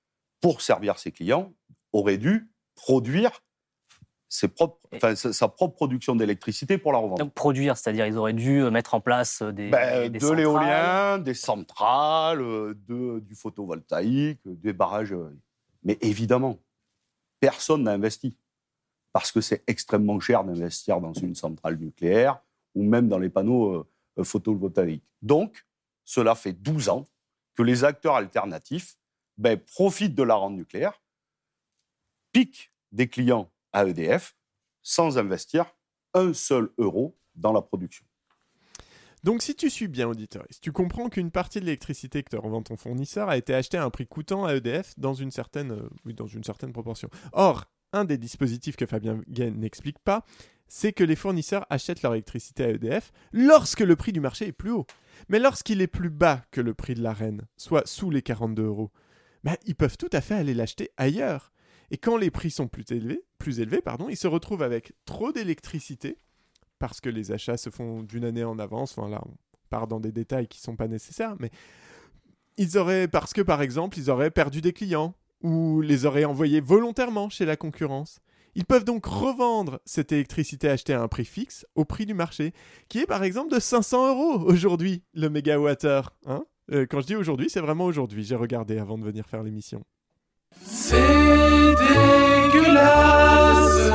pour 0.42 0.62
servir 0.62 1.00
ses 1.00 1.12
clients, 1.12 1.54
aurait 1.92 2.18
dû 2.18 2.50
produire 2.76 3.44
ses 4.36 4.50
propres, 4.50 4.78
enfin, 4.94 5.16
sa, 5.16 5.32
sa 5.32 5.48
propre 5.48 5.76
production 5.76 6.16
d'électricité 6.16 6.78
pour 6.78 6.92
la 6.92 7.00
revendre. 7.00 7.20
Donc 7.20 7.34
produire, 7.34 7.78
c'est-à-dire 7.78 8.06
ils 8.06 8.18
auraient 8.18 8.34
dû 8.34 8.62
euh, 8.62 8.70
mettre 8.70 8.94
en 8.94 9.00
place 9.00 9.42
euh, 9.42 9.54
des, 9.54 9.70
Ben, 9.70 10.10
des 10.10 10.20
de 10.20 10.32
l'éolien, 10.32 11.20
des 11.20 11.34
centrales, 11.34 12.42
euh, 12.42 12.74
de, 12.88 13.20
du 13.20 13.36
photovoltaïque, 13.36 14.42
des 14.46 14.74
barrages. 14.74 15.16
Mais 15.84 15.98
évidemment, 16.02 16.60
personne 17.40 17.84
n'a 17.84 17.94
investi. 17.94 18.38
Parce 19.14 19.32
que 19.32 19.40
c'est 19.40 19.64
extrêmement 19.68 20.20
cher 20.20 20.44
d'investir 20.44 21.00
dans 21.00 21.14
une 21.14 21.36
centrale 21.36 21.78
nucléaire 21.78 22.42
ou 22.74 22.84
même 22.84 23.08
dans 23.08 23.20
les 23.20 23.30
panneaux 23.30 23.88
photovoltaïques. 24.22 25.06
Donc, 25.22 25.66
cela 26.04 26.36
fait 26.36 26.52
12 26.52 26.90
ans 26.90 27.06
que 27.56 27.64
les 27.64 27.86
acteurs 27.86 28.16
alternatifs 28.16 28.98
ben, 29.38 29.58
profitent 29.58 30.16
de 30.16 30.24
la 30.24 30.36
rente 30.36 30.56
nucléaire, 30.56 31.02
piquent 32.34 32.74
des 32.92 33.08
clients 33.08 33.50
à 33.76 33.86
EDF 33.86 34.36
sans 34.82 35.18
investir 35.18 35.66
un 36.14 36.34
seul 36.34 36.70
euro 36.78 37.18
dans 37.36 37.52
la 37.52 37.62
production. 37.62 38.06
Donc 39.24 39.42
si 39.42 39.56
tu 39.56 39.70
suis 39.70 39.88
bien 39.88 40.08
auditeur, 40.08 40.46
tu 40.62 40.72
comprends 40.72 41.10
qu'une 41.10 41.32
partie 41.32 41.60
de 41.60 41.66
l'électricité 41.66 42.24
que 42.24 42.30
te 42.30 42.36
revend 42.38 42.62
ton 42.62 42.78
fournisseur 42.78 43.28
a 43.28 43.38
été 43.38 43.54
achetée 43.54 43.78
à 43.78 43.84
un 43.84 43.90
prix 43.90 44.08
coûtant 44.08 44.46
à 44.46 44.56
EDF 44.56 44.94
dans 44.98 45.14
une 45.14 45.32
certaine, 45.32 45.72
euh, 45.72 46.14
dans 46.14 46.28
une 46.28 46.44
certaine 46.44 46.72
proportion. 46.72 47.10
Or, 47.34 47.66
un 47.92 48.06
des 48.06 48.18
dispositifs 48.18 48.76
que 48.76 48.86
Fabien 48.86 49.20
Guen 49.28 49.60
n'explique 49.60 50.00
pas, 50.00 50.24
c'est 50.68 50.94
que 50.94 51.04
les 51.04 51.16
fournisseurs 51.16 51.66
achètent 51.70 52.02
leur 52.02 52.14
électricité 52.14 52.64
à 52.64 52.70
EDF 52.70 53.12
lorsque 53.34 53.82
le 53.82 53.96
prix 53.96 54.14
du 54.14 54.20
marché 54.20 54.48
est 54.48 54.52
plus 54.52 54.72
haut. 54.72 54.86
Mais 55.28 55.40
lorsqu'il 55.40 55.82
est 55.82 55.88
plus 55.88 56.10
bas 56.10 56.44
que 56.52 56.62
le 56.62 56.74
prix 56.74 56.94
de 56.94 57.02
la 57.02 57.14
reine, 57.14 57.42
soit 57.58 57.88
sous 57.88 58.10
les 58.10 58.22
42 58.22 58.64
euros, 58.64 58.92
ben, 59.44 59.56
ils 59.66 59.76
peuvent 59.76 59.98
tout 59.98 60.10
à 60.14 60.22
fait 60.22 60.36
aller 60.36 60.54
l'acheter 60.54 60.92
ailleurs. 60.98 61.52
Et 61.92 61.98
quand 61.98 62.18
les 62.18 62.32
prix 62.32 62.52
sont 62.52 62.68
plus 62.68 62.86
élevés, 62.92 63.24
plus 63.38 63.60
élevés 63.60 63.82
pardon, 63.82 64.10
ils 64.10 64.18
se 64.18 64.28
retrouvent 64.28 64.64
avec 64.64 64.94
trop 65.06 65.32
d'électricité 65.32 66.18
parce 66.80 67.02
que 67.02 67.10
les 67.10 67.32
achats 67.32 67.58
se 67.58 67.70
font 67.70 68.04
d'une 68.04 68.26
année 68.26 68.44
en 68.44 68.60
avance. 68.60 68.98
Enfin 68.98 69.10
là, 69.10 69.22
on 69.26 69.34
part 69.70 69.88
dans 69.88 70.00
des 70.00 70.12
détails 70.12 70.48
qui 70.48 70.60
sont 70.60 70.76
pas 70.76 70.88
nécessaires, 70.88 71.36
mais 71.40 71.52
ils 72.58 72.78
auraient, 72.78 73.08
parce 73.08 73.34
que 73.34 73.42
par 73.42 73.62
exemple, 73.62 73.98
ils 73.98 74.10
auraient 74.10 74.32
perdu 74.32 74.62
des 74.62 74.74
clients 74.74 75.16
ou 75.42 75.82
les 75.82 76.06
auraient 76.06 76.26
envoyés 76.26 76.62
volontairement 76.62 77.30
chez 77.30 77.46
la 77.46 77.58
concurrence. 77.58 78.20
Ils 78.56 78.66
peuvent 78.66 78.86
donc 78.86 79.06
revendre 79.06 79.82
cette 79.86 80.14
électricité 80.14 80.70
achetée 80.70 80.94
à 80.94 81.02
un 81.02 81.10
prix 81.10 81.26
fixe 81.26 81.66
au 81.76 81.84
prix 81.84 82.06
du 82.06 82.14
marché, 82.14 82.54
qui 82.88 83.00
est 83.00 83.06
par 83.06 83.24
exemple 83.24 83.54
de 83.54 83.60
500 83.60 84.10
euros 84.10 84.40
aujourd'hui 84.46 85.04
le 85.14 85.30
mégawattheure. 85.30 86.14
Hein 86.26 86.46
Euh, 86.72 86.88
quand 86.90 87.02
je 87.02 87.08
dis 87.08 87.16
aujourd'hui, 87.16 87.50
c'est 87.50 87.60
vraiment 87.60 87.86
aujourd'hui. 87.86 88.24
J'ai 88.24 88.36
regardé 88.36 88.80
avant 88.80 88.98
de 88.98 89.04
venir 89.04 89.28
faire 89.28 89.44
l'émission. 89.44 89.84
C'est 90.64 91.76
dégueulasse. 92.52 93.92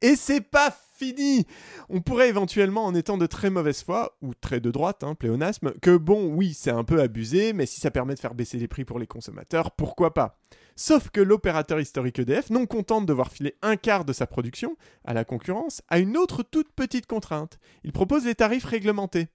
Et 0.00 0.16
c'est 0.16 0.40
pas 0.40 0.76
fini 0.94 1.46
On 1.88 2.00
pourrait 2.00 2.28
éventuellement, 2.28 2.84
en 2.84 2.94
étant 2.94 3.18
de 3.18 3.26
très 3.26 3.50
mauvaise 3.50 3.82
foi, 3.82 4.16
ou 4.22 4.34
très 4.34 4.60
de 4.60 4.70
droite, 4.70 5.04
hein, 5.04 5.14
pléonasme, 5.14 5.72
que 5.82 5.96
bon, 5.96 6.26
oui, 6.26 6.54
c'est 6.54 6.70
un 6.70 6.84
peu 6.84 7.00
abusé, 7.00 7.52
mais 7.52 7.66
si 7.66 7.80
ça 7.80 7.90
permet 7.90 8.14
de 8.14 8.20
faire 8.20 8.34
baisser 8.34 8.58
les 8.58 8.68
prix 8.68 8.84
pour 8.84 8.98
les 8.98 9.06
consommateurs, 9.06 9.72
pourquoi 9.72 10.14
pas? 10.14 10.38
Sauf 10.76 11.10
que 11.10 11.20
l'opérateur 11.20 11.80
historique 11.80 12.18
EDF, 12.18 12.50
non 12.50 12.66
content 12.66 13.00
de 13.00 13.06
devoir 13.06 13.30
filer 13.30 13.56
un 13.62 13.76
quart 13.76 14.04
de 14.04 14.12
sa 14.12 14.26
production 14.26 14.76
à 15.04 15.12
la 15.12 15.24
concurrence, 15.24 15.82
a 15.88 15.98
une 15.98 16.16
autre 16.16 16.42
toute 16.42 16.72
petite 16.72 17.06
contrainte. 17.06 17.58
Il 17.84 17.92
propose 17.92 18.24
les 18.24 18.34
tarifs 18.34 18.64
réglementés. 18.64 19.28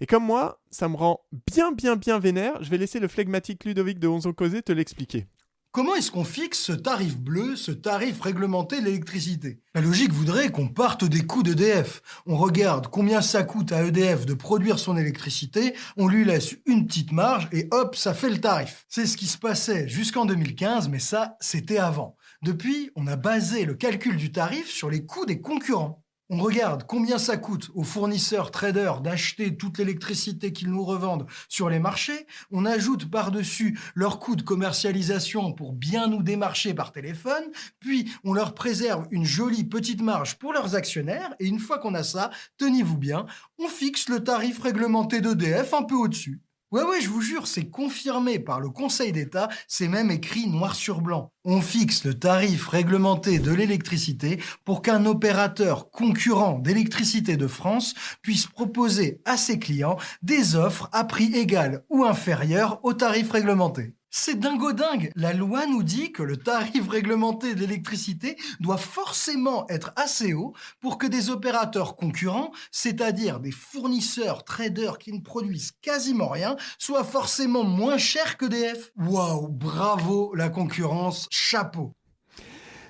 Et 0.00 0.06
comme 0.06 0.24
moi, 0.24 0.62
ça 0.70 0.88
me 0.88 0.96
rend 0.96 1.20
bien 1.46 1.72
bien 1.72 1.96
bien 1.96 2.18
vénère, 2.18 2.62
je 2.62 2.70
vais 2.70 2.78
laisser 2.78 3.00
le 3.00 3.08
flegmatique 3.08 3.64
Ludovic 3.64 3.98
de 3.98 4.08
Onze 4.08 4.28
Causé 4.34 4.62
te 4.62 4.72
l'expliquer. 4.72 5.26
Comment 5.72 5.94
est-ce 5.94 6.10
qu'on 6.10 6.24
fixe 6.24 6.58
ce 6.58 6.72
tarif 6.72 7.16
bleu, 7.16 7.54
ce 7.54 7.70
tarif 7.70 8.20
réglementé 8.20 8.80
de 8.80 8.86
l'électricité? 8.86 9.60
La 9.72 9.80
logique 9.80 10.10
voudrait 10.12 10.50
qu'on 10.50 10.66
parte 10.66 11.04
des 11.04 11.24
coûts 11.24 11.44
d'EDF. 11.44 12.02
On 12.26 12.36
regarde 12.36 12.88
combien 12.88 13.22
ça 13.22 13.44
coûte 13.44 13.70
à 13.70 13.84
EDF 13.84 14.26
de 14.26 14.34
produire 14.34 14.80
son 14.80 14.96
électricité, 14.96 15.76
on 15.96 16.08
lui 16.08 16.24
laisse 16.24 16.56
une 16.66 16.88
petite 16.88 17.12
marge 17.12 17.48
et 17.52 17.68
hop, 17.70 17.94
ça 17.94 18.14
fait 18.14 18.30
le 18.30 18.40
tarif. 18.40 18.84
C'est 18.88 19.06
ce 19.06 19.16
qui 19.16 19.26
se 19.26 19.38
passait 19.38 19.88
jusqu'en 19.88 20.26
2015, 20.26 20.88
mais 20.88 20.98
ça, 20.98 21.36
c'était 21.38 21.78
avant. 21.78 22.16
Depuis, 22.42 22.90
on 22.96 23.06
a 23.06 23.14
basé 23.14 23.64
le 23.64 23.74
calcul 23.74 24.16
du 24.16 24.32
tarif 24.32 24.68
sur 24.68 24.90
les 24.90 25.06
coûts 25.06 25.24
des 25.24 25.40
concurrents. 25.40 26.02
On 26.32 26.38
regarde 26.38 26.84
combien 26.86 27.18
ça 27.18 27.36
coûte 27.36 27.72
aux 27.74 27.82
fournisseurs 27.82 28.52
traders 28.52 29.00
d'acheter 29.00 29.56
toute 29.56 29.78
l'électricité 29.78 30.52
qu'ils 30.52 30.70
nous 30.70 30.84
revendent 30.84 31.26
sur 31.48 31.68
les 31.68 31.80
marchés. 31.80 32.24
On 32.52 32.64
ajoute 32.66 33.10
par-dessus 33.10 33.76
leurs 33.96 34.20
coûts 34.20 34.36
de 34.36 34.42
commercialisation 34.42 35.52
pour 35.52 35.72
bien 35.72 36.06
nous 36.06 36.22
démarcher 36.22 36.72
par 36.72 36.92
téléphone. 36.92 37.42
Puis 37.80 38.12
on 38.22 38.32
leur 38.32 38.54
préserve 38.54 39.08
une 39.10 39.24
jolie 39.24 39.64
petite 39.64 40.02
marge 40.02 40.36
pour 40.36 40.52
leurs 40.52 40.76
actionnaires. 40.76 41.34
Et 41.40 41.48
une 41.48 41.58
fois 41.58 41.80
qu'on 41.80 41.94
a 41.94 42.04
ça, 42.04 42.30
tenez-vous 42.58 42.98
bien, 42.98 43.26
on 43.58 43.66
fixe 43.66 44.08
le 44.08 44.22
tarif 44.22 44.62
réglementé 44.62 45.20
d'EDF 45.20 45.74
un 45.74 45.82
peu 45.82 45.96
au-dessus. 45.96 46.40
Ouais, 46.72 46.82
ouais, 46.84 47.00
je 47.00 47.08
vous 47.08 47.20
jure, 47.20 47.48
c'est 47.48 47.68
confirmé 47.68 48.38
par 48.38 48.60
le 48.60 48.70
Conseil 48.70 49.10
d'État, 49.10 49.48
c'est 49.66 49.88
même 49.88 50.10
écrit 50.12 50.46
noir 50.46 50.76
sur 50.76 51.00
blanc. 51.00 51.32
On 51.44 51.60
fixe 51.60 52.04
le 52.04 52.14
tarif 52.16 52.68
réglementé 52.68 53.40
de 53.40 53.52
l'électricité 53.52 54.40
pour 54.64 54.80
qu'un 54.80 55.04
opérateur 55.04 55.90
concurrent 55.90 56.60
d'électricité 56.60 57.36
de 57.36 57.48
France 57.48 57.94
puisse 58.22 58.46
proposer 58.46 59.20
à 59.24 59.36
ses 59.36 59.58
clients 59.58 59.96
des 60.22 60.54
offres 60.54 60.88
à 60.92 61.02
prix 61.02 61.34
égal 61.34 61.84
ou 61.88 62.04
inférieur 62.04 62.78
au 62.84 62.92
tarif 62.94 63.32
réglementé. 63.32 63.94
C'est 64.12 64.40
dingo 64.40 64.72
dingue. 64.72 65.12
La 65.14 65.32
loi 65.32 65.66
nous 65.66 65.84
dit 65.84 66.10
que 66.10 66.24
le 66.24 66.36
tarif 66.36 66.88
réglementé 66.88 67.54
de 67.54 67.60
l'électricité 67.60 68.36
doit 68.58 68.76
forcément 68.76 69.68
être 69.68 69.92
assez 69.94 70.34
haut 70.34 70.52
pour 70.80 70.98
que 70.98 71.06
des 71.06 71.30
opérateurs 71.30 71.94
concurrents, 71.94 72.50
c'est-à-dire 72.72 73.38
des 73.38 73.52
fournisseurs 73.52 74.42
traders 74.42 74.98
qui 74.98 75.12
ne 75.12 75.20
produisent 75.20 75.70
quasiment 75.80 76.28
rien, 76.28 76.56
soient 76.76 77.04
forcément 77.04 77.62
moins 77.62 77.98
chers 77.98 78.36
que 78.36 78.46
DF. 78.46 78.90
Waouh, 78.96 79.46
bravo 79.46 80.34
la 80.34 80.48
concurrence, 80.48 81.28
chapeau. 81.30 81.92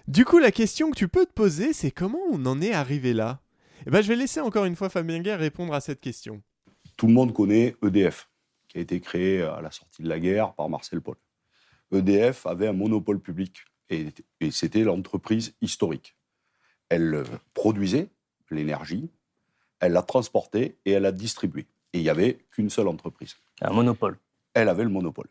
Du 0.08 0.24
coup, 0.24 0.38
la 0.38 0.52
question 0.52 0.90
que 0.90 0.96
tu 0.96 1.08
peux 1.08 1.26
te 1.26 1.32
poser, 1.32 1.74
c'est 1.74 1.90
comment 1.90 2.18
on 2.32 2.46
en 2.46 2.62
est 2.62 2.72
arrivé 2.72 3.12
là? 3.12 3.40
Eh 3.86 3.90
ben, 3.90 4.00
je 4.00 4.08
vais 4.08 4.16
laisser 4.16 4.40
encore 4.40 4.64
une 4.64 4.74
fois 4.74 4.88
Fabien 4.88 5.20
Guerre 5.20 5.38
répondre 5.38 5.74
à 5.74 5.82
cette 5.82 6.00
question. 6.00 6.40
Tout 6.96 7.08
le 7.08 7.12
monde 7.12 7.34
connaît 7.34 7.76
EDF, 7.82 8.29
qui 8.70 8.78
a 8.78 8.80
été 8.80 9.00
créé 9.00 9.42
à 9.42 9.60
la 9.60 9.72
sortie 9.72 10.02
de 10.02 10.08
la 10.08 10.20
guerre 10.20 10.54
par 10.54 10.68
Marcel 10.68 11.00
Paul. 11.00 11.16
EDF 11.92 12.46
avait 12.46 12.68
un 12.68 12.72
monopole 12.72 13.20
public 13.20 13.64
et, 13.90 14.06
et 14.38 14.52
c'était 14.52 14.84
l'entreprise 14.84 15.54
historique. 15.60 16.16
Elle 16.88 17.14
euh, 17.14 17.24
produisait 17.52 18.08
l'énergie, 18.50 19.10
elle 19.80 19.92
la 19.92 20.02
transportait 20.02 20.76
et 20.84 20.92
elle 20.92 21.02
la 21.02 21.12
distribuait. 21.12 21.66
Et 21.92 21.98
il 21.98 22.02
n'y 22.02 22.08
avait 22.08 22.38
qu'une 22.52 22.70
seule 22.70 22.86
entreprise. 22.86 23.36
Un 23.60 23.72
monopole. 23.72 24.18
Elle 24.54 24.68
avait 24.68 24.84
le 24.84 24.90
monopole. 24.90 25.28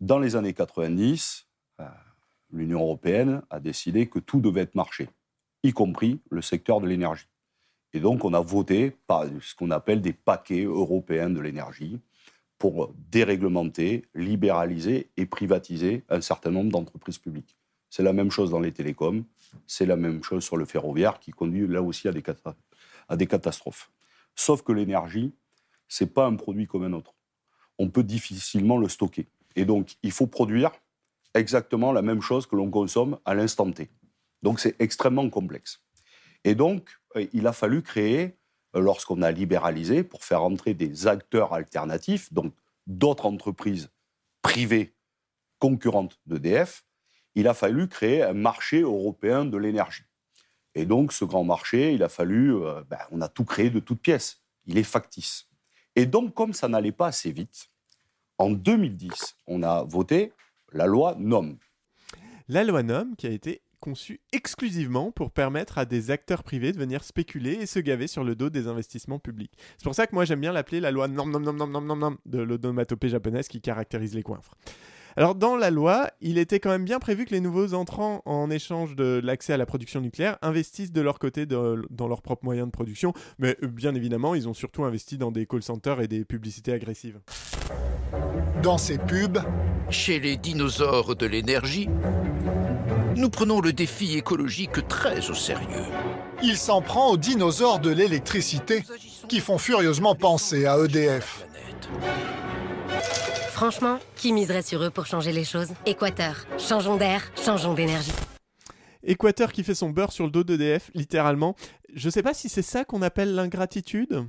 Dans 0.00 0.18
les 0.18 0.34
années 0.34 0.54
90, 0.54 1.46
euh, 1.80 1.84
l'Union 2.50 2.80
européenne 2.80 3.42
a 3.48 3.60
décidé 3.60 4.08
que 4.08 4.18
tout 4.18 4.40
devait 4.40 4.62
être 4.62 4.74
marché, 4.74 5.08
y 5.62 5.72
compris 5.72 6.20
le 6.30 6.42
secteur 6.42 6.80
de 6.80 6.88
l'énergie. 6.88 7.28
Et 7.92 8.00
donc, 8.00 8.24
on 8.24 8.34
a 8.34 8.40
voté 8.40 8.90
par 9.06 9.24
ce 9.40 9.54
qu'on 9.54 9.70
appelle 9.70 10.00
des 10.00 10.12
paquets 10.12 10.64
européens 10.64 11.30
de 11.30 11.40
l'énergie 11.40 12.00
pour 12.58 12.94
déréglementer, 13.10 14.04
libéraliser 14.14 15.10
et 15.16 15.26
privatiser 15.26 16.04
un 16.08 16.20
certain 16.20 16.50
nombre 16.50 16.70
d'entreprises 16.70 17.18
publiques. 17.18 17.56
C'est 17.90 18.02
la 18.02 18.12
même 18.12 18.30
chose 18.30 18.50
dans 18.50 18.60
les 18.60 18.72
télécoms, 18.72 19.24
c'est 19.66 19.86
la 19.86 19.96
même 19.96 20.22
chose 20.22 20.44
sur 20.44 20.56
le 20.56 20.64
ferroviaire 20.64 21.20
qui 21.20 21.30
conduit 21.30 21.66
là 21.66 21.82
aussi 21.82 22.08
à 22.08 22.12
des, 22.12 23.26
catastrophes. 23.26 23.90
Sauf 24.34 24.62
que 24.62 24.72
l'énergie, 24.72 25.32
c'est 25.88 26.12
pas 26.12 26.26
un 26.26 26.34
produit 26.34 26.66
comme 26.66 26.84
un 26.84 26.92
autre. 26.92 27.14
On 27.78 27.88
peut 27.88 28.02
difficilement 28.02 28.78
le 28.78 28.88
stocker. 28.88 29.26
Et 29.56 29.64
donc, 29.64 29.96
il 30.02 30.10
faut 30.10 30.26
produire 30.26 30.72
exactement 31.34 31.92
la 31.92 32.02
même 32.02 32.20
chose 32.20 32.46
que 32.46 32.56
l'on 32.56 32.70
consomme 32.70 33.18
à 33.24 33.34
l'instant 33.34 33.70
T. 33.70 33.90
Donc, 34.42 34.60
c'est 34.60 34.80
extrêmement 34.80 35.28
complexe. 35.30 35.80
Et 36.44 36.54
donc, 36.54 36.98
euh, 37.16 37.26
il 37.32 37.46
a 37.46 37.52
fallu 37.52 37.82
créer, 37.82 38.36
lorsqu'on 38.74 39.22
a 39.22 39.30
libéralisé, 39.30 40.02
pour 40.02 40.24
faire 40.24 40.42
entrer 40.42 40.74
des 40.74 41.06
acteurs 41.06 41.52
alternatifs, 41.52 42.32
donc 42.32 42.52
d'autres 42.86 43.26
entreprises 43.26 43.90
privées 44.42 44.94
concurrentes 45.58 46.18
d'EDF, 46.26 46.84
il 47.34 47.48
a 47.48 47.54
fallu 47.54 47.88
créer 47.88 48.22
un 48.22 48.34
marché 48.34 48.80
européen 48.80 49.44
de 49.44 49.56
l'énergie. 49.56 50.04
Et 50.74 50.86
donc, 50.86 51.12
ce 51.12 51.24
grand 51.24 51.44
marché, 51.44 51.94
il 51.94 52.02
a 52.02 52.08
fallu, 52.08 52.54
euh, 52.54 52.82
ben, 52.88 52.98
on 53.10 53.20
a 53.20 53.28
tout 53.28 53.44
créé 53.44 53.70
de 53.70 53.80
toutes 53.80 54.00
pièces. 54.00 54.42
Il 54.66 54.78
est 54.78 54.82
factice. 54.82 55.48
Et 55.96 56.06
donc, 56.06 56.34
comme 56.34 56.52
ça 56.52 56.68
n'allait 56.68 56.92
pas 56.92 57.08
assez 57.08 57.32
vite, 57.32 57.68
en 58.38 58.50
2010, 58.50 59.36
on 59.46 59.62
a 59.62 59.84
voté 59.84 60.32
la 60.72 60.86
loi 60.86 61.14
NOM. 61.18 61.56
La 62.48 62.64
loi 62.64 62.82
NOM 62.82 63.14
qui 63.16 63.26
a 63.26 63.30
été 63.30 63.62
conçue 63.84 64.20
exclusivement 64.32 65.10
pour 65.12 65.30
permettre 65.30 65.76
à 65.76 65.84
des 65.84 66.10
acteurs 66.10 66.42
privés 66.42 66.72
de 66.72 66.78
venir 66.78 67.04
spéculer 67.04 67.52
et 67.60 67.66
se 67.66 67.78
gaver 67.78 68.06
sur 68.06 68.24
le 68.24 68.34
dos 68.34 68.48
des 68.48 68.66
investissements 68.66 69.18
publics. 69.18 69.52
C'est 69.76 69.84
pour 69.84 69.94
ça 69.94 70.06
que 70.06 70.14
moi 70.14 70.24
j'aime 70.24 70.40
bien 70.40 70.52
l'appeler 70.52 70.80
la 70.80 70.90
loi 70.90 71.06
NOM, 71.06 71.30
NOM, 71.30 71.42
NOM, 71.44 71.54
NOM, 71.58 71.70
NOM, 71.70 71.86
NOM, 71.86 71.98
NOM 71.98 72.16
de 72.24 72.38
l'onomatopée 72.38 73.10
japonaise 73.10 73.46
qui 73.46 73.60
caractérise 73.60 74.14
les 74.14 74.22
coinfres. 74.22 74.54
Alors 75.18 75.34
dans 75.34 75.54
la 75.54 75.70
loi, 75.70 76.08
il 76.22 76.38
était 76.38 76.60
quand 76.60 76.70
même 76.70 76.86
bien 76.86 76.98
prévu 76.98 77.26
que 77.26 77.32
les 77.32 77.40
nouveaux 77.40 77.74
entrants, 77.74 78.22
en 78.24 78.48
échange 78.48 78.96
de 78.96 79.20
l'accès 79.22 79.52
à 79.52 79.58
la 79.58 79.66
production 79.66 80.00
nucléaire, 80.00 80.38
investissent 80.40 80.90
de 80.90 81.02
leur 81.02 81.18
côté 81.18 81.44
de- 81.44 81.86
dans 81.90 82.08
leurs 82.08 82.22
propres 82.22 82.46
moyens 82.46 82.66
de 82.66 82.72
production, 82.72 83.12
mais 83.38 83.54
euh, 83.62 83.66
bien 83.66 83.94
évidemment, 83.94 84.34
ils 84.34 84.48
ont 84.48 84.54
surtout 84.54 84.82
investi 84.84 85.18
dans 85.18 85.30
des 85.30 85.44
call 85.44 85.62
centers 85.62 86.00
et 86.00 86.08
des 86.08 86.24
publicités 86.24 86.72
agressives. 86.72 87.20
Dans 88.62 88.78
ces 88.78 88.96
pubs, 88.96 89.38
Chez 89.90 90.18
les 90.18 90.38
dinosaures 90.38 91.14
de 91.14 91.26
l'énergie, 91.26 91.90
nous 93.16 93.30
prenons 93.30 93.60
le 93.60 93.72
défi 93.72 94.16
écologique 94.16 94.86
très 94.88 95.30
au 95.30 95.34
sérieux. 95.34 95.84
Il 96.42 96.56
s'en 96.56 96.82
prend 96.82 97.10
aux 97.10 97.16
dinosaures 97.16 97.78
de 97.80 97.90
l'électricité 97.90 98.84
qui 99.28 99.40
font 99.40 99.58
furieusement 99.58 100.14
penser 100.14 100.66
à 100.66 100.78
EDF. 100.78 101.46
Franchement, 103.50 103.98
qui 104.16 104.32
miserait 104.32 104.62
sur 104.62 104.82
eux 104.82 104.90
pour 104.90 105.06
changer 105.06 105.32
les 105.32 105.44
choses? 105.44 105.68
Équateur, 105.86 106.44
changeons 106.58 106.96
d'air, 106.96 107.22
changeons 107.42 107.74
d'énergie. 107.74 108.12
Équateur 109.04 109.52
qui 109.52 109.62
fait 109.62 109.74
son 109.74 109.90
beurre 109.90 110.12
sur 110.12 110.24
le 110.24 110.30
dos 110.30 110.44
d'EDF, 110.44 110.90
littéralement. 110.94 111.54
Je 111.94 112.10
sais 112.10 112.22
pas 112.22 112.34
si 112.34 112.48
c'est 112.48 112.62
ça 112.62 112.84
qu'on 112.84 113.02
appelle 113.02 113.34
l'ingratitude? 113.34 114.26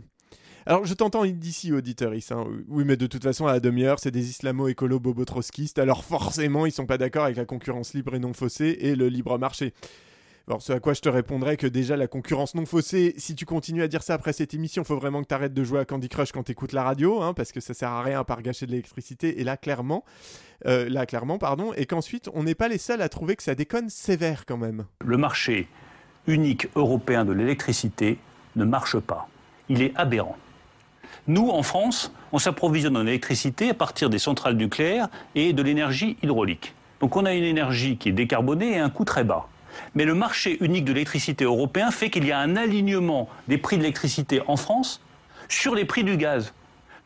Alors, 0.67 0.83
je 0.83 0.95
t'entends 0.95 1.25
d'ici, 1.25 1.71
auditeuriste. 1.71 2.31
Hein. 2.31 2.45
Oui, 2.67 2.85
mais 2.85 2.97
de 2.97 3.05
toute 3.05 3.21
façon, 3.21 3.45
à 3.45 3.53
la 3.53 3.59
demi-heure, 3.59 3.99
c'est 3.99 4.09
des 4.09 4.29
islamo-écolo 4.29 4.99
bobo-trotskistes. 4.99 5.77
Alors, 5.77 6.03
forcément, 6.03 6.65
ils 6.65 6.71
sont 6.71 6.87
pas 6.87 6.97
d'accord 6.97 7.25
avec 7.25 7.37
la 7.37 7.45
concurrence 7.45 7.93
libre 7.93 8.15
et 8.15 8.19
non 8.19 8.33
faussée 8.33 8.77
et 8.81 8.95
le 8.95 9.07
libre 9.07 9.37
marché. 9.37 9.73
Alors, 10.47 10.63
ce 10.63 10.73
à 10.73 10.79
quoi 10.79 10.93
je 10.93 11.01
te 11.01 11.09
répondrais 11.09 11.55
que 11.55 11.67
déjà, 11.67 11.95
la 11.97 12.07
concurrence 12.07 12.55
non 12.55 12.65
faussée, 12.65 13.13
si 13.17 13.35
tu 13.35 13.45
continues 13.45 13.83
à 13.83 13.87
dire 13.87 14.01
ça 14.01 14.15
après 14.15 14.33
cette 14.33 14.55
émission, 14.55 14.83
faut 14.83 14.95
vraiment 14.95 15.21
que 15.21 15.27
tu 15.27 15.35
arrêtes 15.35 15.53
de 15.53 15.63
jouer 15.63 15.79
à 15.79 15.85
Candy 15.85 16.09
Crush 16.09 16.31
quand 16.31 16.43
t'écoutes 16.43 16.73
la 16.73 16.83
radio, 16.83 17.21
hein, 17.21 17.33
parce 17.33 17.51
que 17.51 17.59
ça 17.59 17.75
sert 17.75 17.89
à 17.89 18.01
rien 18.01 18.23
à 18.27 18.41
gâcher 18.41 18.65
de 18.65 18.71
l'électricité. 18.71 19.39
Et 19.39 19.43
là, 19.43 19.57
clairement, 19.57 20.03
euh, 20.65 20.89
là, 20.89 21.05
clairement, 21.05 21.37
pardon, 21.37 21.73
et 21.73 21.85
qu'ensuite, 21.85 22.27
on 22.33 22.41
n'est 22.41 22.55
pas 22.55 22.69
les 22.69 22.79
seuls 22.79 23.01
à 23.01 23.09
trouver 23.09 23.35
que 23.35 23.43
ça 23.43 23.53
déconne 23.53 23.89
sévère 23.89 24.47
quand 24.47 24.57
même. 24.57 24.85
Le 25.03 25.17
marché 25.17 25.67
unique 26.25 26.67
européen 26.75 27.23
de 27.23 27.33
l'électricité 27.33 28.17
ne 28.55 28.65
marche 28.65 28.97
pas. 28.97 29.27
Il 29.69 29.83
est 29.83 29.93
aberrant. 29.95 30.37
Nous, 31.27 31.49
en 31.49 31.63
France, 31.63 32.11
on 32.31 32.37
s'approvisionne 32.37 32.95
en 32.95 33.07
électricité 33.07 33.71
à 33.71 33.73
partir 33.73 34.11
des 34.11 34.19
centrales 34.19 34.55
nucléaires 34.55 35.07
et 35.33 35.53
de 35.53 35.63
l'énergie 35.63 36.17
hydraulique. 36.21 36.75
Donc 36.99 37.15
on 37.15 37.25
a 37.25 37.33
une 37.33 37.43
énergie 37.43 37.97
qui 37.97 38.09
est 38.09 38.11
décarbonée 38.11 38.73
et 38.73 38.77
un 38.77 38.91
coût 38.91 39.05
très 39.05 39.23
bas. 39.23 39.47
Mais 39.95 40.05
le 40.05 40.13
marché 40.13 40.63
unique 40.63 40.85
de 40.85 40.93
l'électricité 40.93 41.43
européen 41.43 41.89
fait 41.89 42.11
qu'il 42.11 42.25
y 42.27 42.31
a 42.31 42.37
un 42.37 42.55
alignement 42.55 43.27
des 43.47 43.57
prix 43.57 43.77
de 43.77 43.81
l'électricité 43.81 44.41
en 44.47 44.55
France 44.55 45.01
sur 45.49 45.73
les 45.73 45.83
prix 45.85 46.03
du 46.03 46.15
gaz. 46.15 46.53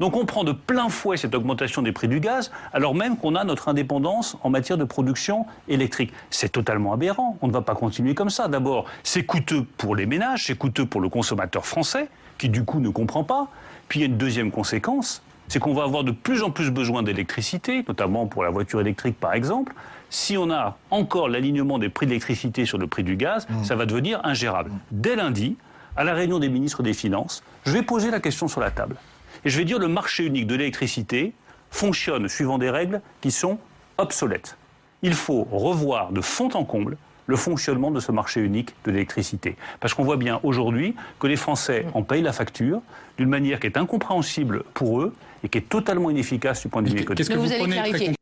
Donc 0.01 0.17
on 0.17 0.25
prend 0.25 0.43
de 0.43 0.51
plein 0.51 0.89
fouet 0.89 1.15
cette 1.15 1.33
augmentation 1.33 1.81
des 1.81 1.93
prix 1.93 2.09
du 2.09 2.19
gaz, 2.19 2.51
alors 2.73 2.95
même 2.95 3.15
qu'on 3.15 3.35
a 3.35 3.45
notre 3.45 3.69
indépendance 3.69 4.35
en 4.43 4.49
matière 4.49 4.77
de 4.77 4.83
production 4.83 5.45
électrique. 5.69 6.11
C'est 6.29 6.51
totalement 6.51 6.91
aberrant. 6.91 7.37
On 7.41 7.47
ne 7.47 7.53
va 7.53 7.61
pas 7.61 7.75
continuer 7.75 8.15
comme 8.15 8.29
ça. 8.29 8.49
D'abord, 8.49 8.85
c'est 9.03 9.23
coûteux 9.23 9.65
pour 9.77 9.95
les 9.95 10.05
ménages, 10.05 10.45
c'est 10.45 10.57
coûteux 10.57 10.85
pour 10.85 10.99
le 10.99 11.07
consommateur 11.07 11.65
français, 11.65 12.09
qui 12.37 12.49
du 12.49 12.65
coup 12.65 12.81
ne 12.81 12.89
comprend 12.89 13.23
pas. 13.23 13.47
Puis 13.89 13.99
il 13.99 14.01
y 14.03 14.05
a 14.05 14.07
une 14.07 14.17
deuxième 14.17 14.51
conséquence, 14.51 15.21
c'est 15.49 15.59
qu'on 15.59 15.73
va 15.73 15.83
avoir 15.83 16.03
de 16.03 16.11
plus 16.11 16.43
en 16.43 16.51
plus 16.51 16.69
besoin 16.69 17.03
d'électricité, 17.03 17.83
notamment 17.87 18.27
pour 18.27 18.43
la 18.43 18.51
voiture 18.51 18.79
électrique 18.79 19.19
par 19.19 19.33
exemple. 19.33 19.73
Si 20.11 20.37
on 20.37 20.49
a 20.49 20.77
encore 20.91 21.27
l'alignement 21.27 21.79
des 21.79 21.89
prix 21.89 22.05
de 22.05 22.11
l'électricité 22.11 22.65
sur 22.65 22.77
le 22.77 22.87
prix 22.87 23.03
du 23.03 23.15
gaz, 23.15 23.47
ça 23.63 23.75
va 23.75 23.85
devenir 23.85 24.21
ingérable. 24.23 24.71
Dès 24.91 25.15
lundi, 25.15 25.57
à 25.97 26.03
la 26.03 26.13
réunion 26.13 26.39
des 26.39 26.49
ministres 26.49 26.83
des 26.83 26.93
Finances, 26.93 27.43
je 27.65 27.71
vais 27.71 27.81
poser 27.81 28.09
la 28.11 28.19
question 28.19 28.47
sur 28.47 28.61
la 28.61 28.71
table. 28.71 28.95
Et 29.43 29.49
je 29.49 29.57
vais 29.57 29.65
dire 29.65 29.79
le 29.79 29.87
marché 29.87 30.23
unique 30.25 30.47
de 30.47 30.55
l'électricité 30.55 31.33
fonctionne 31.71 32.27
suivant 32.27 32.57
des 32.57 32.69
règles 32.69 33.01
qui 33.21 33.31
sont 33.31 33.59
obsolètes. 33.97 34.55
Il 35.01 35.13
faut 35.13 35.47
revoir 35.51 36.11
de 36.11 36.21
fond 36.21 36.49
en 36.53 36.63
comble 36.63 36.97
le 37.29 37.35
fonctionnement 37.35 37.91
de 37.91 37.99
ce 37.99 38.11
marché 38.11 38.41
unique 38.41 38.73
de 38.85 38.91
l'électricité. 38.91 39.55
Parce 39.79 39.93
qu'on 39.93 40.03
voit 40.03 40.17
bien 40.17 40.39
aujourd'hui 40.41 40.95
que 41.19 41.27
les 41.27 41.35
Français 41.35 41.85
en 41.93 42.01
payent 42.01 42.23
la 42.23 42.33
facture 42.33 42.81
d'une 43.19 43.29
manière 43.29 43.59
qui 43.59 43.67
est 43.67 43.77
incompréhensible 43.77 44.63
pour 44.73 45.01
eux 45.01 45.13
et 45.43 45.49
qui 45.49 45.59
est 45.59 45.69
totalement 45.69 46.09
inefficace 46.09 46.63
du 46.63 46.69
point 46.69 46.81
de 46.81 46.89
vue 46.89 47.01
économique. 47.01 47.29
que 47.29 47.37
vous 47.37 47.47
prenez 47.47 48.15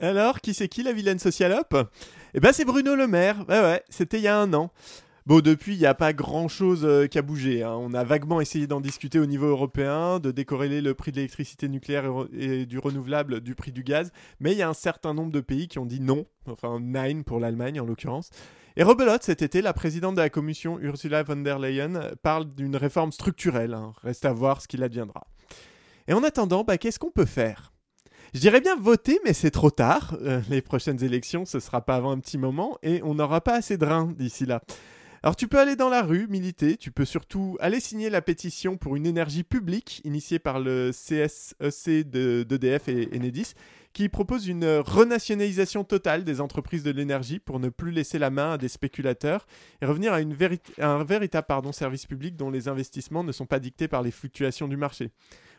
Alors, 0.00 0.40
qui 0.40 0.54
c'est 0.54 0.68
qui 0.68 0.84
la 0.84 0.92
vilaine 0.92 1.18
socialope? 1.18 1.76
Eh 2.32 2.38
ben, 2.38 2.52
c'est 2.52 2.64
Bruno 2.64 2.94
Le 2.94 3.08
Maire. 3.08 3.44
Ouais, 3.48 3.60
ouais, 3.60 3.82
c'était 3.88 4.18
il 4.18 4.22
y 4.22 4.28
a 4.28 4.38
un 4.38 4.52
an. 4.54 4.70
Bon, 5.26 5.40
depuis, 5.40 5.72
il 5.74 5.78
n'y 5.78 5.86
a 5.86 5.94
pas 5.94 6.12
grand-chose 6.12 6.84
euh, 6.84 7.06
qui 7.06 7.16
a 7.16 7.22
bougé. 7.22 7.62
hein. 7.62 7.74
On 7.78 7.94
a 7.94 8.04
vaguement 8.04 8.42
essayé 8.42 8.66
d'en 8.66 8.82
discuter 8.82 9.18
au 9.18 9.24
niveau 9.24 9.46
européen, 9.46 10.20
de 10.20 10.30
décorréler 10.30 10.82
le 10.82 10.92
prix 10.92 11.12
de 11.12 11.16
l'électricité 11.16 11.66
nucléaire 11.70 12.04
et, 12.38 12.66
du 12.66 12.78
renouvelable 12.78 13.40
du 13.40 13.54
prix 13.54 13.72
du 13.72 13.82
gaz. 13.82 14.12
Mais 14.38 14.52
il 14.52 14.58
y 14.58 14.62
a 14.62 14.68
un 14.68 14.74
certain 14.74 15.14
nombre 15.14 15.32
de 15.32 15.40
pays 15.40 15.66
qui 15.66 15.78
ont 15.78 15.86
dit 15.86 16.00
non, 16.00 16.26
enfin 16.46 16.78
nine 16.78 17.24
pour 17.24 17.40
l'Allemagne 17.40 17.80
en 17.80 17.86
l'occurrence. 17.86 18.28
Et 18.76 18.82
rebelote, 18.82 19.22
cet 19.22 19.40
été, 19.40 19.62
la 19.62 19.72
présidente 19.72 20.16
de 20.16 20.20
la 20.20 20.28
Commission, 20.28 20.78
Ursula 20.78 21.22
von 21.22 21.36
der 21.36 21.58
Leyen, 21.58 22.10
parle 22.22 22.54
d'une 22.54 22.76
réforme 22.76 23.10
structurelle. 23.10 23.72
hein. 23.72 23.94
Reste 24.02 24.26
à 24.26 24.32
voir 24.34 24.60
ce 24.60 24.68
qu'il 24.68 24.82
adviendra. 24.82 25.26
Et 26.06 26.12
en 26.12 26.22
attendant, 26.22 26.64
bah, 26.64 26.76
qu'est-ce 26.76 26.98
qu'on 26.98 27.10
peut 27.10 27.24
faire? 27.24 27.72
Je 28.34 28.40
dirais 28.40 28.60
bien 28.60 28.76
voter, 28.76 29.20
mais 29.24 29.32
c'est 29.32 29.52
trop 29.52 29.70
tard. 29.70 30.18
Euh, 30.20 30.42
les 30.50 30.60
prochaines 30.60 31.02
élections, 31.02 31.46
ce 31.46 31.60
sera 31.60 31.82
pas 31.82 31.96
avant 31.96 32.10
un 32.10 32.18
petit 32.18 32.36
moment 32.36 32.76
et 32.82 33.00
on 33.04 33.14
n'aura 33.14 33.40
pas 33.40 33.54
assez 33.54 33.78
de 33.78 33.86
reins 33.86 34.12
d'ici 34.18 34.44
là. 34.44 34.60
Alors 35.24 35.36
tu 35.36 35.48
peux 35.48 35.58
aller 35.58 35.74
dans 35.74 35.88
la 35.88 36.02
rue, 36.02 36.26
militer, 36.28 36.76
tu 36.76 36.90
peux 36.90 37.06
surtout 37.06 37.56
aller 37.58 37.80
signer 37.80 38.10
la 38.10 38.20
pétition 38.20 38.76
pour 38.76 38.94
une 38.94 39.06
énergie 39.06 39.42
publique 39.42 40.02
initiée 40.04 40.38
par 40.38 40.60
le 40.60 40.90
CSEC 40.90 42.10
de- 42.10 42.44
d'EDF 42.46 42.88
et 42.90 43.08
Enedis, 43.16 43.54
qui 43.94 44.10
propose 44.10 44.48
une 44.48 44.66
renationalisation 44.84 45.82
totale 45.82 46.24
des 46.24 46.42
entreprises 46.42 46.82
de 46.82 46.90
l'énergie 46.90 47.38
pour 47.38 47.58
ne 47.58 47.70
plus 47.70 47.90
laisser 47.90 48.18
la 48.18 48.28
main 48.28 48.52
à 48.52 48.58
des 48.58 48.68
spéculateurs 48.68 49.46
et 49.80 49.86
revenir 49.86 50.12
à, 50.12 50.18
un 50.86 51.04
véritable 51.04 51.72
service 51.72 52.04
public 52.04 52.36
dont 52.36 52.50
les 52.50 52.68
investissements 52.68 53.24
ne 53.24 53.32
sont 53.32 53.46
pas 53.46 53.60
dictés 53.60 53.88
par 53.88 54.02
les 54.02 54.10
fluctuations 54.10 54.68
du 54.68 54.76
marché. 54.76 55.10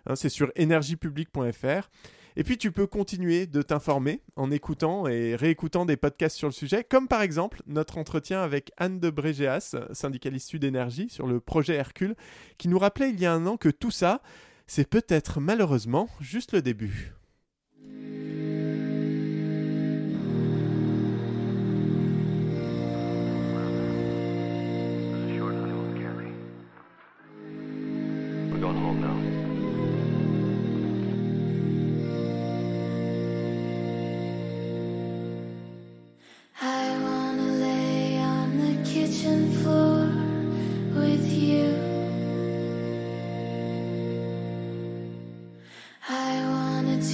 Hein, 0.06 0.16
c'est 0.16 0.30
sur 0.30 0.52
énergiepublique.fr. 0.56 1.90
Et 2.38 2.44
puis 2.44 2.58
tu 2.58 2.72
peux 2.72 2.86
continuer 2.86 3.48
de 3.48 3.62
t'informer 3.62 4.22
en 4.36 4.52
écoutant 4.52 5.08
et 5.08 5.36
réécoutant 5.36 5.86
des 5.86 5.96
podcasts 5.96 6.36
sur 6.36 6.48
le 6.48 6.54
sujet, 6.54 6.84
comme 6.84 7.08
par 7.08 7.22
exemple 7.22 7.62
notre 7.66 7.98
entretien 7.98 8.42
avec 8.42 8.72
Anne 8.78 9.00
de 9.00 9.10
Brégéas, 9.10 9.76
syndicaliste 9.94 10.50
Sud 10.50 10.66
Énergie, 10.66 11.10
sur 11.10 11.28
le 11.28 11.40
projet 11.40 11.76
Hercule, 11.76 12.16
qui 12.58 12.68
nous 12.68 12.80
rappelait 12.80 13.10
il 13.10 13.20
y 13.20 13.26
a 13.26 13.34
un 13.34 13.46
an 13.46 13.56
que 13.56 13.70
tout 13.70 13.92
ça, 13.92 14.22
c'est 14.68 14.90
peut-être 14.90 15.40
malheureusement 15.40 16.10
juste 16.20 16.52
le 16.52 16.62
début. 16.62 17.14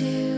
to 0.02 0.31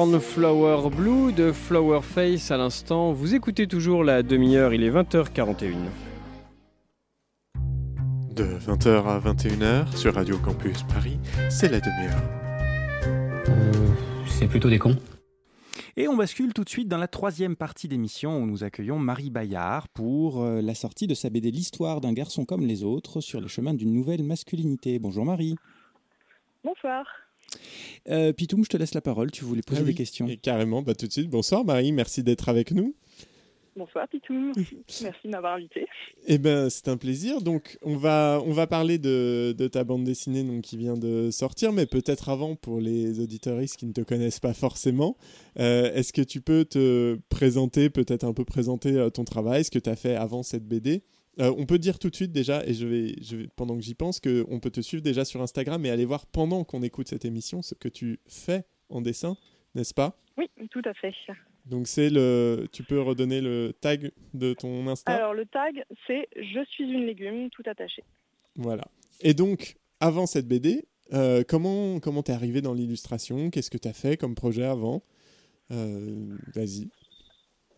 Cornflower 0.00 0.88
Blue 0.88 1.30
de 1.30 1.52
Flower 1.52 2.00
Face 2.00 2.50
à 2.50 2.56
l'instant. 2.56 3.12
Vous 3.12 3.34
écoutez 3.34 3.66
toujours 3.66 4.02
la 4.02 4.22
demi-heure, 4.22 4.72
il 4.72 4.82
est 4.82 4.90
20h41. 4.90 5.74
De 8.34 8.44
20h 8.44 9.04
à 9.04 9.18
21h 9.20 9.94
sur 9.94 10.14
Radio 10.14 10.38
Campus 10.38 10.84
Paris, 10.84 11.18
c'est 11.50 11.68
la 11.68 11.80
demi-heure. 11.80 12.22
C'est 14.26 14.48
plutôt 14.48 14.70
des 14.70 14.78
cons. 14.78 14.96
Et 15.98 16.08
on 16.08 16.16
bascule 16.16 16.54
tout 16.54 16.64
de 16.64 16.70
suite 16.70 16.88
dans 16.88 16.96
la 16.96 17.06
troisième 17.06 17.54
partie 17.54 17.86
d'émission 17.86 18.38
où 18.38 18.46
nous 18.46 18.64
accueillons 18.64 18.98
Marie 18.98 19.28
Bayard 19.28 19.88
pour 19.88 20.42
euh, 20.42 20.62
la 20.62 20.74
sortie 20.74 21.08
de 21.08 21.14
sa 21.14 21.28
BD 21.28 21.50
L'histoire 21.50 22.00
d'un 22.00 22.14
garçon 22.14 22.46
comme 22.46 22.64
les 22.64 22.84
autres 22.84 23.20
sur 23.20 23.42
les 23.42 23.48
chemins 23.48 23.74
d'une 23.74 23.92
nouvelle 23.92 24.22
masculinité. 24.22 24.98
Bonjour 24.98 25.26
Marie. 25.26 25.56
Bonsoir. 26.64 27.04
Euh, 28.08 28.32
Pitoum, 28.32 28.64
je 28.64 28.68
te 28.68 28.76
laisse 28.76 28.94
la 28.94 29.00
parole, 29.00 29.30
tu 29.30 29.44
voulais 29.44 29.62
poser 29.62 29.80
Ah 29.80 29.84
oui, 29.84 29.90
des 29.90 29.94
questions. 29.96 30.26
et 30.26 30.36
carrément, 30.36 30.82
bah, 30.82 30.94
tout 30.94 31.06
de 31.06 31.12
suite. 31.12 31.28
Bonsoir 31.28 31.64
Marie, 31.64 31.92
merci 31.92 32.22
d'être 32.22 32.48
avec 32.48 32.72
nous. 32.72 32.94
Bonsoir 33.76 34.08
Pitou. 34.08 34.52
Merci 35.02 35.20
de 35.24 35.30
m'avoir 35.30 35.54
invité. 35.54 35.86
Eh 36.26 36.38
ben, 36.38 36.68
c'est 36.68 36.88
un 36.88 36.96
plaisir. 36.96 37.40
Donc, 37.40 37.78
on 37.82 37.96
va, 37.96 38.42
on 38.44 38.50
va 38.52 38.66
parler 38.66 38.98
de, 38.98 39.54
de 39.56 39.68
ta 39.68 39.84
bande 39.84 40.02
dessinée 40.04 40.42
donc, 40.42 40.62
qui 40.62 40.76
vient 40.76 40.94
de 40.96 41.30
sortir, 41.30 41.72
mais 41.72 41.86
peut-être 41.86 42.28
avant 42.30 42.56
pour 42.56 42.80
les 42.80 43.20
auditoristes 43.20 43.76
qui 43.76 43.86
ne 43.86 43.92
te 43.92 44.00
connaissent 44.00 44.40
pas 44.40 44.54
forcément. 44.54 45.16
euh, 45.60 45.92
Est-ce 45.94 46.12
que 46.12 46.20
tu 46.22 46.40
peux 46.40 46.64
te 46.64 47.16
présenter, 47.28 47.90
peut-être 47.90 48.24
un 48.24 48.32
peu 48.34 48.44
présenter 48.44 48.92
euh, 48.96 49.08
ton 49.08 49.24
travail, 49.24 49.64
ce 49.64 49.70
que 49.70 49.78
tu 49.78 49.88
as 49.88 49.96
fait 49.96 50.16
avant 50.16 50.42
cette 50.42 50.66
BD 50.66 51.02
Euh, 51.40 51.54
On 51.56 51.66
peut 51.66 51.78
dire 51.78 51.98
tout 51.98 52.10
de 52.10 52.16
suite 52.16 52.32
déjà, 52.32 52.64
et 52.66 52.74
je 52.74 52.86
vais, 52.86 53.14
je 53.22 53.36
vais 53.36 53.48
pendant 53.56 53.76
que 53.76 53.82
j'y 53.82 53.94
pense, 53.94 54.20
qu'on 54.20 54.60
peut 54.60 54.70
te 54.70 54.80
suivre 54.80 55.02
déjà 55.02 55.24
sur 55.24 55.40
Instagram 55.42 55.84
et 55.86 55.90
aller 55.90 56.04
voir 56.04 56.26
pendant 56.26 56.64
qu'on 56.64 56.82
écoute 56.82 57.08
cette 57.08 57.24
émission 57.24 57.62
ce 57.62 57.74
que 57.74 57.88
tu 57.88 58.20
fais 58.26 58.64
en 58.88 59.00
dessin, 59.00 59.36
n'est-ce 59.74 59.94
pas? 59.94 60.16
Oui, 60.36 60.48
tout 60.70 60.82
à 60.84 60.94
fait. 60.94 61.14
Donc, 61.66 61.86
c'est 61.86 62.10
le. 62.10 62.66
Tu 62.72 62.82
peux 62.82 63.00
redonner 63.00 63.40
le 63.40 63.72
tag 63.80 64.10
de 64.34 64.54
ton 64.54 64.86
Insta? 64.88 65.12
Alors 65.12 65.34
le 65.34 65.46
tag, 65.46 65.84
c'est 66.06 66.28
Je 66.36 66.64
suis 66.70 66.84
une 66.84 67.06
légume, 67.06 67.50
tout 67.50 67.62
attaché. 67.66 68.02
Voilà. 68.56 68.84
Et 69.20 69.34
donc, 69.34 69.76
avant 70.00 70.26
cette 70.26 70.48
BD, 70.48 70.84
euh, 71.12 71.42
comment 71.46 72.00
comment 72.00 72.22
t'es 72.22 72.32
arrivé 72.32 72.60
dans 72.60 72.74
l'illustration? 72.74 73.50
Qu'est-ce 73.50 73.70
que 73.70 73.78
t'as 73.78 73.92
fait 73.92 74.16
comme 74.16 74.34
projet 74.34 74.64
avant? 74.64 75.02
Euh, 75.70 76.36
Vas-y. 76.54 76.88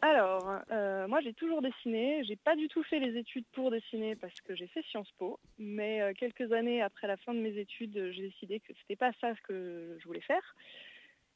Alors, 0.05 0.59
euh, 0.73 1.07
moi 1.07 1.21
j'ai 1.21 1.33
toujours 1.33 1.63
dessiné. 1.63 2.25
J'ai 2.25 2.35
pas 2.35 2.57
du 2.57 2.67
tout 2.67 2.83
fait 2.83 2.99
les 2.99 3.17
études 3.17 3.47
pour 3.53 3.71
dessiner 3.71 4.17
parce 4.17 4.39
que 4.41 4.57
j'ai 4.57 4.67
fait 4.67 4.83
Sciences 4.83 5.13
Po. 5.13 5.39
Mais 5.59 6.03
euh, 6.03 6.13
quelques 6.13 6.53
années 6.53 6.83
après 6.83 7.07
la 7.07 7.17
fin 7.17 7.33
de 7.33 7.39
mes 7.39 7.57
études, 7.57 8.11
j'ai 8.11 8.23
décidé 8.23 8.59
que 8.59 8.73
c'était 8.81 8.97
pas 8.97 9.13
ça 9.21 9.33
ce 9.37 9.41
que 9.43 9.97
je 10.01 10.05
voulais 10.05 10.21
faire. 10.21 10.57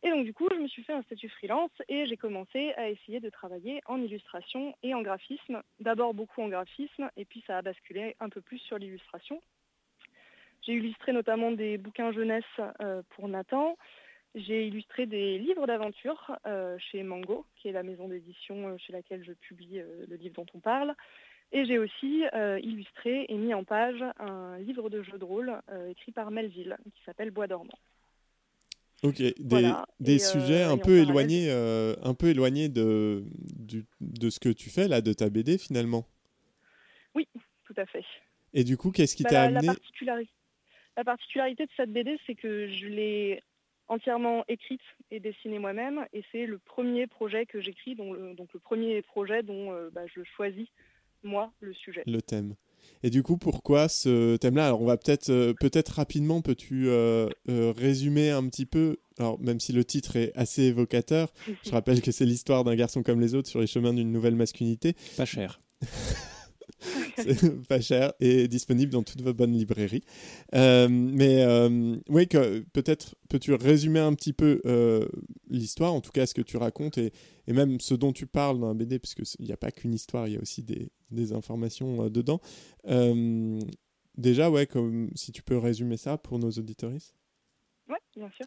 Et 0.02 0.10
donc 0.10 0.24
du 0.24 0.34
coup, 0.34 0.48
je 0.50 0.58
me 0.58 0.66
suis 0.66 0.82
fait 0.82 0.92
un 0.92 1.02
statut 1.02 1.28
freelance 1.28 1.70
et 1.88 2.06
j'ai 2.06 2.16
commencé 2.16 2.72
à 2.76 2.88
essayer 2.90 3.20
de 3.20 3.30
travailler 3.30 3.82
en 3.86 4.02
illustration 4.02 4.74
et 4.82 4.94
en 4.94 5.02
graphisme. 5.02 5.62
D'abord 5.78 6.12
beaucoup 6.12 6.42
en 6.42 6.48
graphisme 6.48 7.08
et 7.16 7.24
puis 7.24 7.44
ça 7.46 7.58
a 7.58 7.62
basculé 7.62 8.16
un 8.18 8.28
peu 8.28 8.40
plus 8.40 8.58
sur 8.58 8.78
l'illustration. 8.78 9.40
J'ai 10.62 10.72
illustré 10.72 11.12
notamment 11.12 11.52
des 11.52 11.78
bouquins 11.78 12.10
jeunesse 12.10 12.44
euh, 12.80 13.02
pour 13.10 13.28
Nathan. 13.28 13.76
J'ai 14.34 14.66
illustré 14.66 15.06
des 15.06 15.38
livres 15.38 15.66
d'aventure 15.66 16.36
euh, 16.46 16.76
chez 16.78 17.02
Mango, 17.02 17.46
qui 17.56 17.68
est 17.68 17.72
la 17.72 17.82
maison 17.82 18.08
d'édition 18.08 18.68
euh, 18.68 18.76
chez 18.78 18.92
laquelle 18.92 19.24
je 19.24 19.32
publie 19.32 19.78
euh, 19.78 20.04
le 20.08 20.16
livre 20.16 20.34
dont 20.34 20.46
on 20.54 20.60
parle. 20.60 20.94
Et 21.52 21.64
j'ai 21.64 21.78
aussi 21.78 22.24
euh, 22.34 22.58
illustré 22.60 23.24
et 23.28 23.34
mis 23.34 23.54
en 23.54 23.64
page 23.64 24.02
un 24.18 24.58
livre 24.58 24.90
de 24.90 25.02
jeu 25.02 25.16
de 25.16 25.24
rôle 25.24 25.58
écrit 25.88 26.10
par 26.12 26.30
Melville, 26.32 26.76
qui 26.94 27.02
s'appelle 27.04 27.30
Bois 27.30 27.46
dormant. 27.46 27.78
Ok. 29.04 29.18
Des, 29.18 29.34
Voilà. 29.44 29.86
des 30.00 30.14
Et, 30.14 30.18
sujets 30.18 30.60
et 30.60 30.64
un 30.64 30.76
peu 30.76 30.98
éloignés, 30.98 31.50
un 31.50 32.14
peu 32.14 32.28
éloignés 32.28 32.68
de 32.68 33.24
du- 33.60 33.86
de 34.00 34.28
ce 34.28 34.40
que 34.40 34.48
tu 34.48 34.70
fais 34.70 34.88
là, 34.88 35.00
de 35.00 35.12
ta 35.12 35.30
BD 35.30 35.56
finalement? 35.56 36.04
Oui, 37.14 37.28
tout 37.64 37.74
à 37.76 37.86
fait. 37.86 38.04
Et 38.52 38.64
du 38.64 38.76
coup, 38.76 38.90
qu'est-ce 38.90 39.14
qui 39.14 39.22
Bah, 39.22 39.30
t'a 39.30 39.42
amené? 39.44 39.68
la 40.96 41.04
particularité 41.04 41.64
de 41.66 41.70
cette 41.76 41.92
BD, 41.92 42.18
c'est 42.26 42.34
que 42.34 42.66
je 42.68 42.86
l'ai 42.86 43.42
entièrement 43.88 44.44
écrite 44.48 44.80
et 45.10 45.20
dessinée 45.20 45.58
moi-même, 45.58 46.06
et 46.12 46.24
c'est 46.32 46.46
le 46.46 46.58
premier 46.58 47.06
projet 47.06 47.46
que 47.46 47.60
j'écris, 47.60 47.94
donc 47.94 48.16
le, 48.16 48.34
donc 48.34 48.52
le 48.52 48.60
premier 48.60 49.02
projet 49.02 49.42
dont 49.42 49.72
euh, 49.72 49.90
bah, 49.92 50.02
je 50.14 50.22
choisis, 50.36 50.68
moi, 51.22 51.52
le 51.60 51.72
sujet. 51.74 52.02
le 52.06 52.22
thème 52.22 52.54
Et 53.02 53.10
du 53.10 53.22
coup, 53.22 53.36
pourquoi 53.36 53.88
ce 53.88 54.36
thème-là? 54.36 54.66
Alors, 54.66 54.82
on 54.82 54.86
va 54.86 54.96
peut-être 54.96 55.30
euh, 55.30 55.54
peut-être 55.60 55.90
rapidement, 55.90 56.40
peux-tu 56.42 56.88
euh, 56.88 57.28
euh, 57.48 57.72
résumer 57.76 58.30
un 58.30 58.48
petit 58.48 58.66
peu? 58.66 58.96
Alors, 59.18 59.40
même 59.40 59.60
si 59.60 59.72
le 59.72 59.84
titre 59.84 60.16
est 60.16 60.32
assez 60.34 60.64
évocateur, 60.64 61.32
je 61.64 61.70
rappelle 61.70 62.02
que 62.02 62.12
c'est 62.12 62.26
l'histoire 62.26 62.64
d'un 62.64 62.74
garçon 62.74 63.02
comme 63.02 63.20
les 63.20 63.34
autres 63.34 63.48
sur 63.48 63.60
les 63.60 63.66
chemins 63.66 63.94
d'une 63.94 64.12
nouvelle 64.12 64.36
masculinité. 64.36 64.94
Pas 65.16 65.24
cher. 65.24 65.60
Pas 67.68 67.80
cher 67.80 68.12
et 68.20 68.48
disponible 68.48 68.92
dans 68.92 69.02
toutes 69.02 69.22
vos 69.22 69.34
bonnes 69.34 69.52
librairies. 69.52 70.02
Euh, 70.54 70.88
mais 70.88 71.42
euh, 71.42 71.96
oui, 72.08 72.26
peut-être 72.26 73.14
peux-tu 73.28 73.54
résumer 73.54 74.00
un 74.00 74.14
petit 74.14 74.32
peu 74.32 74.60
euh, 74.66 75.06
l'histoire, 75.48 75.92
en 75.92 76.00
tout 76.00 76.12
cas 76.12 76.26
ce 76.26 76.34
que 76.34 76.42
tu 76.42 76.56
racontes 76.56 76.98
et, 76.98 77.12
même 77.48 77.80
ce 77.80 77.94
dont 77.94 78.12
tu 78.12 78.26
parles 78.26 78.58
dans 78.58 78.68
la 78.68 78.74
BD, 78.74 78.98
parce 78.98 79.14
qu'il 79.14 79.46
n'y 79.46 79.52
a 79.52 79.56
pas 79.56 79.70
qu'une 79.70 79.94
histoire, 79.94 80.26
il 80.26 80.34
y 80.34 80.36
a 80.36 80.40
aussi 80.40 80.62
des, 80.62 81.32
informations 81.32 82.04
euh, 82.04 82.10
dedans. 82.10 82.40
Déjà, 84.16 84.50
ouais, 84.50 84.66
comme, 84.66 85.10
si 85.14 85.30
tu 85.30 85.42
peux 85.42 85.58
résumer 85.58 85.98
ça 85.98 86.16
pour 86.16 86.38
nos 86.38 86.50
auditoristes? 86.50 87.14
Oui, 87.88 87.96
bien 88.16 88.30
sûr. 88.30 88.46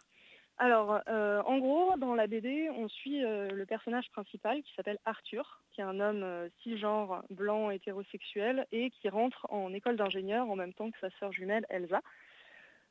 Alors, 0.61 0.99
euh, 1.07 1.41
en 1.43 1.57
gros, 1.57 1.95
dans 1.95 2.15
la 2.15 2.27
BD, 2.27 2.69
on 2.69 2.89
suit 2.89 3.23
euh, 3.23 3.47
le 3.49 3.65
personnage 3.65 4.09
principal 4.11 4.61
qui 4.61 4.73
s'appelle 4.75 4.99
Arthur, 5.05 5.61
qui 5.71 5.79
est 5.79 5.85
un 5.85 6.01
homme 6.01 6.21
euh, 6.21 6.49
cisgenre, 6.61 7.23
blanc, 7.29 7.69
hétérosexuel, 7.69 8.67
et 8.73 8.89
qui 8.89 9.07
rentre 9.07 9.47
en 9.49 9.73
école 9.73 9.95
d'ingénieur 9.95 10.49
en 10.49 10.57
même 10.57 10.73
temps 10.73 10.91
que 10.91 10.99
sa 10.99 11.09
sœur 11.11 11.31
jumelle 11.31 11.65
Elsa. 11.69 12.01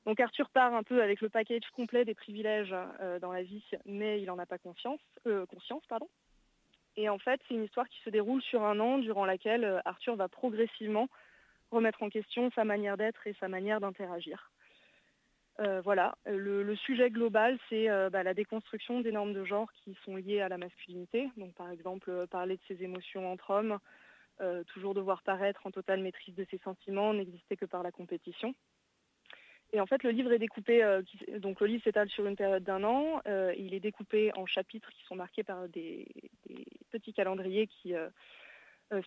Donc 0.06 0.18
Arthur 0.18 0.48
part 0.48 0.74
un 0.74 0.82
peu 0.82 1.02
avec 1.02 1.20
le 1.20 1.28
package 1.28 1.68
complet 1.76 2.06
des 2.06 2.14
privilèges 2.14 2.74
dans 3.20 3.32
la 3.32 3.42
vie, 3.42 3.64
mais 3.84 4.22
il 4.22 4.26
n'en 4.26 4.38
a 4.38 4.46
pas 4.46 4.56
conscience, 4.56 5.00
conscience. 5.50 5.82
Pardon. 5.86 6.08
Et 6.96 7.10
en 7.10 7.18
fait, 7.18 7.38
c'est 7.46 7.54
une 7.54 7.64
histoire 7.64 7.86
qui 7.88 8.00
se 8.02 8.08
déroule 8.08 8.40
sur 8.40 8.62
un 8.62 8.80
an, 8.80 8.96
durant 8.96 9.26
laquelle 9.26 9.82
Arthur 9.84 10.16
va 10.16 10.28
progressivement 10.28 11.08
remettre 11.70 12.02
en 12.02 12.08
question 12.08 12.50
sa 12.54 12.64
manière 12.64 12.96
d'être 12.96 13.26
et 13.26 13.34
sa 13.38 13.48
manière 13.48 13.80
d'interagir. 13.80 14.50
Euh, 15.60 15.80
voilà, 15.80 16.16
le, 16.26 16.76
sujet 16.76 17.10
global, 17.10 17.58
c'est 17.68 17.90
euh, 17.90 18.10
bah, 18.10 18.22
la 18.22 18.32
déconstruction 18.32 19.00
des 19.00 19.10
normes 19.10 19.32
de 19.32 19.44
genre 19.44 19.72
qui 19.72 19.96
sont 20.04 20.14
liées 20.14 20.40
à 20.40 20.48
la 20.48 20.56
masculinité. 20.56 21.28
Donc, 21.36 21.52
par 21.54 21.70
exemple, 21.70 22.10
euh, 22.10 22.26
parler 22.26 22.56
de 22.56 22.62
ses 22.68 22.84
émotions 22.84 23.30
entre 23.30 23.50
hommes, 23.50 23.78
toujours 24.68 24.94
devoir 24.94 25.24
paraître 25.24 25.66
en 25.66 25.72
totale 25.72 26.00
maîtrise 26.00 26.36
de 26.36 26.46
ses 26.48 26.58
sentiments, 26.58 27.12
n'exister 27.12 27.56
que 27.56 27.64
par 27.64 27.82
la 27.82 27.90
compétition. 27.90 28.54
Et 29.72 29.80
en 29.80 29.86
fait, 29.86 30.04
le 30.04 30.10
livre 30.10 30.30
est 30.30 30.38
découpé, 30.38 30.80
donc 31.38 31.60
le 31.60 31.66
livre 31.66 31.82
s'étale 31.82 32.08
sur 32.08 32.24
une 32.24 32.36
période 32.36 32.62
d'un 32.62 32.84
an. 32.84 33.20
il 33.26 33.74
est 33.74 33.80
découpé 33.80 34.30
en 34.36 34.46
chapitres 34.46 34.90
qui 34.90 35.04
sont 35.06 35.16
marqués 35.16 35.42
par 35.42 35.68
des, 35.68 36.06
petits 36.92 37.12
calendriers 37.12 37.66
qui 37.66 37.94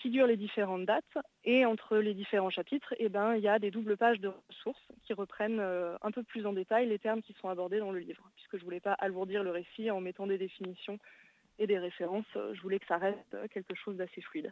figurent 0.01 0.27
les 0.27 0.37
différentes 0.37 0.85
dates. 0.85 1.03
Et 1.43 1.65
entre 1.65 1.97
les 1.97 2.13
différents 2.13 2.49
chapitres, 2.49 2.93
eh 2.99 3.09
ben, 3.09 3.35
il 3.35 3.41
y 3.41 3.47
a 3.47 3.59
des 3.59 3.71
doubles 3.71 3.97
pages 3.97 4.19
de 4.19 4.31
ressources 4.49 4.81
qui 5.03 5.13
reprennent 5.13 5.59
euh, 5.59 5.97
un 6.01 6.11
peu 6.11 6.23
plus 6.23 6.45
en 6.45 6.53
détail 6.53 6.87
les 6.87 6.99
termes 6.99 7.21
qui 7.21 7.35
sont 7.41 7.49
abordés 7.49 7.79
dans 7.79 7.91
le 7.91 7.99
livre. 7.99 8.29
Puisque 8.35 8.57
je 8.57 8.63
voulais 8.63 8.79
pas 8.79 8.93
alourdir 8.93 9.43
le 9.43 9.51
récit 9.51 9.89
en 9.91 10.01
mettant 10.01 10.27
des 10.27 10.37
définitions 10.37 10.99
et 11.59 11.67
des 11.67 11.79
références, 11.79 12.25
euh, 12.35 12.53
je 12.53 12.61
voulais 12.61 12.79
que 12.79 12.87
ça 12.87 12.97
reste 12.97 13.33
euh, 13.33 13.47
quelque 13.53 13.75
chose 13.75 13.97
d'assez 13.97 14.21
fluide. 14.21 14.51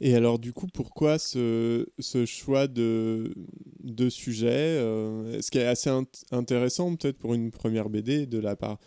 Et 0.00 0.16
alors, 0.16 0.38
du 0.38 0.52
coup, 0.52 0.66
pourquoi 0.66 1.18
ce, 1.18 1.86
choix 2.26 2.66
de, 2.66 3.32
sujet 4.10 4.48
euh, 4.48 5.40
Ce 5.40 5.50
qui 5.50 5.58
est 5.58 5.66
assez 5.66 5.90
int- 5.90 6.24
intéressant, 6.32 6.96
peut-être 6.96 7.18
pour 7.18 7.34
une 7.34 7.52
première 7.52 7.88
BD 7.88 8.26
de 8.26 8.38
la 8.38 8.56
part 8.56 8.78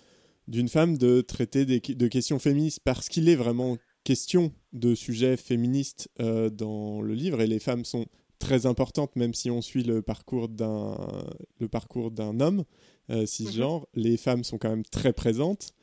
d'une 0.48 0.68
femme, 0.68 0.98
de 0.98 1.22
traiter 1.22 1.66
des, 1.66 1.80
de 1.80 2.08
questions 2.08 2.38
féministes, 2.38 2.82
parce 2.84 3.08
qu'il 3.08 3.30
est 3.30 3.36
vraiment 3.36 3.78
question 4.06 4.54
de 4.72 4.96
sujets 4.96 5.36
féministes 5.36 6.10
euh, 6.22 6.50
dans 6.50 7.02
le 7.02 7.14
livre, 7.14 7.42
et 7.42 7.48
les 7.48 7.60
femmes 7.60 7.84
sont 7.84 8.06
très 8.40 8.66
importantes, 8.66 9.16
même 9.18 9.34
si 9.34 9.52
on 9.52 9.62
suit 9.62 9.84
le 9.84 10.02
parcours 10.02 10.48
d'un 10.48 10.96
le 11.60 11.68
parcours 11.68 12.12
d'un 12.12 12.40
homme 12.40 12.64
euh, 13.12 13.26
cisgenre, 13.26 13.88
les 13.94 14.18
femmes 14.18 14.44
sont 14.44 14.58
quand 14.58 14.70
même 14.70 14.86
très 14.86 15.14
présentes 15.14 15.74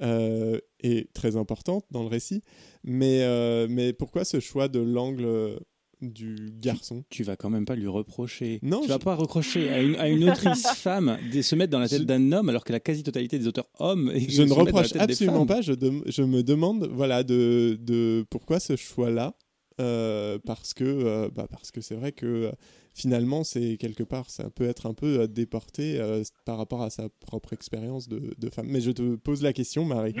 euh, 0.00 0.58
et 0.80 1.08
très 1.12 1.36
importantes 1.36 1.84
dans 1.90 2.02
le 2.02 2.08
récit. 2.08 2.42
Mais, 2.84 3.22
euh, 3.22 3.66
mais 3.68 3.92
pourquoi 3.92 4.24
ce 4.24 4.40
choix 4.40 4.68
de 4.68 4.80
l'angle 4.80 5.60
du 6.02 6.50
garçon 6.60 7.04
Tu 7.10 7.22
vas 7.22 7.36
quand 7.36 7.50
même 7.50 7.64
pas 7.64 7.74
lui 7.76 7.86
reprocher. 7.86 8.58
Non, 8.62 8.80
tu 8.80 8.84
je- 8.86 8.92
vas 8.92 8.98
pas 8.98 9.14
reprocher 9.14 9.68
à 9.70 9.80
une, 9.82 9.96
à 9.96 10.08
une 10.08 10.24
autrice 10.30 10.66
femme 10.74 11.18
de 11.32 11.42
se 11.42 11.54
mettre 11.54 11.70
dans 11.70 11.78
la 11.78 11.88
tête 11.88 12.00
Je- 12.00 12.04
d'un 12.04 12.32
homme 12.32 12.48
alors 12.48 12.64
que 12.64 12.72
la 12.72 12.80
quasi-totalité 12.80 13.38
des 13.38 13.46
auteurs 13.46 13.68
hommes. 13.78 14.10
Je 14.14 14.20
ne 14.24 14.30
se 14.30 14.40
mettent 14.40 14.48
dans 14.48 14.56
la 14.56 14.62
reproche 14.64 14.96
absolument 14.96 15.46
pas. 15.46 15.60
Je, 15.60 16.22
me 16.22 16.42
demande, 16.42 16.88
voilà, 16.92 17.22
de, 17.22 17.76
de 17.80 18.24
pourquoi 18.30 18.60
ce 18.60 18.76
choix-là. 18.76 19.34
Euh, 19.80 20.38
parce 20.44 20.74
que, 20.74 20.84
euh, 20.84 21.30
bah, 21.34 21.46
parce 21.50 21.70
que 21.70 21.80
c'est 21.80 21.94
vrai 21.94 22.12
que 22.12 22.52
finalement, 22.94 23.44
c'est 23.44 23.78
quelque 23.78 24.02
part, 24.02 24.28
ça 24.28 24.50
peut 24.50 24.68
être 24.68 24.84
un 24.84 24.92
peu 24.92 25.20
euh, 25.20 25.26
déporté 25.26 25.98
euh, 25.98 26.22
par 26.44 26.58
rapport 26.58 26.82
à 26.82 26.90
sa 26.90 27.08
propre 27.20 27.54
expérience 27.54 28.06
de, 28.06 28.34
de 28.36 28.50
femme. 28.50 28.66
Mais 28.68 28.82
je 28.82 28.90
te 28.90 29.16
pose 29.16 29.42
la 29.42 29.54
question, 29.54 29.86
Marie. 29.86 30.14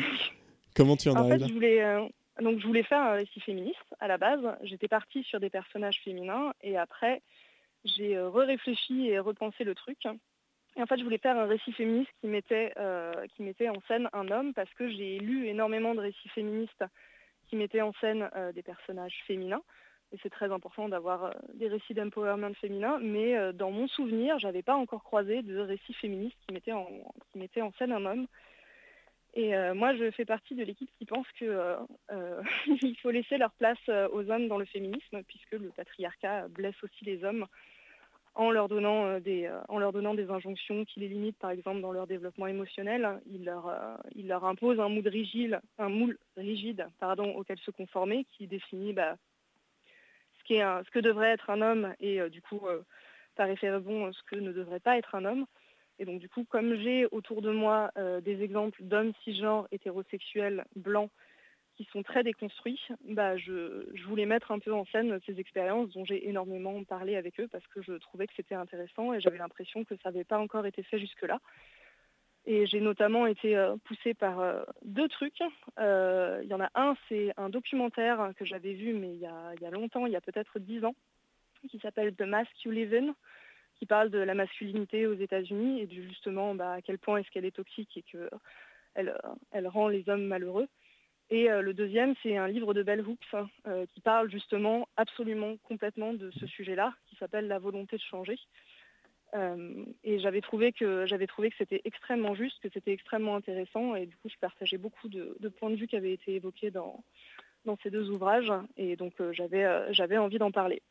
Comment 0.74 0.96
tu 0.96 1.10
en, 1.10 1.12
En 1.12 1.16
arrives 1.16 1.32
fait, 1.32 1.38
là? 1.40 1.46
je 1.48 1.52
voulais, 1.52 1.82
euh, 1.82 2.06
donc, 2.42 2.60
je 2.60 2.66
voulais 2.66 2.82
faire 2.82 3.02
un 3.02 3.12
récit 3.12 3.40
féministe 3.40 3.94
à 3.98 4.08
la 4.08 4.18
base. 4.18 4.40
J'étais 4.62 4.88
partie 4.88 5.22
sur 5.24 5.40
des 5.40 5.50
personnages 5.50 6.00
féminins 6.02 6.52
et 6.62 6.76
après, 6.78 7.22
j'ai 7.84 8.16
euh, 8.16 8.28
réfléchi 8.30 9.08
et 9.08 9.18
repensé 9.18 9.64
le 9.64 9.74
truc. 9.74 9.98
Et 10.76 10.82
en 10.82 10.86
fait, 10.86 10.98
je 10.98 11.04
voulais 11.04 11.18
faire 11.18 11.36
un 11.36 11.46
récit 11.46 11.72
féministe 11.72 12.10
qui 12.20 12.28
mettait, 12.28 12.72
euh, 12.78 13.12
qui 13.34 13.42
mettait 13.42 13.68
en 13.68 13.80
scène 13.88 14.08
un 14.12 14.28
homme 14.30 14.54
parce 14.54 14.72
que 14.74 14.88
j'ai 14.88 15.18
lu 15.18 15.48
énormément 15.48 15.94
de 15.94 16.00
récits 16.00 16.28
féministes 16.28 16.84
qui 17.48 17.56
mettaient 17.56 17.82
en 17.82 17.92
scène 17.94 18.30
euh, 18.36 18.52
des 18.52 18.62
personnages 18.62 19.22
féminins. 19.26 19.62
Et 20.12 20.18
c'est 20.22 20.30
très 20.30 20.50
important 20.50 20.88
d'avoir 20.88 21.34
des 21.54 21.68
récits 21.68 21.94
d'empowerment 21.94 22.54
féminin. 22.54 22.98
Mais 23.00 23.52
dans 23.52 23.70
mon 23.70 23.86
souvenir, 23.86 24.40
j'avais 24.40 24.62
pas 24.62 24.74
encore 24.74 25.04
croisé 25.04 25.42
de 25.42 25.56
récits 25.58 25.94
féministes 25.94 26.36
qui 26.48 26.52
mettaient 26.52 27.62
en 27.62 27.72
scène 27.78 27.92
un 27.92 28.04
homme. 28.04 28.26
Et 29.34 29.54
euh, 29.54 29.74
moi, 29.74 29.94
je 29.94 30.10
fais 30.10 30.24
partie 30.24 30.54
de 30.54 30.64
l'équipe 30.64 30.90
qui 30.98 31.06
pense 31.06 31.26
que 31.38 31.44
euh, 31.44 31.76
euh, 32.10 32.42
faut 33.02 33.10
laisser 33.10 33.38
leur 33.38 33.52
place 33.52 33.78
aux 34.12 34.28
hommes 34.30 34.48
dans 34.48 34.58
le 34.58 34.64
féminisme, 34.64 35.22
puisque 35.24 35.52
le 35.52 35.70
patriarcat 35.70 36.48
blesse 36.48 36.82
aussi 36.82 37.04
les 37.04 37.24
hommes 37.24 37.46
en 38.34 38.50
leur 38.50 38.68
donnant 38.68 39.18
des, 39.18 39.46
injonctions 40.30 40.84
qui 40.84 41.00
les 41.00 41.08
limitent, 41.08 41.38
par 41.38 41.50
exemple 41.50 41.80
dans 41.80 41.92
leur 41.92 42.06
développement 42.06 42.46
émotionnel. 42.46 43.20
Il 43.26 43.44
leur, 43.44 44.44
impose 44.44 44.78
un 44.80 44.88
moule 44.88 45.08
rigide, 45.08 45.60
un 45.78 45.88
moule 45.88 46.16
rigide, 46.36 46.86
pardon, 47.00 47.34
auquel 47.34 47.58
se 47.58 47.70
conformer, 47.70 48.24
qui 48.36 48.46
définit 48.46 48.92
bah, 48.92 49.16
ce, 50.38 50.54
ce 50.54 50.90
que 50.90 51.00
devrait 51.00 51.30
être 51.30 51.50
un 51.50 51.60
homme 51.60 51.92
et 51.98 52.20
du 52.30 52.40
coup, 52.40 52.60
par 53.34 53.48
effet 53.48 53.72
rebond, 53.72 54.12
ce 54.12 54.22
que 54.22 54.36
ne 54.36 54.52
devrait 54.52 54.80
pas 54.80 54.96
être 54.96 55.14
un 55.16 55.24
homme. 55.24 55.46
Et 56.00 56.06
donc 56.06 56.18
du 56.18 56.30
coup, 56.30 56.44
comme 56.44 56.74
j'ai 56.76 57.06
autour 57.12 57.42
de 57.42 57.50
moi 57.50 57.90
euh, 57.98 58.22
des 58.22 58.42
exemples 58.42 58.82
d'hommes 58.82 59.12
cisgenres, 59.22 59.68
hétérosexuels, 59.70 60.64
blancs, 60.74 61.10
qui 61.76 61.84
sont 61.92 62.02
très 62.02 62.22
déconstruits, 62.22 62.80
bah, 63.04 63.36
je, 63.36 63.84
voulais 64.06 64.24
mettre 64.24 64.50
un 64.50 64.58
peu 64.58 64.72
en 64.72 64.86
scène 64.86 65.18
ces 65.26 65.38
expériences 65.38 65.90
dont 65.90 66.06
j'ai 66.06 66.26
énormément 66.28 66.82
parlé 66.84 67.16
avec 67.16 67.38
eux 67.38 67.48
parce 67.48 67.66
que 67.68 67.82
je 67.82 67.92
trouvais 67.92 68.26
que 68.26 68.32
c'était 68.34 68.54
intéressant 68.54 69.12
et 69.12 69.20
j'avais 69.20 69.38
l'impression 69.38 69.84
que 69.84 69.94
ça 69.96 70.10
n'avait 70.10 70.24
pas 70.24 70.38
encore 70.38 70.64
été 70.64 70.82
fait 70.82 70.98
jusque-là. 70.98 71.38
Et 72.46 72.66
j'ai 72.66 72.80
notamment 72.80 73.26
été 73.26 73.54
euh, 73.54 73.76
poussée 73.84 74.14
par 74.14 74.40
euh, 74.40 74.62
deux 74.82 75.08
trucs. 75.08 75.40
Il 75.76 76.46
y 76.48 76.54
en 76.54 76.60
a 76.60 76.70
un, 76.74 76.96
c'est 77.10 77.34
un 77.36 77.50
documentaire 77.50 78.32
que 78.36 78.46
j'avais 78.46 78.72
vu, 78.72 78.94
mais 78.94 79.12
il 79.12 79.20
y 79.20 79.26
a, 79.26 79.52
il 79.54 79.62
y 79.62 79.66
a 79.66 79.70
longtemps, 79.70 80.06
il 80.06 80.12
y 80.12 80.16
a 80.16 80.22
peut-être 80.22 80.58
dix 80.58 80.82
ans, 80.82 80.94
qui 81.68 81.78
s'appelle 81.78 82.14
The 82.14 82.22
Mask 82.22 82.64
You 82.64 82.70
Live 82.70 82.94
In, 82.94 83.14
qui 83.80 83.86
parle 83.86 84.10
de 84.10 84.18
la 84.18 84.34
masculinité 84.34 85.08
aux 85.08 85.14
États-Unis 85.14 85.80
et 85.80 85.86
de 85.86 85.94
justement 85.94 86.54
bah, 86.54 86.74
à 86.74 86.82
quel 86.82 86.98
point 86.98 87.18
est-ce 87.18 87.30
qu'elle 87.30 87.44
est 87.44 87.56
toxique 87.56 87.96
et 87.96 88.02
qu'elle 88.02 88.30
elle, 88.94 89.18
elle 89.50 89.66
rend 89.66 89.88
les 89.88 90.08
hommes 90.08 90.26
malheureux. 90.26 90.68
Et 91.30 91.50
euh, 91.50 91.62
le 91.62 91.74
deuxième, 91.74 92.14
c'est 92.22 92.36
un 92.36 92.46
livre 92.46 92.74
de 92.74 92.82
Bell 92.82 93.00
Hooks 93.00 93.34
euh, 93.66 93.86
qui 93.86 94.00
parle 94.00 94.30
justement 94.30 94.88
absolument 94.96 95.56
complètement 95.64 96.12
de 96.12 96.30
ce 96.32 96.46
sujet-là, 96.46 96.94
qui 97.06 97.16
s'appelle 97.16 97.48
La 97.48 97.58
volonté 97.58 97.96
de 97.96 98.02
changer. 98.02 98.38
Euh, 99.34 99.84
et 100.02 100.18
j'avais 100.18 100.40
trouvé 100.40 100.72
que 100.72 101.06
j'avais 101.06 101.26
trouvé 101.26 101.50
que 101.50 101.56
c'était 101.56 101.80
extrêmement 101.84 102.34
juste, 102.34 102.58
que 102.60 102.68
c'était 102.72 102.92
extrêmement 102.92 103.36
intéressant, 103.36 103.94
et 103.94 104.06
du 104.06 104.16
coup 104.16 104.28
je 104.28 104.36
partageais 104.40 104.78
beaucoup 104.78 105.08
de, 105.08 105.36
points 105.58 105.70
de 105.70 105.76
vue 105.76 105.86
qui 105.86 105.96
avaient 105.96 106.12
été 106.12 106.34
évoqués 106.34 106.70
dans, 106.70 107.04
dans 107.64 107.76
ces 107.82 107.90
deux 107.90 108.10
ouvrages, 108.10 108.52
et 108.76 108.96
donc 108.96 109.20
euh, 109.20 109.32
j'avais 109.32 109.64
euh, 109.64 109.92
j'avais 109.92 110.18
envie 110.18 110.38
d'en 110.38 110.50
parler. 110.50 110.82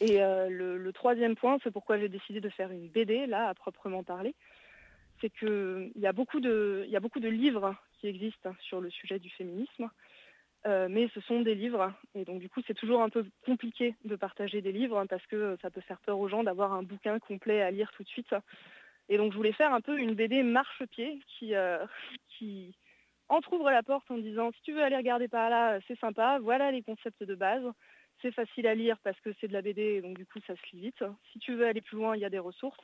Et 0.00 0.22
euh, 0.22 0.48
le, 0.48 0.92
troisième 0.92 1.34
point, 1.34 1.58
c'est 1.62 1.70
pourquoi 1.72 1.98
j'ai 1.98 2.08
décidé 2.08 2.40
de 2.40 2.48
faire 2.48 2.70
une 2.70 2.88
BD, 2.88 3.26
là, 3.26 3.48
à 3.48 3.54
proprement 3.54 4.04
parler, 4.04 4.34
c'est 5.20 5.30
qu'il 5.30 5.92
y, 5.96 6.00
y 6.00 6.06
a 6.06 6.12
beaucoup 6.12 6.40
de 6.40 7.28
livres 7.28 7.74
qui 7.98 8.06
existent 8.06 8.54
sur 8.60 8.80
le 8.80 8.90
sujet 8.90 9.18
du 9.18 9.30
féminisme, 9.30 9.90
euh, 10.66 10.88
mais 10.90 11.08
ce 11.14 11.20
sont 11.20 11.40
des 11.40 11.54
livres, 11.54 11.92
et 12.16 12.24
donc 12.24 12.40
du 12.40 12.48
coup 12.48 12.60
c'est 12.66 12.74
toujours 12.74 13.00
un 13.00 13.08
peu 13.08 13.24
compliqué 13.46 13.94
de 14.04 14.16
partager 14.16 14.60
des 14.60 14.72
livres 14.72 15.04
parce 15.08 15.24
que 15.26 15.56
ça 15.62 15.70
peut 15.70 15.80
faire 15.80 16.00
peur 16.00 16.18
aux 16.18 16.28
gens 16.28 16.42
d'avoir 16.42 16.72
un 16.72 16.82
bouquin 16.82 17.20
complet 17.20 17.62
à 17.62 17.70
lire 17.70 17.92
tout 17.92 18.02
de 18.02 18.08
suite. 18.08 18.34
Et 19.08 19.16
donc 19.18 19.32
je 19.32 19.36
voulais 19.36 19.52
faire 19.52 19.72
un 19.72 19.80
peu 19.80 19.98
une 19.98 20.14
BD 20.14 20.42
marche-pied 20.42 21.20
qui, 21.26 21.54
euh, 21.54 21.86
qui 22.28 22.74
entrouvre 23.28 23.70
la 23.70 23.84
porte 23.84 24.10
en 24.10 24.18
disant 24.18 24.50
si 24.52 24.62
tu 24.62 24.72
veux 24.72 24.82
aller 24.82 24.96
regarder 24.96 25.28
par 25.28 25.48
là, 25.48 25.78
c'est 25.86 25.98
sympa, 26.00 26.40
voilà 26.40 26.72
les 26.72 26.82
concepts 26.82 27.22
de 27.22 27.34
base, 27.36 27.64
c'est 28.22 28.32
facile 28.32 28.66
à 28.66 28.74
lire 28.74 28.98
parce 29.04 29.18
que 29.20 29.30
c'est 29.40 29.48
de 29.48 29.52
la 29.52 29.62
BD 29.62 30.02
donc 30.02 30.16
du 30.16 30.26
coup 30.26 30.38
ça 30.46 30.54
se 30.54 30.76
lit 30.76 30.82
vite. 30.82 31.04
Si 31.32 31.38
tu 31.38 31.54
veux 31.54 31.66
aller 31.66 31.80
plus 31.80 31.96
loin, 31.96 32.16
il 32.16 32.20
y 32.20 32.24
a 32.24 32.30
des 32.30 32.38
ressources. 32.38 32.78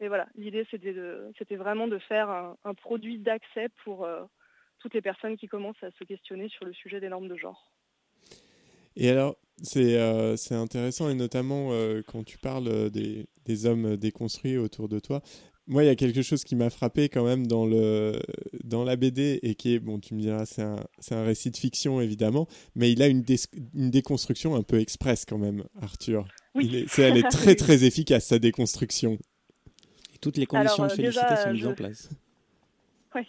Et 0.00 0.08
voilà, 0.08 0.26
l'idée 0.34 0.66
c'était 0.70 1.56
vraiment 1.56 1.86
de 1.86 1.98
faire 1.98 2.28
un, 2.28 2.74
produit 2.74 3.18
d'accès 3.18 3.68
pour 3.84 4.04
euh, 4.04 4.24
toutes 4.80 4.94
les 4.94 5.02
personnes 5.02 5.36
qui 5.36 5.46
commencent 5.46 5.82
à 5.82 5.90
se 5.92 6.04
questionner 6.04 6.48
sur 6.48 6.64
le 6.64 6.72
sujet 6.72 7.00
des 7.00 7.08
normes 7.08 7.28
de 7.28 7.36
genre. 7.36 7.70
Et 8.96 9.10
alors, 9.10 9.36
c'est 9.62 9.98
euh, 9.98 10.36
intéressant, 10.50 11.08
et 11.10 11.14
notamment 11.14 11.70
euh, 11.72 12.02
quand 12.06 12.24
tu 12.24 12.38
parles 12.38 12.90
des 12.90 13.66
hommes 13.66 13.96
déconstruits 13.96 14.58
autour 14.58 14.88
de 14.88 14.98
toi. 14.98 15.20
Moi, 15.66 15.82
il 15.82 15.86
y 15.86 15.90
a 15.90 15.94
quelque 15.96 16.20
chose 16.20 16.44
qui 16.44 16.56
m'a 16.56 16.68
frappé 16.68 17.08
quand 17.08 17.24
même 17.24 17.46
dans, 17.46 17.64
le, 17.64 18.20
dans 18.64 18.84
la 18.84 18.96
BD, 18.96 19.40
et 19.42 19.54
qui 19.54 19.74
est, 19.74 19.78
bon, 19.78 19.98
tu 19.98 20.14
me 20.14 20.20
diras, 20.20 20.44
c'est 20.44 20.60
un, 20.62 20.76
c'est 20.98 21.14
un 21.14 21.24
récit 21.24 21.50
de 21.50 21.56
fiction, 21.56 22.02
évidemment, 22.02 22.46
mais 22.74 22.92
il 22.92 23.00
a 23.02 23.06
une, 23.08 23.22
dé- 23.22 23.36
une 23.74 23.90
déconstruction 23.90 24.54
un 24.56 24.62
peu 24.62 24.78
express 24.78 25.24
quand 25.24 25.38
même, 25.38 25.64
Arthur. 25.80 26.26
Oui. 26.54 26.66
Il 26.66 26.76
est- 26.76 26.98
elle 26.98 27.16
est 27.16 27.30
très, 27.30 27.54
très 27.54 27.84
efficace, 27.84 28.26
sa 28.26 28.38
déconstruction. 28.38 29.16
Et 30.14 30.18
toutes 30.20 30.36
les 30.36 30.44
conditions 30.44 30.84
Alors, 30.84 30.88
de 30.88 30.92
euh, 30.92 30.96
félicité 30.96 31.24
déjà, 31.24 31.36
sont 31.42 31.52
mises 31.52 31.62
je- 31.62 31.68
en 31.68 31.74
place. 31.74 32.10
Ouais. 33.14 33.26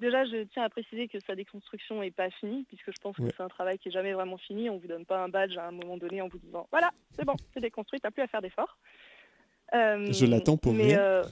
Déjà, 0.00 0.24
je 0.26 0.44
tiens 0.52 0.64
à 0.64 0.68
préciser 0.68 1.08
que 1.08 1.18
sa 1.26 1.34
déconstruction 1.36 2.00
n'est 2.02 2.10
pas 2.10 2.28
finie, 2.38 2.64
puisque 2.68 2.90
je 2.92 3.00
pense 3.00 3.16
Ouais. 3.18 3.30
que 3.30 3.34
c'est 3.36 3.42
un 3.42 3.48
travail 3.48 3.78
qui 3.78 3.88
est 3.88 3.92
jamais 3.92 4.12
vraiment 4.12 4.36
fini. 4.36 4.68
On 4.68 4.76
vous 4.78 4.86
donne 4.88 5.06
pas 5.06 5.22
un 5.24 5.28
badge 5.28 5.56
à 5.56 5.68
un 5.68 5.70
moment 5.72 5.96
donné 5.96 6.20
en 6.20 6.28
vous 6.28 6.38
disant 6.38 6.66
voilà, 6.70 6.90
c'est 7.16 7.24
bon, 7.24 7.34
c'est 7.54 7.60
déconstruit, 7.60 7.98
t'as 8.00 8.10
plus 8.10 8.22
à 8.22 8.26
faire 8.26 8.42
d'efforts. 8.42 8.76
Euh, 9.74 10.12
Je 10.12 10.26
l'attends 10.26 10.56
pour 10.56 10.72
mais, 10.74 10.86
rien. 10.88 10.98
euh, 11.00 11.24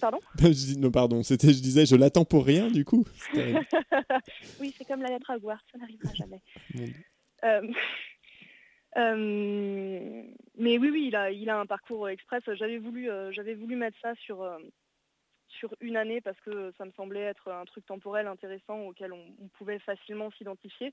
Pardon 0.00 0.18
je 0.38 0.48
dis, 0.48 0.78
non, 0.78 0.90
pardon, 0.90 1.22
c'était, 1.22 1.52
je 1.52 1.60
disais, 1.60 1.86
je 1.86 1.96
l'attends 1.96 2.24
pour 2.24 2.44
rien, 2.44 2.70
du 2.70 2.84
coup. 2.84 3.04
Oui, 4.60 4.74
c'est 4.76 4.84
comme 4.84 5.02
la 5.02 5.08
lettre 5.08 5.30
à 5.30 5.36
Hogwarts, 5.36 5.62
ça 5.70 5.78
n'arrivera 5.78 6.12
jamais. 6.14 6.40
Euh, 7.44 7.62
euh, 8.96 10.22
mais 10.58 10.78
oui, 10.78 10.90
oui, 10.90 11.04
il 11.08 11.16
a, 11.16 11.30
il 11.30 11.48
a 11.50 11.58
un 11.58 11.66
parcours 11.66 12.08
express. 12.08 12.42
J'avais 12.54 12.78
voulu, 12.78 13.10
euh, 13.10 13.30
j'avais 13.32 13.54
voulu 13.54 13.76
mettre 13.76 13.98
ça 14.00 14.14
sur, 14.16 14.48
sur 15.48 15.74
une 15.80 15.96
année 15.96 16.20
parce 16.20 16.40
que 16.40 16.72
ça 16.78 16.84
me 16.84 16.92
semblait 16.92 17.20
être 17.20 17.50
un 17.50 17.64
truc 17.64 17.86
temporel 17.86 18.26
intéressant 18.26 18.80
auquel 18.80 19.12
on, 19.12 19.24
on 19.40 19.48
pouvait 19.48 19.78
facilement 19.78 20.30
s'identifier. 20.32 20.92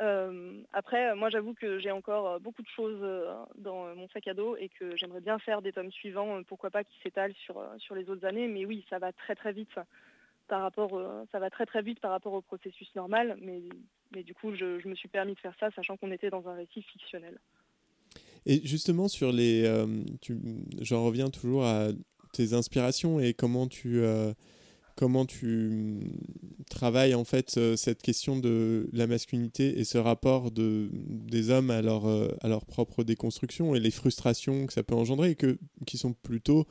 Euh, 0.00 0.62
après, 0.72 1.14
moi 1.16 1.28
j'avoue 1.28 1.54
que 1.54 1.78
j'ai 1.80 1.90
encore 1.90 2.28
euh, 2.28 2.38
beaucoup 2.38 2.62
de 2.62 2.68
choses 2.68 3.00
euh, 3.02 3.34
dans 3.56 3.86
euh, 3.86 3.94
mon 3.96 4.08
sac 4.08 4.28
à 4.28 4.34
dos 4.34 4.56
et 4.56 4.68
que 4.68 4.96
j'aimerais 4.96 5.20
bien 5.20 5.38
faire 5.40 5.60
des 5.60 5.72
tomes 5.72 5.90
suivants, 5.90 6.36
euh, 6.38 6.42
pourquoi 6.46 6.70
pas 6.70 6.84
qui 6.84 6.96
s'étalent 7.02 7.34
sur, 7.34 7.58
euh, 7.58 7.66
sur 7.78 7.96
les 7.96 8.08
autres 8.08 8.24
années. 8.24 8.46
Mais 8.46 8.64
oui, 8.64 8.84
ça 8.88 9.00
va 9.00 9.12
très 9.12 9.34
très 9.34 9.52
vite 9.52 9.74
par 10.46 10.62
rapport, 10.62 10.96
euh, 10.96 11.24
ça 11.32 11.40
va 11.40 11.50
très 11.50 11.66
très 11.66 11.82
vite 11.82 12.00
par 12.00 12.12
rapport 12.12 12.32
au 12.32 12.40
processus 12.40 12.88
normal. 12.94 13.36
Mais, 13.40 13.62
mais 14.14 14.22
du 14.22 14.34
coup, 14.34 14.54
je, 14.54 14.86
me 14.86 14.94
suis 14.94 15.08
permis 15.08 15.34
de 15.34 15.40
faire 15.40 15.54
ça, 15.58 15.70
sachant 15.72 15.96
qu'on 15.96 16.12
était 16.12 16.30
dans 16.30 16.48
un 16.48 16.54
récit 16.54 16.82
fictionnel. 16.82 17.38
Et 18.46 18.64
justement, 18.64 19.08
sur 19.08 19.32
les. 19.32 19.64
euh, 19.64 19.86
J'en 20.80 21.04
reviens 21.04 21.28
toujours 21.28 21.64
à 21.64 21.88
tes 22.32 22.54
inspirations 22.54 23.18
et 23.20 23.34
comment 23.34 23.66
tu. 23.66 24.00
euh, 24.00 24.32
comment 24.98 25.26
tu 25.26 25.46
mm, 25.46 26.00
travailles 26.68 27.14
en 27.14 27.24
fait 27.24 27.56
euh, 27.56 27.76
cette 27.76 28.02
question 28.02 28.36
de 28.36 28.90
la 28.92 29.06
masculinité 29.06 29.78
et 29.78 29.84
ce 29.84 29.96
rapport 29.96 30.50
de, 30.50 30.90
des 30.92 31.50
hommes 31.50 31.70
à 31.70 31.80
leur, 31.80 32.06
euh, 32.06 32.28
à 32.40 32.48
leur 32.48 32.66
propre 32.66 33.04
déconstruction 33.04 33.76
et 33.76 33.80
les 33.80 33.92
frustrations 33.92 34.66
que 34.66 34.72
ça 34.72 34.82
peut 34.82 34.96
engendrer 34.96 35.30
et 35.30 35.34
que, 35.36 35.56
qui 35.86 35.98
sont 35.98 36.14
plutôt 36.14 36.66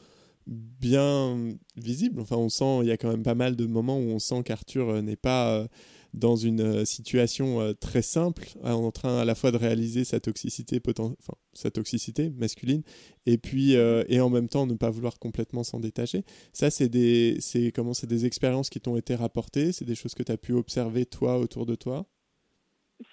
bien 0.45 1.37
visibles. 1.77 2.19
Enfin, 2.19 2.35
on 2.35 2.49
sent, 2.49 2.79
il 2.81 2.87
y 2.87 2.91
a 2.91 2.97
quand 2.97 3.09
même 3.09 3.23
pas 3.23 3.35
mal 3.35 3.55
de 3.55 3.65
moments 3.65 3.97
où 3.97 4.09
on 4.09 4.19
sent 4.19 4.43
qu'Arthur 4.43 4.89
euh, 4.89 5.01
n'est 5.01 5.15
pas 5.15 5.65
dans 6.13 6.35
une 6.35 6.61
euh, 6.61 6.85
situation 6.85 7.61
euh, 7.61 7.73
très 7.73 8.01
simple, 8.01 8.43
euh, 8.63 8.71
en 8.71 8.91
train 8.91 9.19
à 9.19 9.25
la 9.25 9.35
fois 9.35 9.51
de 9.51 9.57
réaliser 9.57 10.03
sa 10.03 10.19
toxicité, 10.19 10.81
enfin, 10.87 11.33
sa 11.53 11.71
toxicité 11.71 12.29
masculine, 12.29 12.83
et 13.25 13.37
puis 13.37 13.73
et 13.73 14.21
en 14.21 14.29
même 14.29 14.47
temps 14.47 14.67
ne 14.67 14.75
pas 14.75 14.89
vouloir 14.89 15.19
complètement 15.19 15.63
s'en 15.63 15.79
détacher. 15.79 16.23
Ça, 16.53 16.69
c'est 16.69 16.89
des, 16.89 17.39
comment, 17.73 17.91
des 18.03 18.25
expériences 18.25 18.69
qui 18.69 18.79
t'ont 18.79 18.97
été 18.97 19.15
rapportées, 19.15 19.71
c'est 19.71 19.85
des 19.85 19.95
choses 19.95 20.13
que 20.13 20.23
tu 20.23 20.31
as 20.31 20.37
pu 20.37 20.53
observer 20.53 21.05
toi 21.05 21.37
autour 21.39 21.65
de 21.65 21.75
toi? 21.75 22.05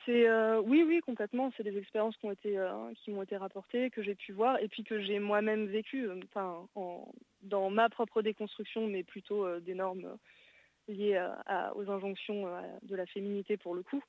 Oui, 0.07 0.83
oui, 0.87 1.01
complètement. 1.01 1.51
C'est 1.57 1.63
des 1.63 1.77
expériences 1.77 2.17
qui 2.17 2.27
ont 2.27 2.33
été 2.33 2.59
m'ont 3.09 3.23
été 3.23 3.37
rapportées, 3.37 3.91
que 3.91 4.03
j'ai 4.03 4.15
pu 4.15 4.33
voir, 4.33 4.59
et 4.61 4.69
puis 4.69 4.85
que 4.85 5.03
j'ai 5.03 5.19
moi-même 5.19 5.67
vécu, 5.67 6.09
enfin, 6.25 6.67
en- 6.75 7.13
dans 7.43 7.71
ma 7.71 7.89
propre 7.89 8.23
déconstruction, 8.23 8.87
mais 8.87 9.03
plutôt 9.03 9.61
des 9.61 9.75
normes 9.75 10.17
liées 10.89 11.27
aux 11.75 11.91
injonctions 11.91 12.47
euh, 12.47 12.61
de 12.83 12.97
la 12.97 13.07
féminité 13.07 13.57
pour 13.57 13.75
le 13.75 13.83
coup. 13.83 14.03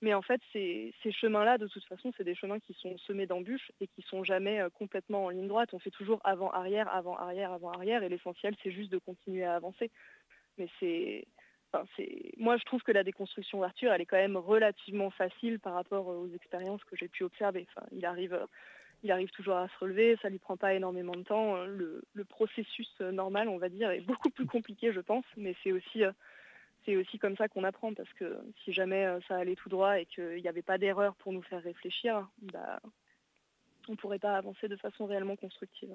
Mais 0.00 0.14
en 0.14 0.22
fait, 0.22 0.40
ces, 0.52 0.92
chemins-là, 1.10 1.58
de 1.58 1.66
toute 1.66 1.84
façon, 1.84 2.12
c'est 2.16 2.24
des 2.24 2.36
chemins 2.36 2.60
qui 2.60 2.72
sont 2.74 2.96
semés 2.98 3.26
d'embûches 3.26 3.72
et 3.80 3.88
qui 3.88 4.02
sont 4.02 4.22
jamais 4.22 4.60
euh, 4.60 4.70
complètement 4.70 5.24
en 5.24 5.30
ligne 5.30 5.48
droite. 5.48 5.70
On 5.72 5.80
fait 5.80 5.90
toujours 5.90 6.20
avant-arrière, 6.22 6.92
avant-arrière, 6.94 7.52
avant-arrière, 7.52 8.04
et 8.04 8.08
l'essentiel, 8.08 8.54
c'est 8.62 8.70
juste 8.70 8.92
de 8.92 8.98
continuer 8.98 9.44
à 9.44 9.56
avancer. 9.56 9.90
Mais 10.56 10.68
c'est, 10.78 11.26
enfin, 11.72 11.84
moi, 12.36 12.56
je 12.58 12.64
trouve 12.64 12.82
que 12.82 12.92
la 12.92 13.02
déconstruction 13.02 13.60
d'Arthur, 13.60 13.92
elle 13.92 14.00
est 14.00 14.06
quand 14.06 14.16
même 14.16 14.36
relativement 14.36 15.10
facile 15.10 15.58
par 15.58 15.74
rapport 15.74 16.06
aux 16.06 16.28
expériences 16.28 16.84
que 16.84 16.94
j'ai 16.94 17.08
pu 17.08 17.24
observer. 17.24 17.66
Enfin, 17.74 17.86
il 17.90 18.06
arrive, 18.06 18.34
euh, 18.34 18.46
il 19.02 19.12
arrive 19.12 19.30
toujours 19.30 19.56
à 19.56 19.68
se 19.68 19.78
relever, 19.78 20.16
ça 20.22 20.28
lui 20.28 20.38
prend 20.38 20.56
pas 20.56 20.74
énormément 20.74 21.14
de 21.14 21.22
temps. 21.22 21.64
Le, 21.64 22.02
processus 22.28 22.88
euh, 23.00 23.12
normal, 23.12 23.48
on 23.48 23.58
va 23.58 23.68
dire, 23.68 23.90
est 23.90 24.00
beaucoup 24.00 24.30
plus 24.30 24.46
compliqué, 24.46 24.92
je 24.92 25.00
pense, 25.00 25.24
mais 25.36 25.54
c'est 25.62 25.72
aussi 25.72 26.04
euh, 26.04 26.12
aussi 26.88 27.18
comme 27.18 27.36
ça 27.36 27.48
qu'on 27.48 27.64
apprend 27.64 27.92
parce 27.92 28.12
que 28.14 28.38
si 28.64 28.72
jamais 28.72 29.04
euh, 29.04 29.20
ça 29.28 29.36
allait 29.36 29.56
tout 29.56 29.68
droit 29.68 30.00
et 30.00 30.06
qu'il 30.06 30.40
n'y 30.40 30.48
avait 30.48 30.62
pas 30.62 30.78
d'erreur 30.78 31.14
pour 31.16 31.32
nous 31.32 31.42
faire 31.42 31.62
réfléchir, 31.62 32.26
bah, 32.40 32.80
on 33.88 33.92
ne 33.92 33.96
pourrait 33.96 34.18
pas 34.18 34.36
avancer 34.36 34.68
de 34.68 34.76
façon 34.76 35.04
réellement 35.04 35.36
constructive. 35.36 35.90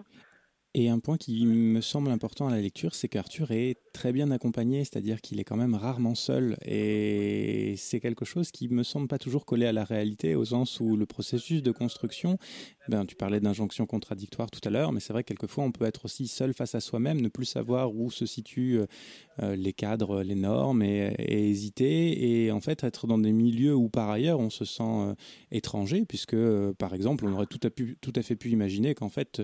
Et 0.75 0.89
un 0.89 0.97
point 0.97 1.17
qui 1.17 1.45
me 1.45 1.81
semble 1.81 2.09
important 2.09 2.47
à 2.47 2.51
la 2.51 2.59
lecture, 2.59 2.95
c'est 2.95 3.07
qu'Arthur 3.07 3.51
est 3.51 3.77
très 3.93 4.11
bien 4.11 4.31
accompagné, 4.31 4.83
c'est-à-dire 4.83 5.21
qu'il 5.21 5.39
est 5.39 5.43
quand 5.43 5.55
même 5.55 5.75
rarement 5.75 6.15
seul. 6.15 6.57
Et 6.65 7.75
c'est 7.77 7.99
quelque 7.99 8.25
chose 8.25 8.51
qui 8.51 8.69
me 8.69 8.81
semble 8.81 9.07
pas 9.07 9.19
toujours 9.19 9.45
collé 9.45 9.67
à 9.67 9.71
la 9.71 9.83
réalité, 9.83 10.33
au 10.33 10.45
sens 10.45 10.79
où 10.79 10.97
le 10.97 11.05
processus 11.05 11.61
de 11.61 11.71
construction, 11.71 12.39
ben, 12.89 13.05
tu 13.05 13.15
parlais 13.15 13.39
d'injonctions 13.39 13.85
contradictoires 13.85 14.51
tout 14.51 14.59
à 14.65 14.69
l'heure, 14.69 14.91
mais 14.91 14.99
c'est 14.99 15.13
vrai 15.13 15.23
que 15.23 15.29
quelquefois 15.29 15.63
on 15.63 15.71
peut 15.71 15.85
être 15.85 16.05
aussi 16.05 16.27
seul 16.27 16.53
face 16.53 16.75
à 16.75 16.79
soi-même, 16.79 17.21
ne 17.21 17.29
plus 17.29 17.45
savoir 17.45 17.95
où 17.95 18.11
se 18.11 18.25
situent 18.25 18.81
euh, 19.41 19.55
les 19.55 19.73
cadres, 19.73 20.21
les 20.21 20.35
normes, 20.35 20.83
et, 20.83 21.13
hésiter, 21.17 22.43
et 22.43 22.51
en 22.51 22.59
fait 22.59 22.83
être 22.83 23.07
dans 23.07 23.17
des 23.17 23.31
milieux 23.31 23.75
où 23.75 23.89
par 23.89 24.09
ailleurs 24.09 24.39
on 24.39 24.49
se 24.49 24.65
sent 24.65 24.83
euh, 24.83 25.15
étranger, 25.51 26.05
puisque 26.05 26.33
euh, 26.33 26.73
par 26.73 26.93
exemple 26.93 27.25
on 27.25 27.33
aurait 27.33 27.47
tout 27.47 27.59
à, 27.63 28.21
fait 28.21 28.35
pu 28.35 28.49
imaginer 28.49 28.95
qu'en 28.95 29.09
fait 29.09 29.41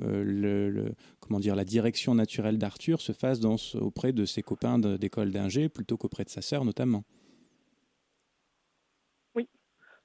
euh, 0.00 0.90
comment 1.20 1.40
dire, 1.40 1.56
la 1.56 1.64
direction 1.64 2.14
naturelle 2.14 2.58
d'Arthur 2.58 3.00
se 3.00 3.12
fasse 3.12 3.40
dans, 3.40 3.56
auprès 3.74 4.12
de 4.12 4.24
ses 4.24 4.42
copains 4.42 4.78
d'école 4.78 5.30
d'ingé 5.30 5.68
plutôt 5.68 5.96
qu'auprès 5.96 6.24
de 6.24 6.30
sa 6.30 6.42
sœur 6.42 6.64
notamment. 6.64 7.04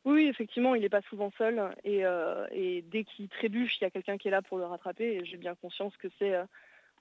Oui, 0.05 0.27
effectivement, 0.27 0.75
il 0.75 0.81
n'est 0.81 0.89
pas 0.89 1.01
souvent 1.03 1.31
seul 1.37 1.61
et, 1.83 2.05
euh, 2.05 2.45
et 2.51 2.81
dès 2.81 3.05
qu'il 3.05 3.29
trébuche, 3.29 3.77
il 3.79 3.83
y 3.83 3.87
a 3.87 3.89
quelqu'un 3.89 4.17
qui 4.17 4.27
est 4.27 4.31
là 4.31 4.41
pour 4.41 4.57
le 4.57 4.65
rattraper 4.65 5.15
et 5.15 5.25
j'ai 5.25 5.37
bien 5.37 5.55
conscience 5.55 5.95
que 5.95 6.09
c'est 6.19 6.35
euh, 6.35 6.43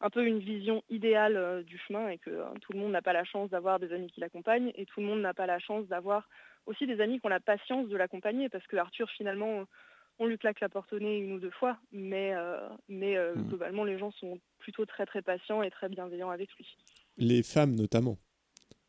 un 0.00 0.10
peu 0.10 0.24
une 0.24 0.38
vision 0.38 0.84
idéale 0.88 1.36
euh, 1.36 1.62
du 1.64 1.78
chemin 1.78 2.08
et 2.08 2.18
que 2.18 2.30
tout 2.60 2.72
le 2.72 2.78
monde 2.78 2.92
n'a 2.92 3.02
pas 3.02 3.12
la 3.12 3.24
chance 3.24 3.50
d'avoir 3.50 3.80
des 3.80 3.92
amis 3.92 4.10
qui 4.10 4.20
l'accompagnent 4.20 4.70
et 4.76 4.86
tout 4.86 5.00
le 5.00 5.06
monde 5.06 5.20
n'a 5.20 5.34
pas 5.34 5.46
la 5.46 5.58
chance 5.58 5.86
d'avoir 5.88 6.28
aussi 6.66 6.86
des 6.86 7.00
amis 7.00 7.18
qui 7.18 7.26
ont 7.26 7.30
la 7.30 7.40
patience 7.40 7.88
de 7.88 7.96
l'accompagner 7.96 8.48
parce 8.48 8.66
que 8.68 8.76
Arthur 8.76 9.10
finalement 9.10 9.64
on 10.20 10.26
lui 10.26 10.38
claque 10.38 10.60
la 10.60 10.68
porte 10.68 10.92
au 10.92 11.00
nez 11.00 11.18
une 11.18 11.32
ou 11.32 11.40
deux 11.40 11.50
fois 11.50 11.78
mais, 11.90 12.32
mais 12.88 13.16
euh, 13.16 13.34
globalement 13.34 13.82
les 13.82 13.98
gens 13.98 14.12
sont 14.12 14.38
plutôt 14.60 14.86
très 14.86 15.06
très 15.06 15.22
patients 15.22 15.62
et 15.62 15.70
très 15.70 15.88
bienveillants 15.88 16.30
avec 16.30 16.50
lui. 16.54 16.76
les 17.16 17.42
femmes 17.42 17.74
notamment. 17.74 18.16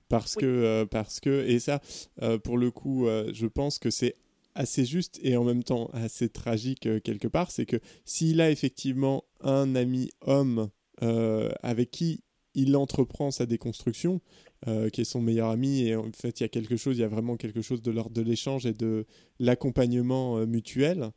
Parce 0.09 0.35
que, 0.35 0.45
euh, 0.45 0.85
parce 0.85 1.19
que, 1.19 1.45
et 1.47 1.59
ça, 1.59 1.81
euh, 2.21 2.37
pour 2.37 2.57
le 2.57 2.71
coup, 2.71 3.07
euh, 3.07 3.31
je 3.33 3.47
pense 3.47 3.79
que 3.79 3.89
c'est 3.89 4.15
assez 4.55 4.85
juste 4.85 5.19
et 5.23 5.35
en 5.35 5.43
même 5.43 5.63
temps 5.63 5.89
assez 5.93 6.29
tragique 6.29 6.87
quelque 7.03 7.27
part. 7.27 7.49
C'est 7.49 7.65
que 7.65 7.77
s'il 8.05 8.39
a 8.41 8.51
effectivement 8.51 9.23
un 9.41 9.75
ami 9.75 10.11
homme 10.21 10.69
avec 11.01 11.91
qui 11.91 12.23
il 12.55 12.75
entreprend 12.75 13.31
sa 13.31 13.45
déconstruction, 13.45 14.21
euh, 14.67 14.89
qui 14.89 15.01
est 15.01 15.05
son 15.05 15.21
meilleur 15.21 15.49
ami, 15.49 15.81
et 15.81 15.95
en 15.95 16.11
fait, 16.15 16.39
il 16.39 16.43
y 16.43 16.45
a 16.45 16.49
quelque 16.49 16.77
chose, 16.77 16.97
il 16.97 17.01
y 17.01 17.05
a 17.05 17.09
vraiment 17.09 17.35
quelque 17.35 17.61
chose 17.61 17.81
de 17.81 17.91
l'ordre 17.91 18.15
de 18.15 18.21
l'échange 18.21 18.65
et 18.65 18.73
de 18.73 19.05
l'accompagnement 19.39 20.37
euh, 20.37 20.45
mutuel. 20.45 21.11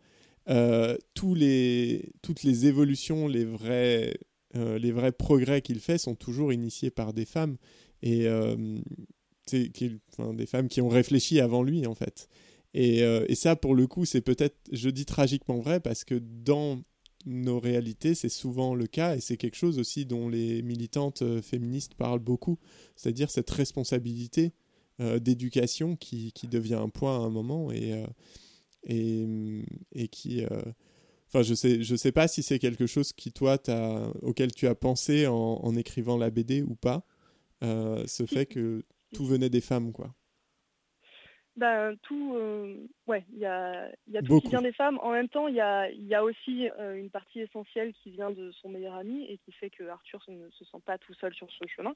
Euh, 0.48 0.96
tous 1.14 1.34
les, 1.34 2.10
toutes 2.22 2.42
les 2.42 2.66
évolutions, 2.66 3.28
les 3.28 3.44
vrais, 3.44 4.18
les 4.54 4.90
vrais 4.90 5.12
progrès 5.12 5.60
qu'il 5.60 5.80
fait 5.80 5.98
sont 5.98 6.14
toujours 6.14 6.50
initiés 6.50 6.90
par 6.90 7.12
des 7.12 7.26
femmes 7.26 7.56
et 8.02 8.26
euh, 8.26 8.78
des 9.52 10.46
femmes 10.46 10.68
qui 10.68 10.80
ont 10.80 10.88
réfléchi 10.88 11.40
avant 11.40 11.62
lui 11.62 11.86
en 11.86 11.94
fait. 11.94 12.28
Et, 12.74 13.02
euh, 13.02 13.24
et 13.28 13.34
ça, 13.34 13.56
pour 13.56 13.74
le 13.74 13.86
coup, 13.86 14.04
c'est 14.04 14.20
peut-être, 14.20 14.56
je 14.70 14.90
dis 14.90 15.06
tragiquement 15.06 15.58
vrai, 15.58 15.80
parce 15.80 16.04
que 16.04 16.14
dans 16.14 16.82
nos 17.24 17.58
réalités, 17.58 18.14
c'est 18.14 18.28
souvent 18.28 18.74
le 18.74 18.86
cas, 18.86 19.16
et 19.16 19.20
c'est 19.20 19.38
quelque 19.38 19.56
chose 19.56 19.78
aussi 19.78 20.04
dont 20.04 20.28
les 20.28 20.62
militantes 20.62 21.22
euh, 21.22 21.40
féministes 21.40 21.94
parlent 21.94 22.20
beaucoup, 22.20 22.58
c'est-à-dire 22.94 23.30
cette 23.30 23.50
responsabilité 23.50 24.52
d'éducation 25.20 25.94
qui, 25.94 26.32
qui 26.32 26.48
devient 26.48 26.76
un 26.76 26.88
point 26.88 27.16
à 27.16 27.20
un 27.20 27.28
moment, 27.28 27.70
et, 27.70 28.02
et, 28.86 30.08
qui... 30.08 30.42
Enfin, 31.28 31.42
je 31.42 31.52
sais, 31.52 31.82
je 31.82 31.96
sais 31.96 32.12
pas 32.12 32.28
si 32.28 32.42
c'est 32.42 32.58
quelque 32.58 32.86
chose 32.86 33.12
qui, 33.12 33.30
toi, 33.30 33.58
auquel 34.22 34.52
tu 34.52 34.66
as 34.66 34.74
pensé 34.74 35.26
en, 35.26 35.34
en 35.34 35.76
écrivant 35.76 36.16
la 36.16 36.30
BD 36.30 36.62
ou 36.62 36.76
pas, 36.76 37.04
euh, 37.62 38.06
ce 38.06 38.26
fait 38.26 38.46
que 38.46 38.84
tout 39.14 39.26
venait 39.26 39.50
des 39.50 39.60
femmes, 39.60 39.92
quoi. 39.92 40.14
Bah, 41.56 41.92
tout, 42.02 42.34
euh, 42.36 42.86
ouais, 43.06 43.24
il 43.32 43.38
y 43.38 43.46
a, 43.46 43.88
il 44.06 44.12
y 44.12 44.18
a 44.18 44.20
tout 44.20 44.28
Beaucoup. 44.28 44.42
qui 44.42 44.48
vient 44.50 44.60
des 44.60 44.74
femmes. 44.74 44.98
En 45.02 45.10
même 45.10 45.30
temps, 45.30 45.48
il 45.48 45.54
y 45.54 45.60
a, 45.60 45.90
y 45.90 46.14
a 46.14 46.22
aussi 46.22 46.68
euh, 46.78 46.96
une 46.96 47.08
partie 47.08 47.40
essentielle 47.40 47.94
qui 47.94 48.10
vient 48.10 48.30
de 48.30 48.52
son 48.52 48.68
meilleur 48.68 48.94
ami 48.94 49.24
et 49.24 49.38
qui 49.38 49.52
fait 49.52 49.70
que 49.70 49.84
Arthur 49.84 50.22
ne 50.28 50.50
se 50.50 50.64
sent 50.66 50.82
pas 50.84 50.98
tout 50.98 51.14
seul 51.14 51.32
sur 51.32 51.50
ce 51.50 51.66
chemin. 51.66 51.94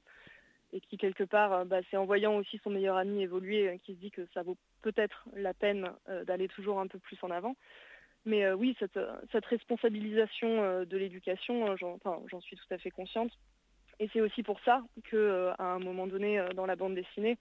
Et 0.72 0.80
qui, 0.80 0.96
quelque 0.96 1.24
part, 1.24 1.66
bah, 1.66 1.80
c'est 1.90 1.98
en 1.98 2.06
voyant 2.06 2.36
aussi 2.36 2.58
son 2.64 2.70
meilleur 2.70 2.96
ami 2.96 3.22
évoluer 3.22 3.78
qu'il 3.84 3.96
se 3.96 4.00
dit 4.00 4.10
que 4.10 4.26
ça 4.32 4.42
vaut 4.42 4.56
peut-être 4.80 5.28
la 5.34 5.52
peine 5.52 5.90
euh, 6.08 6.24
d'aller 6.24 6.48
toujours 6.48 6.80
un 6.80 6.86
peu 6.86 6.98
plus 6.98 7.18
en 7.22 7.30
avant. 7.30 7.54
Mais 8.24 8.50
oui, 8.52 8.76
cette, 8.78 8.98
cette 9.32 9.46
responsabilisation 9.46 10.84
de 10.84 10.96
l'éducation, 10.98 11.74
j'en 11.78 11.94
enfin, 11.94 12.20
j'en 12.30 12.40
suis 12.42 12.54
tout 12.54 12.74
à 12.74 12.76
fait 12.76 12.90
consciente. 12.90 13.32
Et 14.00 14.08
c'est 14.12 14.22
aussi 14.22 14.42
pour 14.42 14.58
ça 14.60 14.82
que, 15.04 15.16
euh, 15.16 15.52
un 15.58 15.78
moment 15.78 16.06
donné, 16.06 16.38
euh, 16.38 16.48
dans 16.54 16.64
la 16.64 16.74
bande 16.74 16.94
dessinée, 16.94 17.36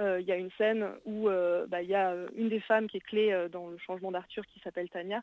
euh, 0.00 0.20
il 0.20 0.26
y 0.26 0.32
a 0.32 0.36
une 0.36 0.50
scène 0.58 0.90
où 1.04 1.28
bah, 1.68 1.82
il 1.82 1.88
y 1.88 1.94
a 1.94 2.14
une 2.34 2.48
des 2.48 2.60
femmes 2.60 2.88
qui 2.88 2.96
est 2.96 3.00
clé 3.00 3.48
dans 3.52 3.68
le 3.68 3.78
changement 3.78 4.10
d'Arthur 4.10 4.44
qui 4.46 4.58
s'appelle 4.60 4.88
Tania, 4.88 5.22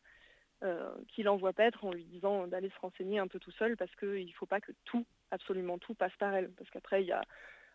qui 1.07 1.23
l'envoie 1.23 1.53
paître 1.53 1.83
en 1.85 1.91
lui 1.91 2.03
disant 2.05 2.45
d'aller 2.45 2.69
se 2.69 2.79
renseigner 2.79 3.17
un 3.17 3.27
peu 3.27 3.39
tout 3.39 3.51
seul 3.51 3.75
parce 3.77 3.93
qu'il 3.95 4.27
ne 4.27 4.31
faut 4.33 4.45
pas 4.45 4.61
que 4.61 4.71
tout, 4.85 5.05
absolument 5.31 5.79
tout, 5.79 5.95
passe 5.95 6.15
par 6.19 6.35
elle. 6.35 6.51
Parce 6.51 6.69
qu'après, 6.69 7.01
il 7.01 7.07
y 7.07 7.11
a 7.11 7.23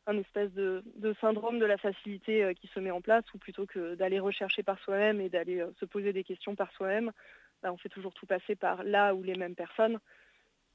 un 0.06 0.16
espèce 0.18 0.52
de, 0.52 0.84
syndrome 1.20 1.58
de 1.58 1.64
la 1.64 1.78
facilité 1.78 2.54
qui 2.54 2.68
se 2.68 2.78
met 2.78 2.92
en 2.92 3.00
place 3.00 3.24
où 3.34 3.38
plutôt 3.38 3.66
que 3.66 3.96
d'aller 3.96 4.20
rechercher 4.20 4.62
par 4.62 4.78
soi-même 4.78 5.20
et 5.20 5.28
d'aller 5.28 5.64
se 5.80 5.86
poser 5.86 6.12
des 6.12 6.22
questions 6.22 6.54
par 6.54 6.70
soi-même, 6.74 7.10
bah, 7.60 7.72
on 7.72 7.76
fait 7.76 7.88
toujours 7.88 8.14
tout 8.14 8.26
passer 8.26 8.54
par 8.54 8.84
là 8.84 9.16
ou 9.16 9.24
les 9.24 9.34
mêmes 9.34 9.56
personnes. 9.56 9.98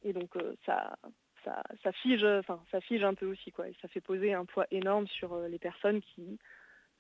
Et 0.04 0.12
donc 0.12 0.32
ça, 0.66 0.98
ça, 1.44 1.64
ça 1.84 1.92
fige, 1.92 2.24
enfin 2.24 2.62
ça 2.72 2.82
fige 2.82 3.04
un 3.04 3.14
peu 3.14 3.26
aussi 3.26 3.52
quoi. 3.52 3.68
Et 3.70 3.76
ça 3.82 3.88
fait 3.88 4.02
poser 4.02 4.34
un 4.34 4.46
poids 4.46 4.66
énorme 4.72 5.08
sur 5.08 5.34
euh, 5.34 5.48
les 5.48 5.60
personnes 5.60 6.02
qui 6.02 6.40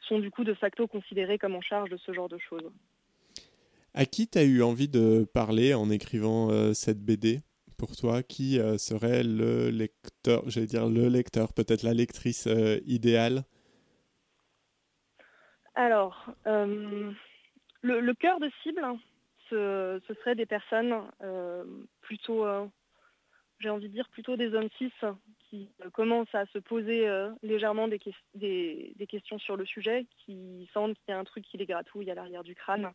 sont 0.02 0.20
du 0.20 0.32
coup 0.32 0.44
de 0.44 0.54
facto 0.54 0.88
considérées 0.88 1.38
comme 1.38 1.56
en 1.56 1.62
charge 1.62 1.90
de 1.90 1.98
ce 1.98 2.14
genre 2.14 2.30
de 2.30 2.38
choses. 2.38 2.72
À 3.94 4.06
qui 4.06 4.28
t'as 4.28 4.44
eu 4.44 4.62
envie 4.62 4.88
de 4.88 5.26
parler 5.34 5.74
en 5.74 5.90
écrivant 5.90 6.52
euh, 6.52 6.74
cette 6.74 7.04
BD 7.04 7.42
pour 7.78 7.96
toi 7.96 8.24
Qui 8.24 8.60
euh, 8.60 8.78
serait 8.78 9.24
le 9.24 9.70
lecteur, 9.70 10.44
j'allais 10.48 10.68
dire 10.68 10.88
le 10.88 11.08
lecteur, 11.08 11.54
peut-être 11.54 11.84
la 11.84 11.94
lectrice 11.94 12.48
euh, 12.48 12.80
idéale? 12.86 13.44
Alors, 15.76 16.26
le, 16.46 17.14
le 17.82 18.14
cœur 18.14 18.40
de 18.42 18.52
cible, 18.64 18.84
hein, 18.84 18.98
ce, 19.50 20.02
ce 20.08 20.14
serait 20.16 20.36
des 20.36 20.46
personnes 20.46 20.94
plutôt, 22.02 22.46
j'ai 23.60 23.70
envie 23.70 23.88
de 23.90 23.94
dire 23.94 24.08
plutôt 24.10 24.36
des 24.38 24.54
hommes 24.54 24.70
cis 24.78 24.92
qui 25.50 25.70
commencent 25.94 26.34
à 26.34 26.46
se 26.48 26.60
poser 26.60 27.08
euh, 27.08 27.32
légèrement 27.42 27.88
des, 27.88 28.00
ques- 28.00 28.14
des- 28.36 28.94
des 28.96 29.08
questions 29.08 29.40
sur 29.40 29.58
le 29.58 29.66
sujet, 29.66 30.06
qui 30.20 30.70
sentent 30.74 30.98
qu'il 31.00 31.10
y 31.10 31.12
a 31.12 31.20
un 31.20 31.24
truc 31.24 31.44
qui 31.46 31.58
les 31.58 31.66
gratouille 31.66 32.10
à 32.12 32.16
l'arrière 32.16 32.44
du 32.44 32.56
crâne, 32.56 32.92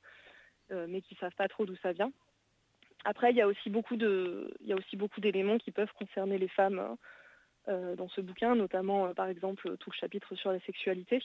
euh, 0.70 0.86
mais 0.88 1.00
qui 1.02 1.14
ne 1.14 1.18
savent 1.18 1.34
pas 1.34 1.48
trop 1.48 1.66
d'où 1.66 1.76
ça 1.76 1.92
vient. 1.92 2.12
Après, 3.04 3.30
il 3.30 3.36
y 3.36 3.42
a 3.42 3.48
aussi 3.48 3.68
beaucoup 3.68 3.96
d'éléments 3.96 5.58
qui 5.58 5.70
peuvent 5.70 5.92
concerner 5.94 6.38
les 6.38 6.48
femmes 6.48 6.96
euh, 7.68 7.96
dans 7.96 8.08
ce 8.08 8.20
bouquin, 8.20 8.54
notamment 8.54 9.12
par 9.14 9.26
exemple 9.28 9.76
tout 9.76 9.90
le 9.90 9.96
chapitre 9.96 10.34
sur 10.36 10.52
la 10.52 10.60
sexualité. 10.60 11.22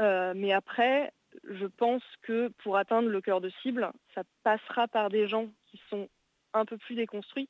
Mais 0.00 0.52
après, 0.52 1.12
je 1.44 1.66
pense 1.66 2.02
que 2.22 2.48
pour 2.58 2.76
atteindre 2.76 3.08
le 3.08 3.20
cœur 3.20 3.40
de 3.40 3.50
cible, 3.62 3.92
ça 4.14 4.24
passera 4.42 4.88
par 4.88 5.10
des 5.10 5.28
gens 5.28 5.48
qui 5.66 5.80
sont 5.90 6.08
un 6.52 6.64
peu 6.64 6.76
plus 6.76 6.96
déconstruits, 6.96 7.48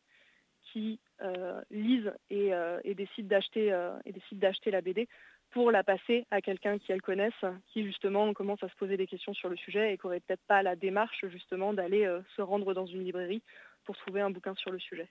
qui 0.73 0.99
euh, 1.23 1.61
lisent 1.71 2.13
et, 2.31 2.53
euh, 2.53 2.81
et 2.85 2.95
décident 2.95 3.29
d'acheter 3.29 3.73
euh, 3.73 3.93
et 4.05 4.13
décident 4.13 4.41
d'acheter 4.41 4.71
la 4.71 4.81
BD 4.81 5.09
pour 5.51 5.71
la 5.71 5.85
passer 5.85 6.27
à 6.31 6.41
quelqu'un 6.41 6.79
qui 6.79 6.93
elles 6.93 7.03
connaissent, 7.03 7.45
qui 7.73 7.85
justement 7.85 8.33
commence 8.33 8.63
à 8.63 8.69
se 8.69 8.77
poser 8.77 8.97
des 8.97 9.07
questions 9.07 9.35
sur 9.35 9.51
le 9.51 9.57
sujet 9.57 9.93
et 9.93 9.99
qui 9.99 10.07
n'aurait 10.07 10.21
peut-être 10.21 10.43
pas 10.49 10.63
la 10.63 10.77
démarche 10.77 11.27
justement 11.31 11.75
d'aller 11.75 12.11
se 12.37 12.41
rendre 12.41 12.73
dans 12.73 12.87
une 12.87 13.05
librairie 13.05 13.43
pour 13.85 13.95
trouver 13.99 14.23
un 14.23 14.31
bouquin 14.31 14.55
sur 14.55 14.71
le 14.71 14.79
sujet. 14.79 15.11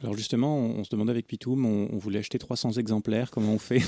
Alors 0.00 0.14
justement, 0.14 0.58
on, 0.58 0.78
on 0.78 0.84
se 0.84 0.90
demandait 0.90 1.10
avec 1.10 1.26
Pitoum, 1.26 1.66
on, 1.66 1.88
on 1.92 1.98
voulait 1.98 2.20
acheter 2.20 2.38
300 2.38 2.72
exemplaires, 2.72 3.32
comment 3.32 3.54
on 3.54 3.58
fait? 3.58 3.80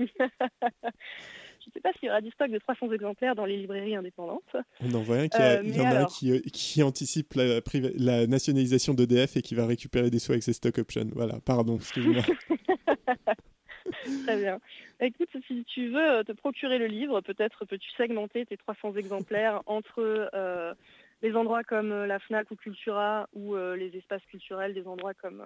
je 1.66 1.70
ne 1.70 1.72
sais 1.74 1.80
pas 1.80 1.92
s'il 1.94 2.06
y 2.06 2.10
aura 2.10 2.20
du 2.20 2.30
stock 2.30 2.48
de 2.50 2.58
300 2.58 2.92
exemplaires 2.92 3.34
dans 3.34 3.44
les 3.44 3.56
librairies 3.56 3.96
indépendantes. 3.96 4.56
On 4.80 4.94
en 4.94 5.02
voit 5.02 5.16
un 5.16 5.28
qui 5.28 5.36
a- 5.36 5.58
Euh, 5.58 5.62
y 5.64 5.80
a 5.80 6.02
un 6.02 6.04
qui, 6.04 6.30
euh, 6.30 6.38
qui 6.52 6.82
anticipe 6.82 7.34
la, 7.34 8.26
nationalisation 8.26 8.94
d'EDF 8.94 9.36
et 9.36 9.42
qui 9.42 9.54
va 9.56 9.66
récupérer 9.66 10.08
des 10.10 10.20
sous 10.20 10.32
avec 10.32 10.44
ses 10.44 10.52
stock 10.52 10.78
options. 10.78 11.08
Voilà, 11.12 11.40
pardon, 11.44 11.76
excuse-moi. 11.76 12.22
Très 14.24 14.36
bien. 14.36 14.58
Écoute, 15.00 15.28
si 15.46 15.64
tu 15.64 15.88
veux 15.88 16.18
euh, 16.18 16.22
te 16.22 16.32
procurer 16.32 16.78
le 16.78 16.86
livre, 16.86 17.20
peut-être 17.20 17.64
peux-tu 17.64 17.90
segmenter 17.96 18.46
tes 18.46 18.56
300 18.56 18.94
exemplaires 18.94 19.62
entre 19.66 20.30
euh, 20.34 20.74
les 21.22 21.34
endroits 21.34 21.64
comme 21.64 22.04
la 22.04 22.18
FNAC 22.18 22.50
ou 22.50 22.56
Cultura 22.56 23.28
ou 23.34 23.56
euh, 23.56 23.76
les 23.76 23.96
espaces 23.96 24.24
culturels 24.26 24.74
des 24.74 24.86
endroits 24.86 25.14
comme 25.14 25.42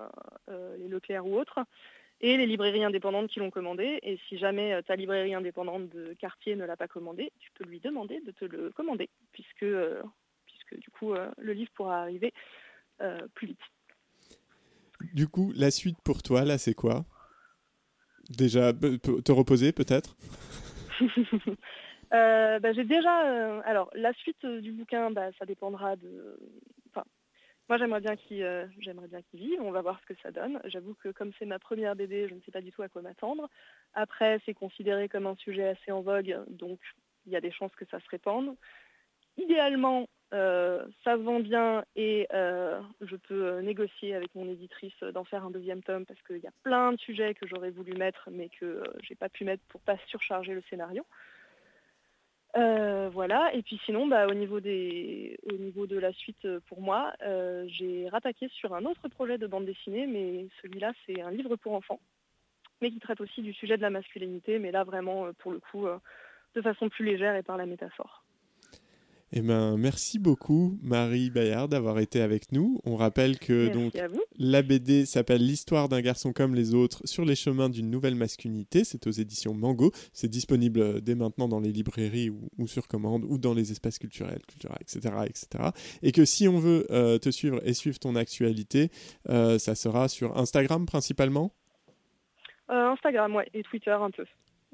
euh, 0.48 0.76
les 0.78 0.88
Leclerc 0.88 1.26
ou 1.26 1.38
autres 1.38 1.60
et 2.20 2.36
les 2.36 2.46
librairies 2.46 2.84
indépendantes 2.84 3.28
qui 3.28 3.38
l'ont 3.38 3.50
commandé. 3.50 3.98
Et 4.02 4.18
si 4.28 4.38
jamais 4.38 4.74
euh, 4.74 4.82
ta 4.82 4.96
librairie 4.96 5.34
indépendante 5.34 5.88
de 5.88 6.14
quartier 6.14 6.56
ne 6.56 6.64
l'a 6.64 6.76
pas 6.76 6.88
commandé, 6.88 7.32
tu 7.38 7.50
peux 7.54 7.64
lui 7.64 7.80
demander 7.80 8.20
de 8.20 8.30
te 8.32 8.44
le 8.44 8.70
commander 8.70 9.08
puisque, 9.32 9.62
euh, 9.62 10.02
puisque 10.46 10.78
du 10.78 10.90
coup 10.90 11.14
euh, 11.14 11.30
le 11.38 11.52
livre 11.52 11.70
pourra 11.74 12.02
arriver 12.02 12.32
euh, 13.00 13.26
plus 13.34 13.48
vite. 13.48 13.60
du 15.14 15.26
coup, 15.26 15.52
la 15.56 15.70
suite 15.70 15.98
pour 16.04 16.22
toi, 16.22 16.44
là, 16.44 16.58
c'est 16.58 16.74
quoi? 16.74 17.04
Déjà, 18.28 18.72
te 18.72 19.32
reposer 19.32 19.72
peut-être? 19.72 20.16
Bah, 22.12 22.72
j'ai 22.72 22.84
déjà. 22.84 23.60
alors, 23.60 23.88
la 23.94 24.12
suite 24.14 24.44
du 24.44 24.72
bouquin, 24.72 25.12
bah, 25.12 25.30
ça 25.38 25.46
dépendra 25.46 25.94
de. 25.94 26.36
Moi, 27.70 27.78
j'aimerais 27.78 28.00
bien 28.00 28.16
qu'il 28.16 28.42
euh, 28.42 28.66
vive. 29.32 29.60
On 29.62 29.70
va 29.70 29.80
voir 29.80 30.00
ce 30.00 30.12
que 30.12 30.20
ça 30.24 30.32
donne. 30.32 30.60
J'avoue 30.64 30.94
que 30.94 31.10
comme 31.10 31.30
c'est 31.38 31.46
ma 31.46 31.60
première 31.60 31.94
BD, 31.94 32.28
je 32.28 32.34
ne 32.34 32.40
sais 32.40 32.50
pas 32.50 32.60
du 32.60 32.72
tout 32.72 32.82
à 32.82 32.88
quoi 32.88 33.00
m'attendre. 33.00 33.48
Après, 33.94 34.40
c'est 34.44 34.54
considéré 34.54 35.08
comme 35.08 35.28
un 35.28 35.36
sujet 35.36 35.68
assez 35.68 35.92
en 35.92 36.00
vogue, 36.00 36.36
donc 36.48 36.80
il 37.26 37.32
y 37.32 37.36
a 37.36 37.40
des 37.40 37.52
chances 37.52 37.70
que 37.76 37.84
ça 37.84 38.00
se 38.00 38.08
répande. 38.08 38.56
Idéalement, 39.36 40.08
euh, 40.34 40.84
ça 41.04 41.14
vend 41.14 41.38
bien 41.38 41.84
et 41.94 42.26
euh, 42.34 42.80
je 43.02 43.14
peux 43.14 43.46
euh, 43.46 43.62
négocier 43.62 44.16
avec 44.16 44.34
mon 44.34 44.48
éditrice 44.48 45.00
d'en 45.14 45.22
faire 45.22 45.44
un 45.44 45.50
deuxième 45.50 45.84
tome 45.84 46.06
parce 46.06 46.20
qu'il 46.22 46.38
y 46.38 46.48
a 46.48 46.52
plein 46.64 46.90
de 46.90 46.98
sujets 46.98 47.34
que 47.34 47.46
j'aurais 47.46 47.70
voulu 47.70 47.92
mettre 47.92 48.30
mais 48.32 48.48
que 48.48 48.82
j'ai 49.04 49.14
pas 49.14 49.28
pu 49.28 49.44
mettre 49.44 49.62
pour 49.68 49.80
pas 49.80 49.96
surcharger 50.08 50.54
le 50.54 50.62
scénario. 50.70 51.04
Euh, 52.56 53.10
voilà, 53.12 53.54
et 53.54 53.62
puis 53.62 53.80
sinon, 53.84 54.08
bah, 54.08 54.26
au, 54.26 54.34
niveau 54.34 54.56
au 54.56 55.56
niveau 55.56 55.86
de 55.86 55.98
la 55.98 56.12
suite 56.12 56.44
euh, 56.44 56.58
pour 56.68 56.80
moi, 56.80 57.12
euh, 57.22 57.64
j'ai 57.68 58.08
rattaqué 58.08 58.48
sur 58.48 58.74
un 58.74 58.84
autre 58.86 59.06
projet 59.08 59.38
de 59.38 59.46
bande 59.46 59.66
dessinée, 59.66 60.06
mais 60.08 60.48
celui-là 60.60 60.92
c'est 61.06 61.20
un 61.20 61.30
livre 61.30 61.54
pour 61.54 61.74
enfants, 61.74 62.00
mais 62.80 62.90
qui 62.90 62.98
traite 62.98 63.20
aussi 63.20 63.42
du 63.42 63.52
sujet 63.52 63.76
de 63.76 63.82
la 63.82 63.90
masculinité, 63.90 64.58
mais 64.58 64.72
là 64.72 64.82
vraiment 64.82 65.32
pour 65.34 65.52
le 65.52 65.60
coup 65.60 65.86
de 66.56 66.62
façon 66.62 66.88
plus 66.88 67.04
légère 67.04 67.36
et 67.36 67.44
par 67.44 67.56
la 67.56 67.66
métaphore. 67.66 68.24
Eh 69.32 69.42
ben, 69.42 69.76
merci 69.76 70.18
beaucoup, 70.18 70.76
Marie 70.82 71.30
Bayard, 71.30 71.68
d'avoir 71.68 72.00
été 72.00 72.20
avec 72.20 72.50
nous. 72.50 72.80
On 72.84 72.96
rappelle 72.96 73.38
que 73.38 73.66
Merci 73.66 73.78
donc 73.78 74.20
la 74.38 74.62
BD 74.62 75.06
s'appelle 75.06 75.46
L'histoire 75.46 75.88
d'un 75.88 76.00
garçon 76.00 76.32
comme 76.32 76.54
les 76.54 76.74
autres 76.74 77.02
sur 77.04 77.24
les 77.24 77.36
chemins 77.36 77.68
d'une 77.68 77.90
nouvelle 77.90 78.16
masculinité. 78.16 78.82
C'est 78.82 79.06
aux 79.06 79.12
éditions 79.12 79.54
Mango. 79.54 79.92
C'est 80.12 80.28
disponible 80.28 80.80
euh, 80.80 81.00
dès 81.00 81.14
maintenant 81.14 81.46
dans 81.46 81.60
les 81.60 81.70
librairies 81.70 82.30
ou, 82.30 82.48
ou 82.58 82.66
sur 82.66 82.88
commande 82.88 83.24
ou 83.24 83.38
dans 83.38 83.54
les 83.54 83.70
espaces 83.70 84.00
culturels, 84.00 84.42
culturels, 84.48 84.78
etc., 84.80 85.14
etc. 85.26 85.70
Et 86.02 86.10
que 86.10 86.24
si 86.24 86.48
on 86.48 86.58
veut 86.58 86.86
euh, 86.90 87.18
te 87.18 87.30
suivre 87.30 87.60
et 87.64 87.72
suivre 87.72 88.00
ton 88.00 88.16
actualité, 88.16 88.90
euh, 89.28 89.58
ça 89.58 89.76
sera 89.76 90.08
sur 90.08 90.36
Instagram 90.36 90.86
principalement? 90.86 91.52
Euh, 92.70 92.90
Instagram, 92.92 93.34
ouais, 93.34 93.48
et 93.54 93.62
Twitter 93.62 93.90
un 93.90 94.10
peu. 94.10 94.24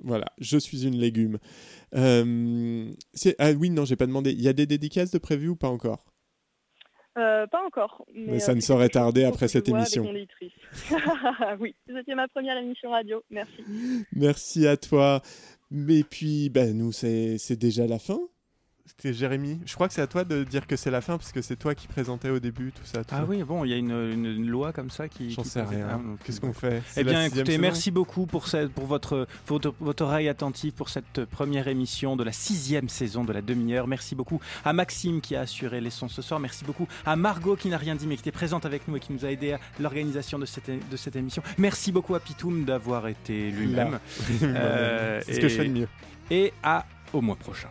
Voilà, 0.03 0.26
je 0.38 0.59
suis 0.59 0.86
une 0.86 0.97
légume. 0.97 1.38
Euh, 1.94 2.92
ah 3.38 3.53
oui, 3.53 3.70
non, 3.70 3.84
j'ai 3.84 3.97
pas 3.97 4.07
demandé. 4.07 4.32
Il 4.32 4.42
y 4.42 4.49
a 4.49 4.53
des 4.53 4.66
dédicaces 4.66 5.11
de 5.11 5.18
prévues 5.18 5.49
ou 5.49 5.57
pas 5.57 5.68
encore? 5.68 6.05
Euh, 7.16 7.47
pas 7.47 7.64
encore. 7.64 8.05
Mais, 8.14 8.32
Mais 8.32 8.38
ça 8.40 8.53
euh, 8.53 8.57
ne 8.57 8.61
saurait 8.61 8.90
tarder 8.90 9.24
après 9.24 9.49
cette 9.49 9.68
émission. 9.68 10.05
Oui, 11.61 11.74
c'était 11.86 12.14
ma 12.14 12.28
première 12.28 12.59
émission 12.59 12.90
radio. 12.90 13.22
Merci. 13.30 13.64
Merci 14.12 14.66
à 14.66 14.76
toi. 14.76 15.22
Mais 15.70 16.03
puis, 16.03 16.51
ben, 16.51 16.76
nous, 16.76 16.92
c'est 16.92 17.57
déjà 17.57 17.86
la 17.86 17.99
fin. 17.99 18.20
C'était 18.87 19.12
Jérémy. 19.12 19.61
Je 19.66 19.74
crois 19.74 19.89
que 19.89 19.95
c'est 19.95 20.01
à 20.03 20.07
toi 20.07 20.24
de 20.24 20.45
dire 20.45 20.66
que 20.66 20.76
c'est 20.76 20.91
la 20.91 21.01
fin, 21.01 21.18
parce 21.18 21.32
que 21.32 21.43
c'est 21.43 21.57
toi 21.57 21.74
qui 21.74 21.87
présentais 21.89 22.30
au 22.30 22.39
début 22.39 22.72
tout 22.72 22.84
ça. 22.84 23.05
tout 23.05 23.14
Ah 23.16 23.24
oui, 23.28 23.43
bon, 23.43 23.64
il 23.64 23.70
y 23.70 23.74
a 23.74 23.76
une, 23.76 23.91
une- 23.91 24.26
une 24.26 24.47
loi 24.49 24.72
comme 24.72 24.91
ça 24.91 25.09
qui. 25.09 25.30
J'en 25.32 25.45
sais 25.45 25.62
rien. 25.62 26.01
Qu'est-ce 26.24 26.41
bon. 26.41 26.49
qu'on 26.49 26.53
fait? 26.53 26.82
Eh 26.97 27.05
bien, 27.05 27.24
écoutez, 27.24 27.59
merci 27.59 27.91
beaucoup 27.91 28.26
pour, 28.26 28.49
cette, 28.49 28.72
pour 28.72 28.87
votre, 28.87 29.26
votre, 29.47 29.74
votre 29.80 30.05
oreille 30.05 30.28
attentive 30.28 30.72
pour 30.72 30.89
cette 30.89 31.24
première 31.26 31.68
émission 31.68 32.16
de 32.16 32.24
la 32.24 32.32
sixième 32.32 32.89
saison 32.89 33.24
de 33.24 33.32
la 33.32 33.43
demi-heure. 33.43 33.87
Merci 33.89 34.14
beaucoup 34.14 34.41
à 34.64 34.72
Maxime 34.72 35.20
qui 35.20 35.34
a 35.37 35.41
assuré 35.43 35.80
les 35.80 35.91
sons 35.91 36.09
ce 36.09 36.22
soir. 36.22 36.39
Merci 36.41 36.64
beaucoup 36.64 36.87
à 37.05 37.16
Margot 37.16 37.57
qui 37.57 37.68
n'a 37.68 37.78
rien 37.78 37.97
dit 37.97 38.07
mais 38.07 38.14
qui 38.14 38.20
était 38.22 38.32
présente 38.32 38.64
avec 38.66 38.87
nous 38.89 38.97
et 38.97 39.01
qui 39.01 39.12
nous 39.12 39.24
a 39.24 39.30
aidé 39.30 39.53
à 39.53 39.61
l'organisation 39.80 40.39
de 40.39 40.47
cette, 40.47 40.70
de 40.70 40.97
cette 40.97 41.16
émission. 41.16 41.43
Merci 41.59 41.93
beaucoup 41.93 42.14
à 42.14 42.20
Pitoum 42.20 42.64
d'avoir 42.64 43.09
été 43.09 43.51
lui-même. 43.51 43.99
Moi-même. 44.41 45.20
C'est 45.26 45.34
ce 45.34 45.41
que 45.41 45.49
je 45.49 45.57
fais 45.57 45.68
de 45.68 45.72
mieux. 45.72 45.89
Et 46.30 46.53
à 46.62 46.87
au 47.12 47.20
mois 47.20 47.37
prochain. 47.37 47.68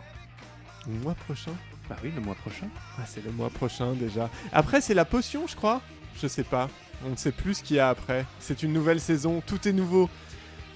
Le 0.88 0.98
mois 1.00 1.14
prochain 1.14 1.52
Bah 1.88 1.96
oui, 2.02 2.12
le 2.14 2.20
mois 2.20 2.34
prochain. 2.36 2.68
Ah, 2.98 3.02
c'est 3.06 3.24
le 3.24 3.30
mois 3.32 3.50
prochain 3.50 3.92
déjà. 3.94 4.30
Après, 4.52 4.80
c'est 4.80 4.94
la 4.94 5.04
potion, 5.04 5.46
je 5.46 5.56
crois. 5.56 5.80
Je 6.20 6.26
sais 6.26 6.44
pas. 6.44 6.68
On 7.04 7.10
ne 7.10 7.16
sait 7.16 7.32
plus 7.32 7.54
ce 7.54 7.62
qu'il 7.62 7.76
y 7.76 7.80
a 7.80 7.88
après. 7.88 8.24
C'est 8.40 8.62
une 8.62 8.72
nouvelle 8.72 9.00
saison, 9.00 9.42
tout 9.46 9.66
est 9.68 9.72
nouveau. 9.72 10.08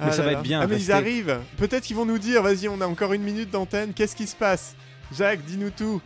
Mais 0.00 0.10
ça 0.12 0.18
là 0.18 0.24
va 0.24 0.32
là. 0.32 0.38
être 0.38 0.42
bien, 0.42 0.60
Ah, 0.62 0.66
mais 0.66 0.76
ils 0.80 0.92
arrivent. 0.92 1.38
Peut-être 1.58 1.84
qu'ils 1.84 1.96
vont 1.96 2.06
nous 2.06 2.18
dire, 2.18 2.42
vas-y, 2.42 2.68
on 2.68 2.80
a 2.80 2.86
encore 2.86 3.12
une 3.12 3.22
minute 3.22 3.50
d'antenne. 3.50 3.92
Qu'est-ce 3.94 4.16
qui 4.16 4.26
se 4.26 4.36
passe? 4.36 4.74
Jacques, 5.16 5.44
dis-nous 5.44 5.70
tout. 5.70 6.00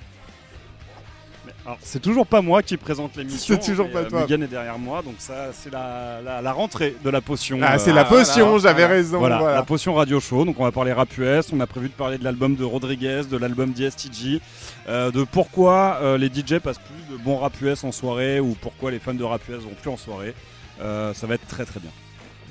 Alors, 1.66 1.78
c'est 1.82 2.00
toujours 2.02 2.26
pas 2.26 2.42
moi 2.42 2.62
qui 2.62 2.76
présente 2.76 3.16
l'émission. 3.16 3.58
C'est 3.58 3.70
toujours 3.70 3.86
mais, 3.86 3.92
pas 3.94 3.98
euh, 4.00 4.10
toi. 4.10 4.20
Megan 4.20 4.42
est 4.42 4.48
derrière 4.48 4.78
moi, 4.78 5.00
donc 5.00 5.14
ça, 5.18 5.50
c'est 5.54 5.72
la, 5.72 6.20
la, 6.22 6.42
la 6.42 6.52
rentrée 6.52 6.94
de 7.02 7.08
la 7.08 7.22
potion. 7.22 7.58
Ah, 7.62 7.78
c'est 7.78 7.92
la 7.92 8.04
potion, 8.04 8.58
j'avais 8.58 8.84
raison, 8.84 9.18
Voilà, 9.18 9.38
voilà. 9.38 9.54
la 9.54 9.62
potion 9.62 9.94
radio 9.94 10.20
show. 10.20 10.44
Donc, 10.44 10.60
on 10.60 10.64
va 10.64 10.72
parler 10.72 10.92
rap 10.92 11.16
US. 11.16 11.46
On 11.54 11.60
a 11.60 11.66
prévu 11.66 11.88
de 11.88 11.94
parler 11.94 12.18
de 12.18 12.24
l'album 12.24 12.54
de 12.54 12.64
Rodriguez, 12.64 13.22
de 13.30 13.36
l'album 13.38 13.72
d'ISTG, 13.72 14.40
euh, 14.88 15.10
de 15.10 15.24
pourquoi 15.24 15.98
euh, 16.02 16.18
les 16.18 16.26
DJ 16.28 16.58
passent 16.58 16.78
plus 16.80 17.16
de 17.16 17.22
bons 17.22 17.38
rap 17.38 17.54
US 17.62 17.82
en 17.82 17.92
soirée 17.92 18.40
ou 18.40 18.54
pourquoi 18.60 18.90
les 18.90 18.98
fans 18.98 19.14
de 19.14 19.24
rap 19.24 19.40
US 19.48 19.62
vont 19.62 19.70
plus 19.80 19.90
en 19.90 19.96
soirée. 19.96 20.34
Euh, 20.82 21.14
ça 21.14 21.26
va 21.26 21.36
être 21.36 21.46
très 21.46 21.64
très 21.64 21.80
bien. 21.80 21.90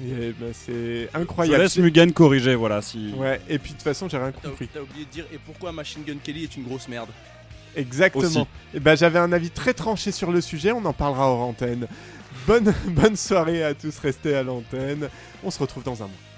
Et 0.03 0.33
ben, 0.39 0.51
c'est 0.53 1.07
Je 1.13 1.19
incroyable. 1.19 1.61
laisse 1.61 1.77
Mugen 1.77 2.11
corriger, 2.13 2.55
voilà. 2.55 2.81
Si... 2.81 3.13
Ouais, 3.15 3.39
et 3.47 3.59
puis 3.59 3.73
de 3.73 3.75
toute 3.75 3.83
façon, 3.83 4.09
j'ai 4.09 4.17
rien 4.17 4.31
compris. 4.31 4.67
t'as 4.73 4.79
oublié 4.79 5.05
de 5.05 5.09
dire 5.11 5.25
et 5.31 5.37
pourquoi 5.37 5.71
Machine 5.71 6.01
Gun 6.03 6.15
Kelly 6.23 6.45
est 6.45 6.57
une 6.57 6.63
grosse 6.63 6.87
merde? 6.87 7.09
Exactement. 7.75 8.23
Aussi. 8.23 8.45
Et 8.73 8.79
ben, 8.79 8.95
j'avais 8.95 9.19
un 9.19 9.31
avis 9.31 9.49
très 9.49 9.73
tranché 9.73 10.11
sur 10.11 10.31
le 10.31 10.41
sujet, 10.41 10.71
on 10.71 10.85
en 10.85 10.93
parlera 10.93 11.29
hors 11.29 11.41
antenne. 11.41 11.87
Bonne, 12.47 12.73
bonne 12.87 13.15
soirée 13.15 13.63
à 13.63 13.73
tous, 13.73 13.97
restez 13.99 14.35
à 14.35 14.43
l'antenne. 14.43 15.09
On 15.43 15.51
se 15.51 15.59
retrouve 15.59 15.83
dans 15.83 16.01
un 16.03 16.07
mois. 16.07 16.32